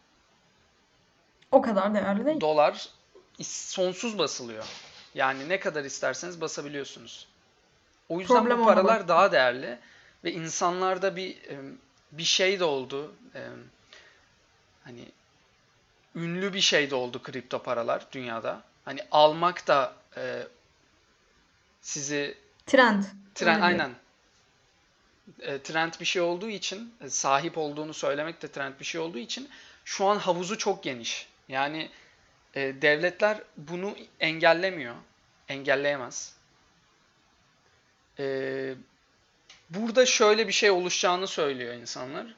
O 1.51 1.61
kadar 1.61 1.93
değerli 1.93 2.25
değil. 2.25 2.41
Dolar 2.41 2.89
sonsuz 3.41 4.17
basılıyor. 4.17 4.65
Yani 5.15 5.49
ne 5.49 5.59
kadar 5.59 5.83
isterseniz 5.83 6.41
basabiliyorsunuz. 6.41 7.27
O 8.09 8.19
yüzden 8.19 8.35
Problem 8.35 8.59
bu 8.59 8.65
paralar 8.65 8.99
bak. 8.99 9.07
daha 9.07 9.31
değerli 9.31 9.79
ve 10.23 10.31
insanlarda 10.31 11.15
bir 11.15 11.37
bir 12.11 12.23
şey 12.23 12.59
de 12.59 12.63
oldu. 12.63 13.15
Hani 14.83 15.05
ünlü 16.15 16.53
bir 16.53 16.61
şey 16.61 16.89
de 16.89 16.95
oldu 16.95 17.21
kripto 17.21 17.63
paralar 17.63 18.05
dünyada. 18.11 18.61
Hani 18.85 18.99
almak 19.11 19.67
da 19.67 19.93
e, 20.17 20.47
sizi 21.81 22.37
Trend. 22.65 23.03
trend 23.35 23.55
Öyle 23.55 23.65
aynen 23.65 23.91
e, 25.39 25.61
trend 25.61 25.93
bir 25.99 26.05
şey 26.05 26.21
olduğu 26.21 26.49
için 26.49 26.93
e, 27.01 27.09
sahip 27.09 27.57
olduğunu 27.57 27.93
söylemek 27.93 28.41
de 28.41 28.47
trend 28.47 28.73
bir 28.79 28.85
şey 28.85 29.01
olduğu 29.01 29.17
için 29.17 29.49
şu 29.85 30.05
an 30.05 30.17
havuzu 30.17 30.57
çok 30.57 30.83
geniş. 30.83 31.27
Yani 31.47 31.89
e, 32.55 32.81
devletler 32.81 33.37
bunu 33.57 33.95
engellemiyor. 34.19 34.95
Engelleyemez. 35.49 36.33
E, 38.19 38.75
burada 39.69 40.05
şöyle 40.05 40.47
bir 40.47 40.53
şey 40.53 40.71
oluşacağını 40.71 41.27
söylüyor 41.27 41.73
insanlar. 41.73 42.35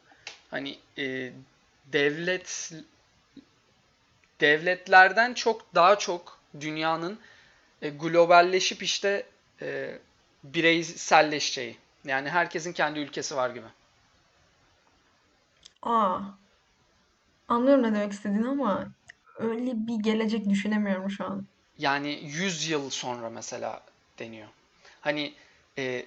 Hani 0.52 0.78
e, 0.98 1.32
devlet 1.86 2.74
devletlerden 4.42 5.34
çok 5.34 5.76
daha 5.76 5.98
çok 5.98 6.40
dünyanın 6.60 7.20
e, 7.82 7.90
globalleşip 7.90 8.84
işte 8.84 9.26
e, 9.62 10.00
bireyselleşeceği. 10.54 11.78
Yani 12.06 12.30
herkesin 12.30 12.74
kendi 12.74 13.00
ülkesi 13.00 13.36
var 13.36 13.50
gibi. 13.50 13.68
Aa, 15.82 16.20
anlıyorum 17.48 17.84
ne 17.84 17.96
demek 17.96 18.12
istediğini 18.12 18.48
ama 18.48 18.88
öyle 19.36 19.72
bir 19.76 20.04
gelecek 20.04 20.50
düşünemiyorum 20.50 21.12
şu 21.12 21.26
an. 21.26 21.46
Yani 21.78 22.20
100 22.24 22.70
yıl 22.70 22.90
sonra 22.90 23.30
mesela 23.30 23.82
deniyor. 24.20 24.48
Hani 25.02 25.34
e, 25.78 26.06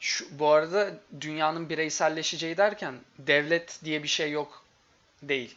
şu, 0.00 0.38
bu 0.38 0.48
arada 0.48 0.90
dünyanın 1.20 1.68
bireyselleşeceği 1.68 2.56
derken 2.56 2.94
devlet 3.18 3.78
diye 3.84 4.02
bir 4.02 4.08
şey 4.08 4.30
yok 4.30 4.64
değil. 5.22 5.56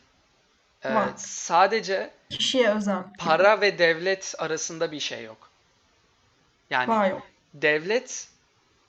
E, 0.84 0.96
Var. 0.96 1.10
sadece 1.18 2.12
Kişiye 2.30 2.70
özel 2.70 3.04
para 3.18 3.62
ve 3.62 3.78
devlet 3.78 4.36
arasında 4.38 4.92
bir 4.92 5.00
şey 5.00 5.24
yok. 5.24 5.50
Yani 6.70 6.88
Var 6.88 7.10
yok. 7.10 7.22
Devlet 7.54 8.30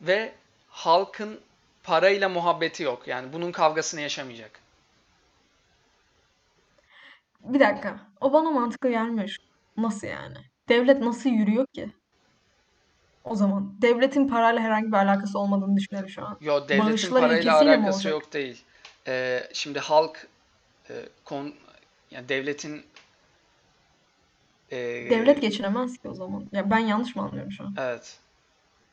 ve 0.01 0.33
halkın 0.69 1.41
parayla 1.83 2.29
muhabbeti 2.29 2.83
yok. 2.83 3.09
Yani 3.09 3.33
bunun 3.33 3.53
kavgasını 3.53 4.01
yaşamayacak. 4.01 4.61
Bir 7.41 7.61
dakika. 7.61 7.97
O 8.21 8.33
bana 8.33 8.51
mantıklı 8.51 8.91
gelmiyor. 8.91 9.37
Nasıl 9.77 10.07
yani? 10.07 10.37
Devlet 10.69 11.01
nasıl 11.01 11.31
yürüyor 11.31 11.67
ki? 11.67 11.93
O 13.25 13.35
zaman 13.35 13.75
devletin 13.83 14.29
parayla 14.29 14.63
herhangi 14.63 14.87
bir 14.87 14.97
alakası 14.97 15.39
olmadığını 15.39 15.77
düşünüyorum 15.77 16.11
şu 16.11 16.25
an. 16.25 16.39
Yo 16.41 16.69
devletin 16.69 16.91
Bağışlar 16.91 17.21
parayla 17.21 17.61
alakası 17.61 18.09
yok 18.09 18.33
değil. 18.33 18.63
Ee, 19.07 19.49
şimdi 19.53 19.79
halk 19.79 20.27
e, 20.91 20.95
kon 21.25 21.55
yani 22.11 22.29
devletin 22.29 22.85
e, 24.71 24.77
Devlet 25.11 25.41
geçinemez 25.41 25.99
ki 25.99 26.09
o 26.09 26.15
zaman. 26.15 26.49
Ya 26.53 26.71
ben 26.71 26.79
yanlış 26.79 27.17
mı 27.17 27.23
anlıyorum 27.23 27.53
şu 27.53 27.65
an? 27.65 27.75
evet 27.79 28.19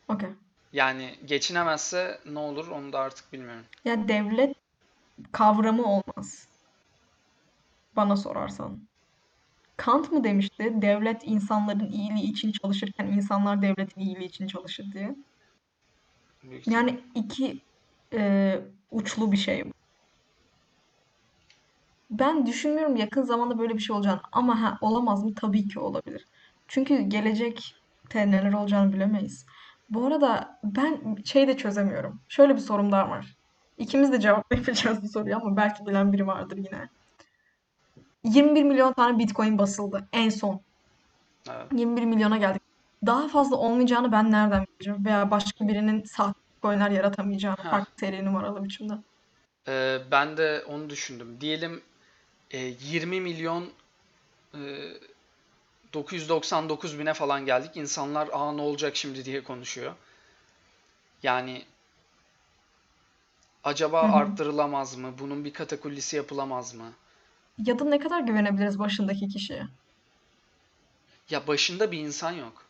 Okey. 0.09 0.29
yani 0.73 1.15
geçinemezse 1.25 2.19
ne 2.25 2.39
olur 2.39 2.67
onu 2.67 2.93
da 2.93 2.99
artık 2.99 3.33
bilmiyorum. 3.33 3.65
Ya 3.85 4.07
devlet 4.07 4.55
kavramı 5.31 5.85
olmaz. 5.85 6.47
Bana 7.95 8.15
sorarsan. 8.17 8.89
Kant 9.77 10.11
mı 10.11 10.23
demişti? 10.23 10.73
Devlet 10.81 11.21
insanların 11.25 11.91
iyiliği 11.91 12.31
için 12.31 12.51
çalışırken 12.51 13.07
insanlar 13.07 13.61
devletin 13.61 14.01
iyiliği 14.01 14.27
için 14.27 14.47
çalışır 14.47 14.85
diye. 14.93 15.15
Büyük. 16.43 16.67
Yani 16.67 16.99
iki 17.15 17.61
e, 18.13 18.55
uçlu 18.91 19.31
bir 19.31 19.37
şey 19.37 19.65
bu. 19.65 19.71
Ben 22.09 22.45
düşünmüyorum 22.45 22.95
yakın 22.95 23.23
zamanda 23.23 23.59
böyle 23.59 23.73
bir 23.73 23.79
şey 23.79 23.95
olacağını. 23.95 24.21
Ama 24.31 24.61
ha, 24.61 24.77
olamaz 24.81 25.23
mı? 25.23 25.35
Tabii 25.35 25.67
ki 25.67 25.79
olabilir. 25.79 26.25
Çünkü 26.67 27.01
gelecekte 27.01 28.31
neler 28.31 28.53
olacağını 28.53 28.93
bilemeyiz. 28.93 29.45
Bu 29.89 30.05
arada 30.05 30.59
ben 30.63 31.15
şey 31.25 31.47
de 31.47 31.57
çözemiyorum. 31.57 32.21
Şöyle 32.29 32.55
bir 32.55 32.59
sorum 32.59 32.91
daha 32.91 33.09
var. 33.09 33.35
İkimiz 33.77 34.11
de 34.11 34.19
cevaplayamayacağız 34.19 35.03
bu 35.03 35.07
soruyu 35.07 35.35
ama 35.35 35.57
belki 35.57 35.85
bilen 35.85 36.13
biri 36.13 36.27
vardır 36.27 36.57
yine. 36.57 36.89
21 38.23 38.63
milyon 38.63 38.93
tane 38.93 39.19
Bitcoin 39.19 39.57
basıldı 39.57 40.07
en 40.13 40.29
son. 40.29 40.61
Evet. 41.49 41.65
21 41.73 42.05
milyona 42.05 42.37
geldik. 42.37 42.61
Daha 43.05 43.27
fazla 43.27 43.55
olmayacağını 43.55 44.11
ben 44.11 44.31
nereden 44.31 44.65
bileceğim? 44.65 45.05
Veya 45.05 45.31
başka 45.31 45.67
birinin 45.67 46.03
sahte 46.03 46.39
Bitcoin'ler 46.55 46.89
yaratamayacağını 46.91 47.57
Ha. 47.57 47.69
farklı 47.71 47.93
seri 47.99 48.25
numaralı 48.25 48.63
biçimde. 48.63 48.93
Ee, 49.67 49.97
ben 50.11 50.37
de 50.37 50.63
onu 50.67 50.89
düşündüm. 50.89 51.37
Diyelim 51.41 51.81
e, 52.51 52.57
20 52.57 53.21
milyon 53.21 53.65
e, 54.53 54.59
999 55.93 56.99
bine 56.99 57.13
falan 57.13 57.45
geldik. 57.45 57.77
İnsanlar 57.77 58.29
aa 58.33 58.51
ne 58.51 58.61
olacak 58.61 58.95
şimdi 58.95 59.25
diye 59.25 59.43
konuşuyor. 59.43 59.93
Yani 61.23 61.65
acaba 63.63 64.01
Hı 64.03 64.07
hı. 64.07 64.11
arttırılamaz 64.15 64.95
mı? 64.95 65.13
Bunun 65.19 65.45
bir 65.45 65.53
katakullisi 65.53 66.15
yapılamaz 66.15 66.73
mı? 66.73 66.91
Ya 67.57 67.79
da 67.79 67.85
ne 67.85 67.99
kadar 67.99 68.21
güvenebiliriz 68.21 68.79
başındaki 68.79 69.27
kişiye? 69.27 69.67
Ya 71.29 71.47
başında 71.47 71.91
bir 71.91 71.97
insan 71.99 72.31
yok. 72.31 72.65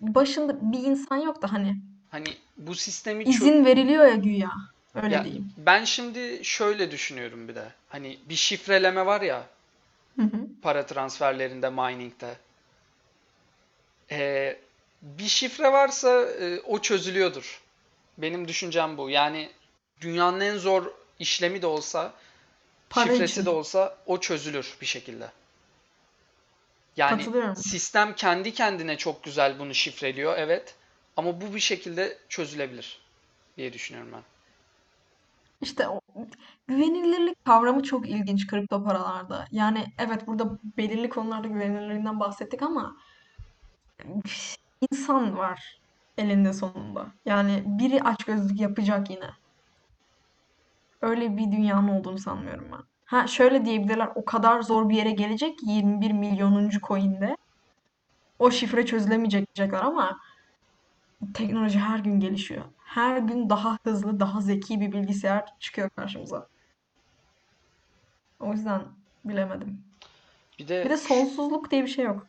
Başında 0.00 0.72
bir 0.72 0.78
insan 0.78 1.16
yok 1.16 1.42
da 1.42 1.52
hani 1.52 1.76
Hani 2.10 2.36
bu 2.56 2.74
sistemi 2.74 3.24
izin 3.24 3.64
veriliyor 3.64 4.04
ya 4.06 4.14
güya. 4.14 4.50
Öyle 4.94 5.14
ya 5.14 5.24
diyeyim. 5.24 5.52
ben 5.56 5.84
şimdi 5.84 6.40
şöyle 6.44 6.90
düşünüyorum 6.90 7.48
bir 7.48 7.54
de. 7.54 7.72
Hani 7.88 8.18
bir 8.28 8.34
şifreleme 8.36 9.06
var 9.06 9.20
ya 9.20 9.46
Hı 10.18 10.22
hı. 10.22 10.48
Para 10.64 10.86
transferlerinde, 10.86 11.70
mining'de. 11.70 12.36
Ee, 14.10 14.56
bir 15.02 15.28
şifre 15.28 15.72
varsa 15.72 16.22
e, 16.22 16.60
o 16.60 16.78
çözülüyordur. 16.78 17.62
Benim 18.18 18.48
düşüncem 18.48 18.96
bu. 18.96 19.10
Yani 19.10 19.50
dünyanın 20.00 20.40
en 20.40 20.58
zor 20.58 20.92
işlemi 21.18 21.62
de 21.62 21.66
olsa, 21.66 22.12
Para 22.90 23.04
şifresi 23.12 23.32
için. 23.32 23.44
de 23.44 23.50
olsa 23.50 23.96
o 24.06 24.20
çözülür 24.20 24.76
bir 24.80 24.86
şekilde. 24.86 25.30
Yani 26.96 27.26
sistem 27.56 28.14
kendi 28.14 28.54
kendine 28.54 28.96
çok 28.96 29.24
güzel 29.24 29.58
bunu 29.58 29.74
şifreliyor, 29.74 30.38
evet. 30.38 30.74
Ama 31.16 31.40
bu 31.40 31.54
bir 31.54 31.60
şekilde 31.60 32.18
çözülebilir 32.28 32.98
diye 33.56 33.72
düşünüyorum 33.72 34.12
ben. 34.12 34.22
İşte 35.60 35.88
o 35.88 36.00
güvenilirlik 36.66 37.44
kavramı 37.44 37.82
çok 37.82 38.08
ilginç 38.08 38.46
kripto 38.46 38.84
paralarda. 38.84 39.46
Yani 39.50 39.86
evet 39.98 40.26
burada 40.26 40.58
belirli 40.76 41.08
konularda 41.08 41.48
güvenilirliğinden 41.48 42.20
bahsettik 42.20 42.62
ama 42.62 42.96
insan 44.90 45.36
var 45.38 45.80
elinde 46.18 46.52
sonunda. 46.52 47.06
Yani 47.26 47.62
biri 47.66 48.02
açgözlük 48.02 48.60
yapacak 48.60 49.10
yine. 49.10 49.30
Öyle 51.02 51.36
bir 51.36 51.52
dünyanın 51.52 51.88
olduğunu 51.88 52.18
sanmıyorum 52.18 52.68
ben. 52.72 52.80
Ha 53.04 53.26
şöyle 53.26 53.64
diyebilirler 53.64 54.08
o 54.14 54.24
kadar 54.24 54.62
zor 54.62 54.88
bir 54.88 54.96
yere 54.96 55.10
gelecek 55.10 55.58
ki 55.58 55.66
21 55.70 56.10
milyonuncu 56.10 56.80
coin'de 56.80 57.36
o 58.38 58.50
şifre 58.50 58.86
çözülemeyecek 58.86 59.56
diyecekler 59.56 59.82
ama 59.82 60.18
teknoloji 61.32 61.78
her 61.78 61.98
gün 61.98 62.20
gelişiyor. 62.20 62.64
Her 62.84 63.18
gün 63.18 63.50
daha 63.50 63.78
hızlı, 63.84 64.20
daha 64.20 64.40
zeki 64.40 64.80
bir 64.80 64.92
bilgisayar 64.92 65.44
çıkıyor 65.60 65.90
karşımıza. 65.96 66.48
O 68.40 68.52
yüzden 68.52 68.82
bilemedim. 69.24 69.84
Bir 70.58 70.64
Bir 70.64 70.68
de 70.68 70.90
de 70.90 70.96
sonsuzluk 70.96 71.70
diye 71.70 71.82
bir 71.82 71.88
şey 71.88 72.04
yok. 72.04 72.26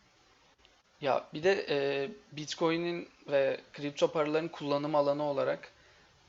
Ya 1.01 1.23
bir 1.33 1.43
de 1.43 1.65
e, 1.69 2.09
Bitcoin'in 2.31 3.09
ve 3.27 3.61
kripto 3.73 4.11
paraların 4.11 4.47
kullanım 4.47 4.95
alanı 4.95 5.23
olarak 5.23 5.71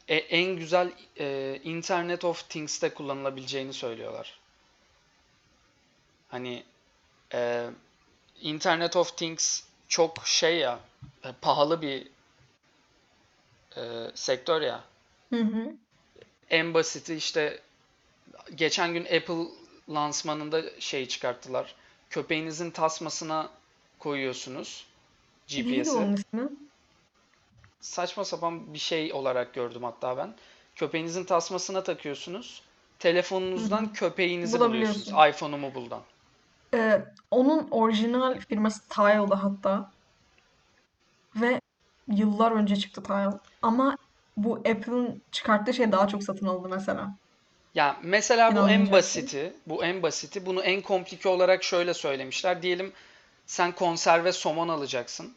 e- 0.08 0.16
en 0.16 0.56
güzel 0.56 0.92
e, 1.20 1.58
Internet 1.64 2.24
of 2.24 2.48
Things'te 2.48 2.94
kullanılabileceğini 2.94 3.72
söylüyorlar. 3.72 4.38
Hani 6.28 6.62
e, 7.34 7.70
Internet 8.42 8.96
of 8.96 9.16
Things 9.16 9.62
çok 9.88 10.26
şey 10.26 10.56
ya 10.58 10.78
e, 11.24 11.28
pahalı 11.40 11.82
bir 11.82 12.06
e, 13.76 13.82
sektör 14.14 14.62
ya. 14.62 14.84
Hı 15.30 15.40
hı. 15.40 15.72
En 16.50 16.74
basiti 16.74 17.14
işte 17.14 17.60
geçen 18.54 18.92
gün 18.92 19.04
Apple 19.04 19.46
lansmanında 19.88 20.80
şey 20.80 21.08
çıkarttılar. 21.08 21.74
Köpeğinizin 22.10 22.70
tasmasına 22.70 23.50
koyuyorsunuz 23.98 24.86
Neydi 25.50 25.82
GPS'i. 25.82 26.16
Saçma 27.80 28.24
sapan 28.24 28.74
bir 28.74 28.78
şey 28.78 29.12
olarak 29.12 29.54
gördüm 29.54 29.82
hatta 29.82 30.16
ben. 30.16 30.34
Köpeğinizin 30.74 31.24
tasmasına 31.24 31.82
takıyorsunuz. 31.82 32.62
Telefonunuzdan 32.98 33.82
Hı 33.82 33.86
hı. 33.86 33.92
köpeğinizi 33.92 34.60
buluyorsunuz. 34.60 35.08
İPhone'umu 35.08 35.74
buldan. 35.74 36.00
Ee, 36.74 37.04
onun 37.30 37.68
orijinal 37.70 38.40
firması 38.40 38.88
Tile'dı 38.88 39.34
hatta. 39.34 39.90
Ve 41.36 41.60
yıllar 42.08 42.52
önce 42.52 42.76
çıktı 42.76 43.02
Tile. 43.02 43.30
Ama 43.62 43.96
bu 44.36 44.54
Apple'ın 44.54 45.22
çıkarttığı 45.32 45.74
şey 45.74 45.92
daha 45.92 46.08
çok 46.08 46.22
satın 46.22 46.46
alındı 46.46 46.68
mesela. 46.68 47.14
Ya 47.74 47.96
mesela 48.02 48.56
bu 48.56 48.68
en 48.70 48.92
basiti, 48.92 49.52
bu 49.66 49.84
en 49.84 50.02
basiti. 50.02 50.46
Bunu 50.46 50.62
en 50.62 50.82
komplike 50.82 51.28
olarak 51.28 51.64
şöyle 51.64 51.94
söylemişler. 51.94 52.62
Diyelim 52.62 52.92
sen 53.46 53.72
konserve 53.72 54.32
somon 54.32 54.68
alacaksın. 54.68 55.34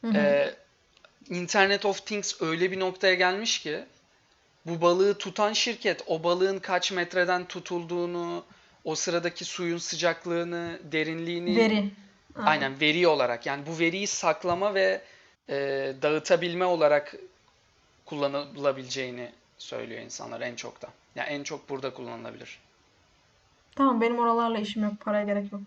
Hı 0.00 0.06
hı. 0.06 0.16
Ee, 0.16 0.54
Internet 1.28 1.84
of 1.84 2.06
Things 2.06 2.42
öyle 2.42 2.70
bir 2.70 2.80
noktaya 2.80 3.14
gelmiş 3.14 3.58
ki 3.58 3.84
bu 4.66 4.80
balığı 4.80 5.18
tutan 5.18 5.52
şirket 5.52 6.02
o 6.06 6.22
balığın 6.22 6.58
kaç 6.58 6.92
metreden 6.92 7.44
tutulduğunu, 7.44 8.44
o 8.84 8.94
sıradaki 8.94 9.44
suyun 9.44 9.78
sıcaklığını, 9.78 10.78
derinliğini 10.92 11.56
Veri. 11.56 11.90
Aynen. 12.38 12.50
aynen 12.50 12.80
veri 12.80 13.08
olarak 13.08 13.46
yani 13.46 13.66
bu 13.66 13.78
veriyi 13.78 14.06
saklama 14.06 14.74
ve 14.74 15.02
e, 15.48 15.56
dağıtabilme 16.02 16.64
olarak 16.64 17.14
kullanılabileceğini 18.06 19.32
söylüyor 19.58 20.00
insanlar 20.00 20.40
en 20.40 20.56
çok 20.56 20.82
da. 20.82 20.88
Yani 21.14 21.28
en 21.28 21.42
çok 21.42 21.68
burada 21.68 21.94
kullanılabilir. 21.94 22.58
Tamam 23.76 24.00
benim 24.00 24.18
oralarla 24.18 24.58
işim 24.58 24.82
yok. 24.82 25.00
Paraya 25.00 25.24
gerek 25.24 25.52
yok. 25.52 25.60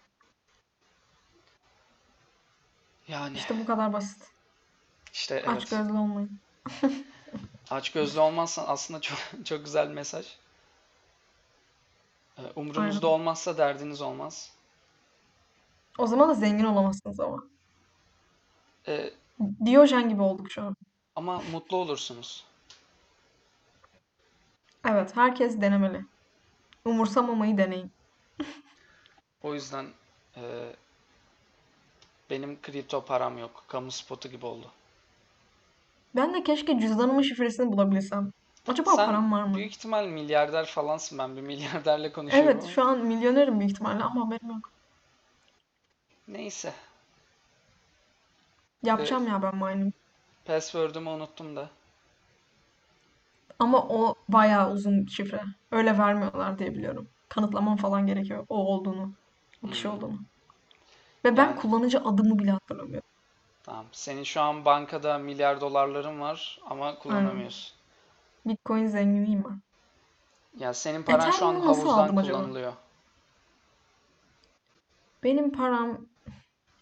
Yani 3.08 3.38
İşte 3.38 3.60
bu 3.60 3.66
kadar 3.66 3.94
basit. 3.94 4.24
işte 5.14 5.36
evet. 5.36 5.58
Açgözlü 5.58 5.92
olmayın. 5.92 6.40
Açgözlü 7.72 8.20
olmazsan 8.20 8.66
aslında 8.68 9.02
çok 9.02 9.18
çok 9.46 9.66
güzel 9.66 9.90
bir 9.90 9.94
mesaj. 9.94 10.26
Ee, 12.38 12.42
Umrunuzda 12.56 13.08
Aynen. 13.08 13.20
olmazsa 13.20 13.58
derdiniz 13.58 14.02
olmaz. 14.02 14.52
O 15.98 16.08
zaman 16.08 16.30
da 16.30 16.34
zengin 16.34 16.66
olamazsınız 16.66 17.20
ama. 17.20 17.44
Ee, 18.88 19.10
Diyojen 19.66 20.10
gibi 20.10 20.22
olduk 20.22 20.52
şu 20.52 20.62
an. 20.64 20.76
ama 21.16 21.42
mutlu 21.52 21.78
olursunuz. 21.78 22.46
Evet, 24.90 25.16
herkes 25.18 25.62
denemeli. 25.62 26.06
Umursamamayı 26.86 27.58
deneyin. 27.58 27.92
O 29.44 29.54
yüzden 29.54 29.86
e, 30.38 30.42
benim 32.30 32.62
kripto 32.62 33.06
param 33.06 33.38
yok. 33.38 33.64
Kamu 33.68 33.92
spotu 33.92 34.30
gibi 34.30 34.46
oldu. 34.46 34.68
Ben 36.16 36.34
de 36.34 36.44
keşke 36.44 36.80
cüzdanımın 36.80 37.22
şifresini 37.22 37.72
bulabilsem. 37.72 38.32
Acaba 38.68 38.96
Sen 38.96 39.06
param 39.08 39.32
var 39.32 39.44
mı? 39.44 39.54
büyük 39.56 39.72
ihtimal 39.72 40.06
milyarder 40.08 40.66
falansın. 40.66 41.18
Ben 41.18 41.36
bir 41.38 41.42
milyarderle 41.42 42.12
konuşuyorum 42.12 42.50
Evet, 42.52 42.66
şu 42.68 42.84
an 42.84 43.06
milyonerim 43.06 43.60
büyük 43.60 43.72
ihtimalle 43.72 44.04
ama 44.04 44.26
haberim 44.26 44.50
yok. 44.50 44.70
Neyse. 46.28 46.74
Yapacağım 48.84 49.28
ya 49.28 49.42
ben 49.42 49.56
mining. 49.56 49.94
Password'ümü 50.46 51.10
unuttum 51.10 51.56
da. 51.56 51.70
Ama 53.60 53.88
o 53.90 54.16
bayağı 54.28 54.72
uzun 54.72 55.06
şifre. 55.06 55.42
Öyle 55.72 55.98
vermiyorlar 55.98 56.60
diye 56.60 56.76
biliyorum. 56.76 57.10
Kanıtlamam 57.30 57.78
falan 57.78 58.08
gerekiyor 58.08 58.46
o 58.50 58.56
olduğunu. 58.56 59.16
O 59.64 59.68
kişi 59.70 59.88
Hmm. 59.88 59.90
olduğunu. 59.90 60.20
Ve 61.26 61.38
ben 61.38 61.56
Yani 61.56 61.56
kullanıcı 61.56 62.00
adımı 62.00 62.40
bile 62.40 62.52
hatırlamıyorum. 62.52 63.10
tamam. 63.64 63.86
Senin 63.92 64.24
şu 64.24 64.42
an 64.42 64.66
bankada 64.66 65.18
milyar 65.18 65.62
dolarların 65.62 66.22
var 66.22 66.60
ama 66.66 67.00
Aynen. 67.08 67.54
kullanamıyorsun. 67.54 67.76
Bitcoin 68.46 68.88
zenginiyim 68.88 69.44
ben. 69.46 69.62
Ya 70.58 70.74
senin 70.74 71.04
paran 71.04 71.30
şu 71.30 71.46
an 71.46 71.56
Ethereum'u 71.56 71.66
nasıl 71.66 71.90
havuzdan 71.90 71.90
aldım 71.90 72.18
acaba? 72.18 72.50
kullanılıyor. 72.50 72.74
Benim 75.24 75.52
param... 75.52 76.10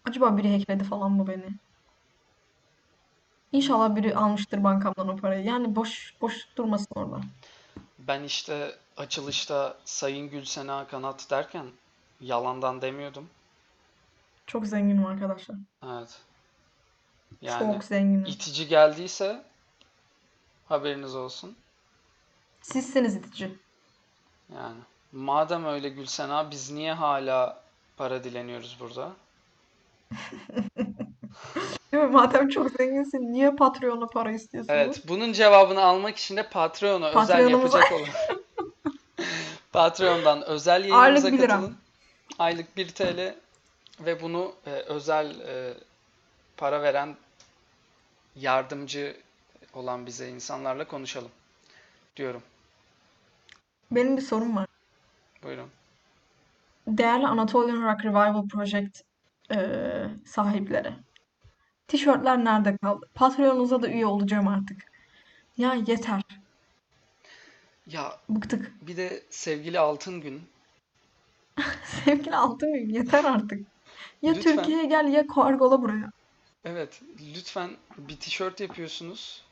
Acaba 0.04 0.36
biri 0.36 0.52
hackledi 0.52 0.84
falan 0.84 1.12
mı 1.12 1.26
beni? 1.26 1.50
İnşallah 3.52 3.96
biri 3.96 4.16
almıştır 4.16 4.64
bankamdan 4.64 5.08
o 5.08 5.16
parayı. 5.16 5.44
Yani 5.44 5.76
boş 5.76 6.14
boş 6.20 6.48
durmasın 6.56 6.94
orada. 6.94 7.20
Ben 7.98 8.22
işte 8.22 8.74
açılışta 8.96 9.76
Sayın 9.84 10.30
Gülsena 10.30 10.86
Kanat 10.86 11.30
derken 11.30 11.66
yalandan 12.20 12.82
demiyordum. 12.82 13.28
Çok 14.46 14.66
zenginim 14.66 15.06
arkadaşlar. 15.06 15.56
Evet. 15.86 16.18
Yani 17.42 17.72
Çok 17.72 17.84
zenginim. 17.84 18.24
itici 18.24 18.68
geldiyse 18.68 19.42
haberiniz 20.68 21.14
olsun. 21.14 21.56
Sizsiniz 22.62 23.16
itici. 23.16 23.58
Yani 24.54 24.78
madem 25.12 25.64
öyle 25.64 25.88
Gülsena 25.88 26.50
biz 26.50 26.70
niye 26.70 26.92
hala 26.92 27.62
para 27.96 28.24
dileniyoruz 28.24 28.76
burada? 28.80 29.12
Değil 31.92 32.04
mi? 32.04 32.10
Madem 32.10 32.48
çok 32.48 32.70
zenginsin 32.70 33.32
niye 33.32 33.50
Patreon'a 33.50 34.06
para 34.06 34.32
istiyorsunuz? 34.32 34.78
Evet, 34.78 35.02
bunun 35.08 35.32
cevabını 35.32 35.82
almak 35.82 36.16
için 36.16 36.36
de 36.36 36.48
Patreon'a 36.48 37.08
özel 37.08 37.14
Patreon'umuza 37.26 37.78
yapacak 37.78 37.92
olan 37.92 38.08
Patreon'dan 39.72 40.42
özel 40.42 40.74
aylık 40.74 40.92
yayınımıza 40.92 41.32
1 41.32 41.38
lira. 41.38 41.46
katılın. 41.54 41.76
Aylık 42.38 42.76
1 42.76 42.88
TL 42.88 43.34
ve 44.00 44.22
bunu 44.22 44.52
e, 44.66 44.70
özel 44.70 45.40
e, 45.40 45.74
para 46.56 46.82
veren 46.82 47.16
yardımcı 48.36 49.16
olan 49.74 50.06
bize 50.06 50.28
insanlarla 50.28 50.84
konuşalım 50.84 51.30
diyorum. 52.16 52.42
Benim 53.90 54.16
bir 54.16 54.22
sorum 54.22 54.56
var. 54.56 54.66
Buyurun. 55.42 55.68
Değerli 56.86 57.26
Anatolian 57.26 57.82
Rock 57.82 58.04
Revival 58.04 58.48
Project 58.48 59.09
eee, 59.50 60.10
sahipleri. 60.26 60.94
Tişörtler 61.88 62.44
nerede 62.44 62.76
kaldı? 62.78 63.06
Patreon'unuza 63.14 63.82
da 63.82 63.88
üye 63.88 64.06
olacağım 64.06 64.48
artık. 64.48 64.82
Ya 65.58 65.74
yeter. 65.74 66.22
Ya 67.86 68.20
Bıktık. 68.28 68.72
bir 68.82 68.96
de 68.96 69.22
sevgili 69.30 69.78
Altın 69.78 70.20
Gün, 70.20 70.42
Sevgili 71.84 72.36
Altın 72.36 72.88
yeter 72.94 73.24
artık. 73.24 73.60
Ya 74.22 74.34
lütfen 74.34 74.38
Türkiye'ye 74.38 74.84
gel 74.84 75.08
ya 75.12 75.26
kargola 75.26 75.82
buraya. 75.82 76.10
evet 76.64 77.02
lütfen 77.36 77.76
bir 77.98 78.20
tişört 78.20 78.60
yapıyorsunuz 78.60 79.44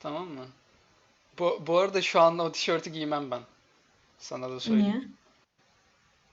tamam 0.00 0.28
mı? 0.28 0.46
Bu, 1.38 1.64
bu 1.66 1.78
arada 1.78 2.02
şu 2.02 2.20
anda 2.20 2.44
o 2.44 2.52
tişörtü 2.52 2.90
giymem 2.90 3.30
ben. 3.30 3.42
Sana 4.18 4.50
da 4.50 4.60
söyleyeyim. 4.60 4.96
Niye? 4.96 5.08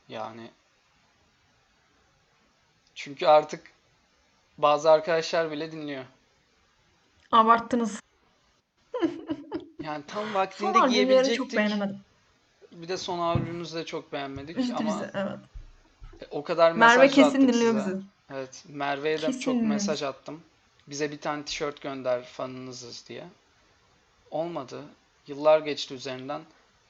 Yani 0.08 0.52
çünkü 2.96 3.28
artık 3.28 3.62
bazı 4.58 4.92
arkadaşlar 4.92 5.52
bile 5.52 5.72
dinliyor. 5.72 6.06
Abarttınız. 7.32 8.02
Yani 9.84 10.04
tam 10.08 10.24
Son 10.26 10.34
vaktinde 10.34 10.74
çok 10.74 10.90
giyebilecektik. 10.90 11.58
beğenemedim. 11.58 12.00
Bir 12.72 12.88
de 12.88 12.98
son 12.98 13.20
albümümüzü 13.20 13.76
de 13.78 13.86
çok 13.86 14.14
beğenmedik 14.14 14.58
Üzdü 14.58 14.74
ama 14.74 15.02
bizi. 15.02 15.12
Evet. 15.14 15.40
o 16.32 16.44
kadar 16.44 16.72
Merve 16.72 16.98
mesaj 16.98 17.12
da 17.12 17.16
kesin 17.16 17.42
attık 17.42 17.54
dinliyor 17.54 17.74
size. 17.80 17.96
bizi. 17.96 18.06
Evet, 18.34 18.64
Merve'ye 18.68 19.22
de 19.22 19.26
Kesin 19.26 19.40
çok 19.40 19.54
dinliyor 19.54 19.70
mesaj 19.70 20.04
attım. 20.04 20.42
Bize 20.88 21.12
bir 21.12 21.18
tane 21.22 21.46
tişört 21.46 21.82
gönder 21.82 22.24
fanınızız 22.24 23.06
diye. 23.08 23.24
Olmadı. 24.32 24.82
Yıllar 25.28 25.60
geçti 25.60 25.94
üzerinden. 25.94 26.42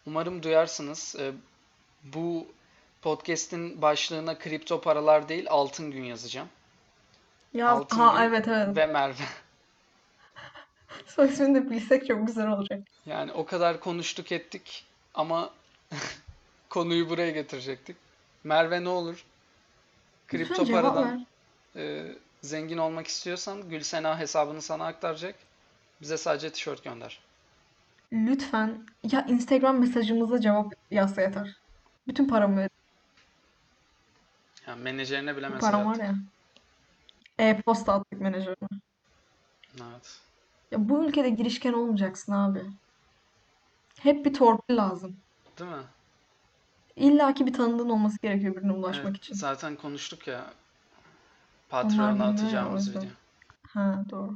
Umarım 0.08 0.44
duyarsınız. 0.44 1.16
Ee, 1.20 1.32
bu 2.04 2.48
podcast'in 3.06 3.82
başlığına 3.82 4.38
kripto 4.38 4.82
paralar 4.82 5.30
değil 5.30 5.46
altın 5.50 5.92
gün 5.92 6.04
yazacağım. 6.04 6.48
Ya 7.54 7.70
Altın 7.70 7.98
ha 7.98 8.18
gün 8.18 8.30
evet 8.30 8.48
evet. 8.48 8.78
ve 8.78 8.86
Merve. 8.86 9.14
Soy 11.08 11.28
ismini 11.28 11.56
de 11.56 11.70
bilsek 11.70 12.08
çok 12.08 12.28
güzel 12.28 12.48
olacak. 12.48 12.80
Yani 13.06 13.32
o 13.32 13.46
kadar 13.46 13.80
konuştuk 13.80 14.32
ettik 14.32 14.86
ama 15.14 15.50
konuyu 16.70 17.10
buraya 17.10 17.32
getirecektik. 17.32 17.98
Merve 18.44 18.84
ne 18.84 18.90
olur? 18.90 19.26
Lütfen 20.34 20.48
Kripto 20.48 20.66
cevap 20.66 20.96
paradan 20.96 21.26
e, 21.76 22.06
zengin 22.42 22.78
olmak 22.78 23.08
istiyorsan 23.08 23.70
Gülsena 23.70 24.20
hesabını 24.20 24.62
sana 24.62 24.86
aktaracak. 24.86 25.36
Bize 26.02 26.18
sadece 26.18 26.52
tişört 26.52 26.84
gönder. 26.84 27.20
Lütfen 28.14 28.86
ya 29.12 29.26
Instagram 29.30 29.80
mesajımıza 29.80 30.42
cevap 30.42 30.74
yazsa 30.92 31.22
yeter. 31.22 31.56
Bütün 32.08 32.28
paramı. 32.28 32.68
Yani 34.68 34.82
menajerine 34.82 35.38
bile 35.38 35.50
mesaj 35.50 35.72
param 35.72 35.86
var 35.86 35.96
ya. 35.96 36.16
E-posta 37.40 37.94
attık 37.94 38.22
menajerime. 38.22 38.68
Evet. 39.82 40.20
Ya 40.72 40.90
bu 40.90 41.06
ülkede 41.06 41.30
girişken 41.30 41.74
olmayacaksın 41.74 42.32
abi. 42.32 42.62
Hep 44.00 44.26
bir 44.26 44.34
torpil 44.34 44.78
lazım. 44.78 45.18
Değil 45.60 45.72
mi? 45.72 45.84
İlla 46.96 47.34
ki 47.34 47.46
bir 47.46 47.54
tanıdığın 47.54 47.90
olması 47.90 48.18
gerekiyor 48.22 48.56
birine 48.56 48.72
Evet. 48.74 48.84
ulaşmak 48.84 49.18
için. 49.18 49.34
Zaten 49.36 49.76
konuştuk 49.76 50.28
ya 50.28 50.42
Onlar 51.72 51.84
Patreon'a 51.84 52.12
bilmiyor 52.14 52.28
ya 52.28 52.30
o 52.30 52.34
atacağımız 52.34 52.88
yüzden. 52.88 53.02
video. 53.02 53.12
Ha 53.68 54.04
doğru. 54.10 54.36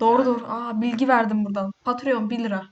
Doğru 0.00 0.22
Yani 0.22 0.26
doğru. 0.26 0.46
Aa 0.48 0.80
bilgi 0.80 1.08
verdim 1.08 1.44
buradan. 1.44 1.72
Patreon 1.84 2.30
1 2.30 2.38
lira. 2.44 2.66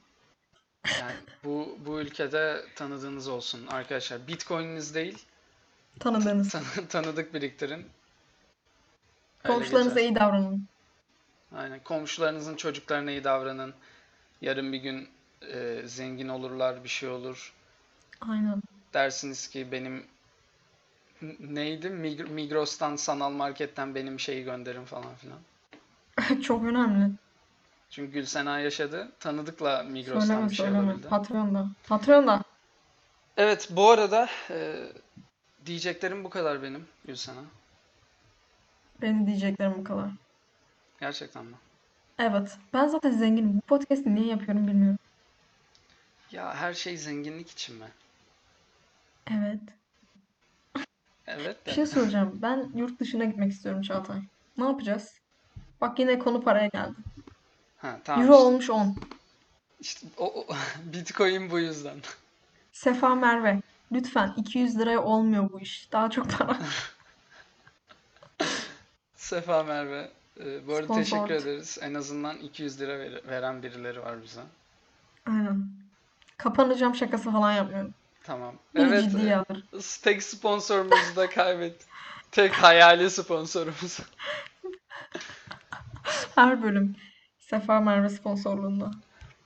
yani 1.01 1.13
bu 1.45 1.79
bu 1.87 2.01
ülkede 2.01 2.65
tanıdığınız 2.77 3.29
olsun 3.29 3.67
arkadaşlar. 3.67 4.27
Bitcoin'iniz 4.27 4.95
değil, 4.95 5.27
Tanıdığınız. 6.01 6.51
tan- 6.53 6.87
tanıdık 6.89 7.35
biriktirin. 7.35 7.87
Öyle 9.45 9.55
Komşularınıza 9.55 9.95
geçer. 10.01 10.11
iyi 10.11 10.15
davranın. 10.15 10.67
Aynen. 11.57 11.81
Komşularınızın 11.85 12.57
çocuklarına 12.57 13.11
iyi 13.11 13.25
davranın. 13.25 13.75
Yarın 14.41 14.73
bir 14.73 14.79
gün 14.79 15.09
e, 15.53 15.83
zengin 15.87 16.29
olurlar, 16.29 16.85
bir 16.85 16.89
şey 16.89 17.09
olur. 17.09 17.53
Aynen. 18.21 18.63
Dersiniz 18.95 19.49
ki 19.49 19.73
benim 19.73 20.07
neydi? 21.41 21.87
Mig- 21.87 22.29
Migros'tan, 22.31 22.97
sanal 22.97 23.31
marketten 23.31 23.95
benim 23.95 24.21
şeyi 24.21 24.45
gönderin 24.45 24.85
falan 24.85 25.15
filan. 25.15 25.39
Çok 26.43 26.65
önemli. 26.65 27.11
Çünkü 27.91 28.13
Gülsena 28.13 28.61
yaşadı. 28.61 29.13
Tanıdıkla 29.21 29.83
Migros'tan 29.83 30.21
Söyleme 30.27 30.51
bir 30.51 30.55
şey 30.55 30.67
söyleme. 30.67 30.85
alabildi. 30.89 31.09
Patreon'da. 31.09 31.69
Patreon'da. 31.89 32.43
Evet, 33.37 33.69
bu 33.71 33.91
arada 33.91 34.29
e, 34.51 34.77
diyeceklerim 35.67 36.25
bu 36.25 36.31
kadar 36.31 36.63
benim 36.63 36.87
Gülsena. 37.07 37.43
Benim 39.03 39.27
diyeceklerim 39.27 39.75
bu 39.79 39.85
kadar. 39.85 40.11
Gerçekten 41.01 41.45
mi? 41.47 41.57
Evet. 42.19 42.59
Ben 42.73 42.87
zaten 42.89 43.11
zenginim. 43.11 43.57
Bu 43.57 43.61
podcast'i 43.61 44.15
niye 44.15 44.27
yapıyorum 44.27 44.67
bilmiyorum. 44.67 44.99
Ya 46.33 46.55
her 46.55 46.75
şey 46.75 46.97
zenginlik 46.97 47.51
için 47.51 47.77
mi? 47.77 47.89
Evet. 49.31 49.61
Evet 51.27 51.67
Bir 51.67 51.71
de. 51.71 51.75
şey 51.75 51.87
soracağım. 51.87 52.39
Ben 52.43 52.71
yurt 52.75 53.01
dışına 53.01 53.25
gitmek 53.25 53.53
istiyorum 53.53 53.83
Çağatay. 53.83 54.21
Ne 54.57 54.65
yapacağız? 54.65 55.15
Bak 55.81 55.99
yine 55.99 56.19
konu 56.19 56.43
paraya 56.43 56.67
geldi. 56.69 56.95
Ha, 57.79 58.01
tamam 58.05 58.23
Euro 58.25 58.35
işte. 58.37 58.45
olmuş 58.47 58.71
10. 58.71 58.97
İşte 59.81 60.07
o, 60.19 60.25
o- 60.41 60.47
Bitcoin 60.93 61.51
bu 61.51 61.59
yüzden. 61.59 61.97
Sefa 62.73 63.15
Merve. 63.15 63.61
Lütfen 63.93 64.35
200 64.37 64.79
liraya 64.79 65.03
olmuyor 65.03 65.53
bu 65.53 65.61
iş. 65.61 65.89
Daha 65.93 66.11
çok 66.11 66.31
para. 66.31 66.59
Sefa 69.17 69.63
Merve. 69.63 70.11
e, 70.41 70.67
bu 70.67 70.75
arada 70.75 70.95
teşekkür 70.95 71.17
Sponsored. 71.17 71.41
ederiz. 71.43 71.79
En 71.83 71.95
azından 71.95 72.37
200 72.39 72.81
lira 72.81 72.99
ver- 72.99 73.29
veren 73.29 73.63
birileri 73.63 74.03
var 74.03 74.23
bize. 74.23 74.41
Aynen. 75.27 75.69
Kapanacağım 76.37 76.95
şakası 76.95 77.31
falan 77.33 77.53
yapmıyorum. 77.53 77.95
Tamam. 78.25 78.55
Beni 78.75 78.85
Evet, 78.89 79.05
ciddiye 79.05 79.37
alır. 79.37 79.65
e, 79.73 79.79
tek 80.03 80.23
sponsorumuzu 80.23 81.17
da 81.17 81.29
kaybettik. 81.31 81.89
Tek 82.31 82.53
hayali 82.53 83.11
sponsorumuz. 83.11 83.99
Her 86.35 86.63
bölüm. 86.63 86.97
Sefa 87.39 87.81
Merve 87.81 88.09
sponsorluğunda. 88.09 88.91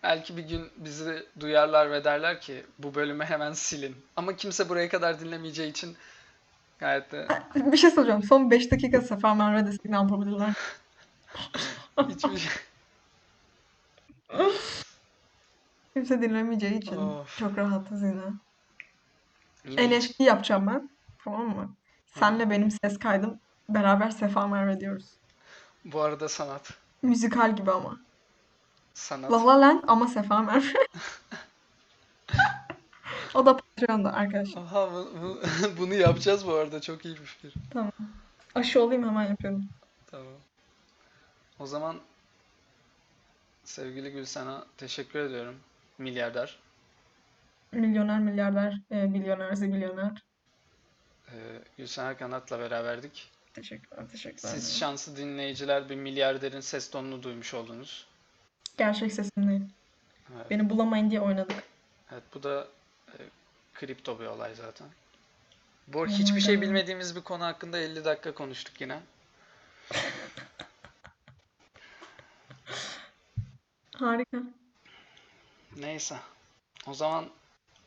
Belki 0.09 0.37
bir 0.37 0.49
gün 0.49 0.71
bizi 0.77 1.27
duyarlar 1.41 1.91
ve 1.91 2.05
derler 2.05 2.41
ki 2.41 2.67
bu 2.79 2.95
bölümü 2.95 3.25
hemen 3.25 3.53
silin. 3.53 3.97
Ama 4.17 4.37
kimse 4.37 4.69
buraya 4.69 4.89
kadar 4.89 5.21
dinlemeyeceği 5.21 5.71
için 5.71 5.97
gayet 6.79 7.13
de 7.13 7.29
Bir 7.55 7.77
şey 7.77 7.91
soracağım. 7.91 8.23
Son 8.23 8.51
5 8.51 8.71
dakika 8.71 9.01
Sefa 9.01 9.35
Merve 9.35 9.67
desek 9.67 9.85
ne 9.85 9.97
yapabilirler? 9.97 10.55
hiçbir 12.09 12.39
şey. 12.39 12.53
Kimse 15.95 16.23
dinlemeyeceği 16.23 16.79
için 16.79 16.97
Of. 16.97 17.39
çok 17.39 17.59
rahatız 17.59 18.03
yine. 18.03 18.23
Yine 19.65 20.01
yapacağım 20.19 20.67
ben. 20.67 20.91
Tamam 21.25 21.57
mı? 21.57 21.75
Senle 22.19 22.51
benim 22.51 22.71
ses 22.71 22.99
kaydım. 22.99 23.41
Beraber 23.69 24.11
Sefa 24.11 24.47
Merve 24.47 24.81
diyoruz. 24.81 25.07
Bu 25.85 26.01
arada 26.01 26.29
sanat. 26.29 26.73
Müzikal 27.03 27.57
gibi 27.57 27.71
ama. 27.71 28.08
Sanat. 28.99 29.31
La 29.33 29.47
La 29.47 29.61
Land 29.61 29.85
ama 29.87 30.09
Sefa 30.09 30.43
Merve. 30.43 30.73
O 33.35 33.47
da 33.47 33.57
Patreon'da 33.57 34.13
arkadaşlar. 34.13 34.63
Aha 34.63 34.93
bu- 34.93 35.11
bu- 35.23 35.41
bunu 35.79 35.95
yapacağız 35.95 36.47
bu 36.47 36.55
arada. 36.55 36.81
Çok 36.81 37.05
iyi 37.05 37.15
bir 37.15 37.25
fikir. 37.25 37.55
Tamam. 37.73 37.93
Aşı 38.55 38.83
olayım 38.83 39.09
hemen 39.09 39.25
yapıyorum. 39.29 39.69
Tamam. 40.11 40.33
O 41.59 41.67
zaman 41.67 41.97
sevgili 43.65 44.13
Gül 44.13 44.25
sana 44.25 44.67
teşekkür 44.77 45.19
ediyorum. 45.19 45.57
Milyarder. 45.99 46.59
Milyoner, 47.73 48.19
milyarder, 48.19 48.81
e, 48.91 48.97
milyoner, 49.07 49.55
zibilyoner. 49.55 50.23
Ee, 51.33 51.35
Gülsener 51.79 52.19
Kanat'la 52.19 52.59
beraberdik. 52.59 53.31
Teşekkürler, 53.55 54.09
teşekkürler. 54.13 54.53
Siz 54.55 54.79
şanslı 54.79 55.17
dinleyiciler 55.17 55.89
bir 55.89 55.97
milyarderin 55.97 56.61
ses 56.61 56.91
tonunu 56.91 57.23
duymuş 57.23 57.55
oldunuz. 57.55 58.07
Gerçek 58.79 59.13
sesim 59.13 59.49
değil. 59.49 59.63
Evet, 60.37 60.51
Beni 60.51 60.71
bulamayın 60.71 61.11
diye 61.11 61.21
oynadık. 61.21 61.63
evet 62.13 62.23
bu 62.35 62.43
da 62.43 62.69
e, 63.09 63.17
kripto 63.75 64.21
bir 64.21 64.27
olay 64.27 64.55
zaten. 64.55 64.89
Bu 65.89 66.01
Oh 66.01 66.07
hiçbir 66.07 66.41
şey 66.41 66.61
bilmediğimiz 66.61 67.17
bir 67.17 67.21
konu 67.21 67.45
hakkında 67.45 67.79
50 67.79 68.05
dakika 68.05 68.35
konuştuk 68.35 68.81
yine. 68.81 69.01
Harika. 73.97 74.43
Neyse. 75.77 76.17
O 76.87 76.95
zaman 76.95 77.31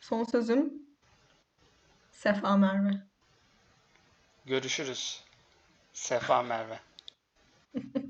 Son 0.01 0.23
sözüm 0.23 0.73
Sefa 2.11 2.57
Merve. 2.57 2.91
görüşürüz. 4.45 5.23
Sefa 5.93 6.41
Merve. 6.43 6.79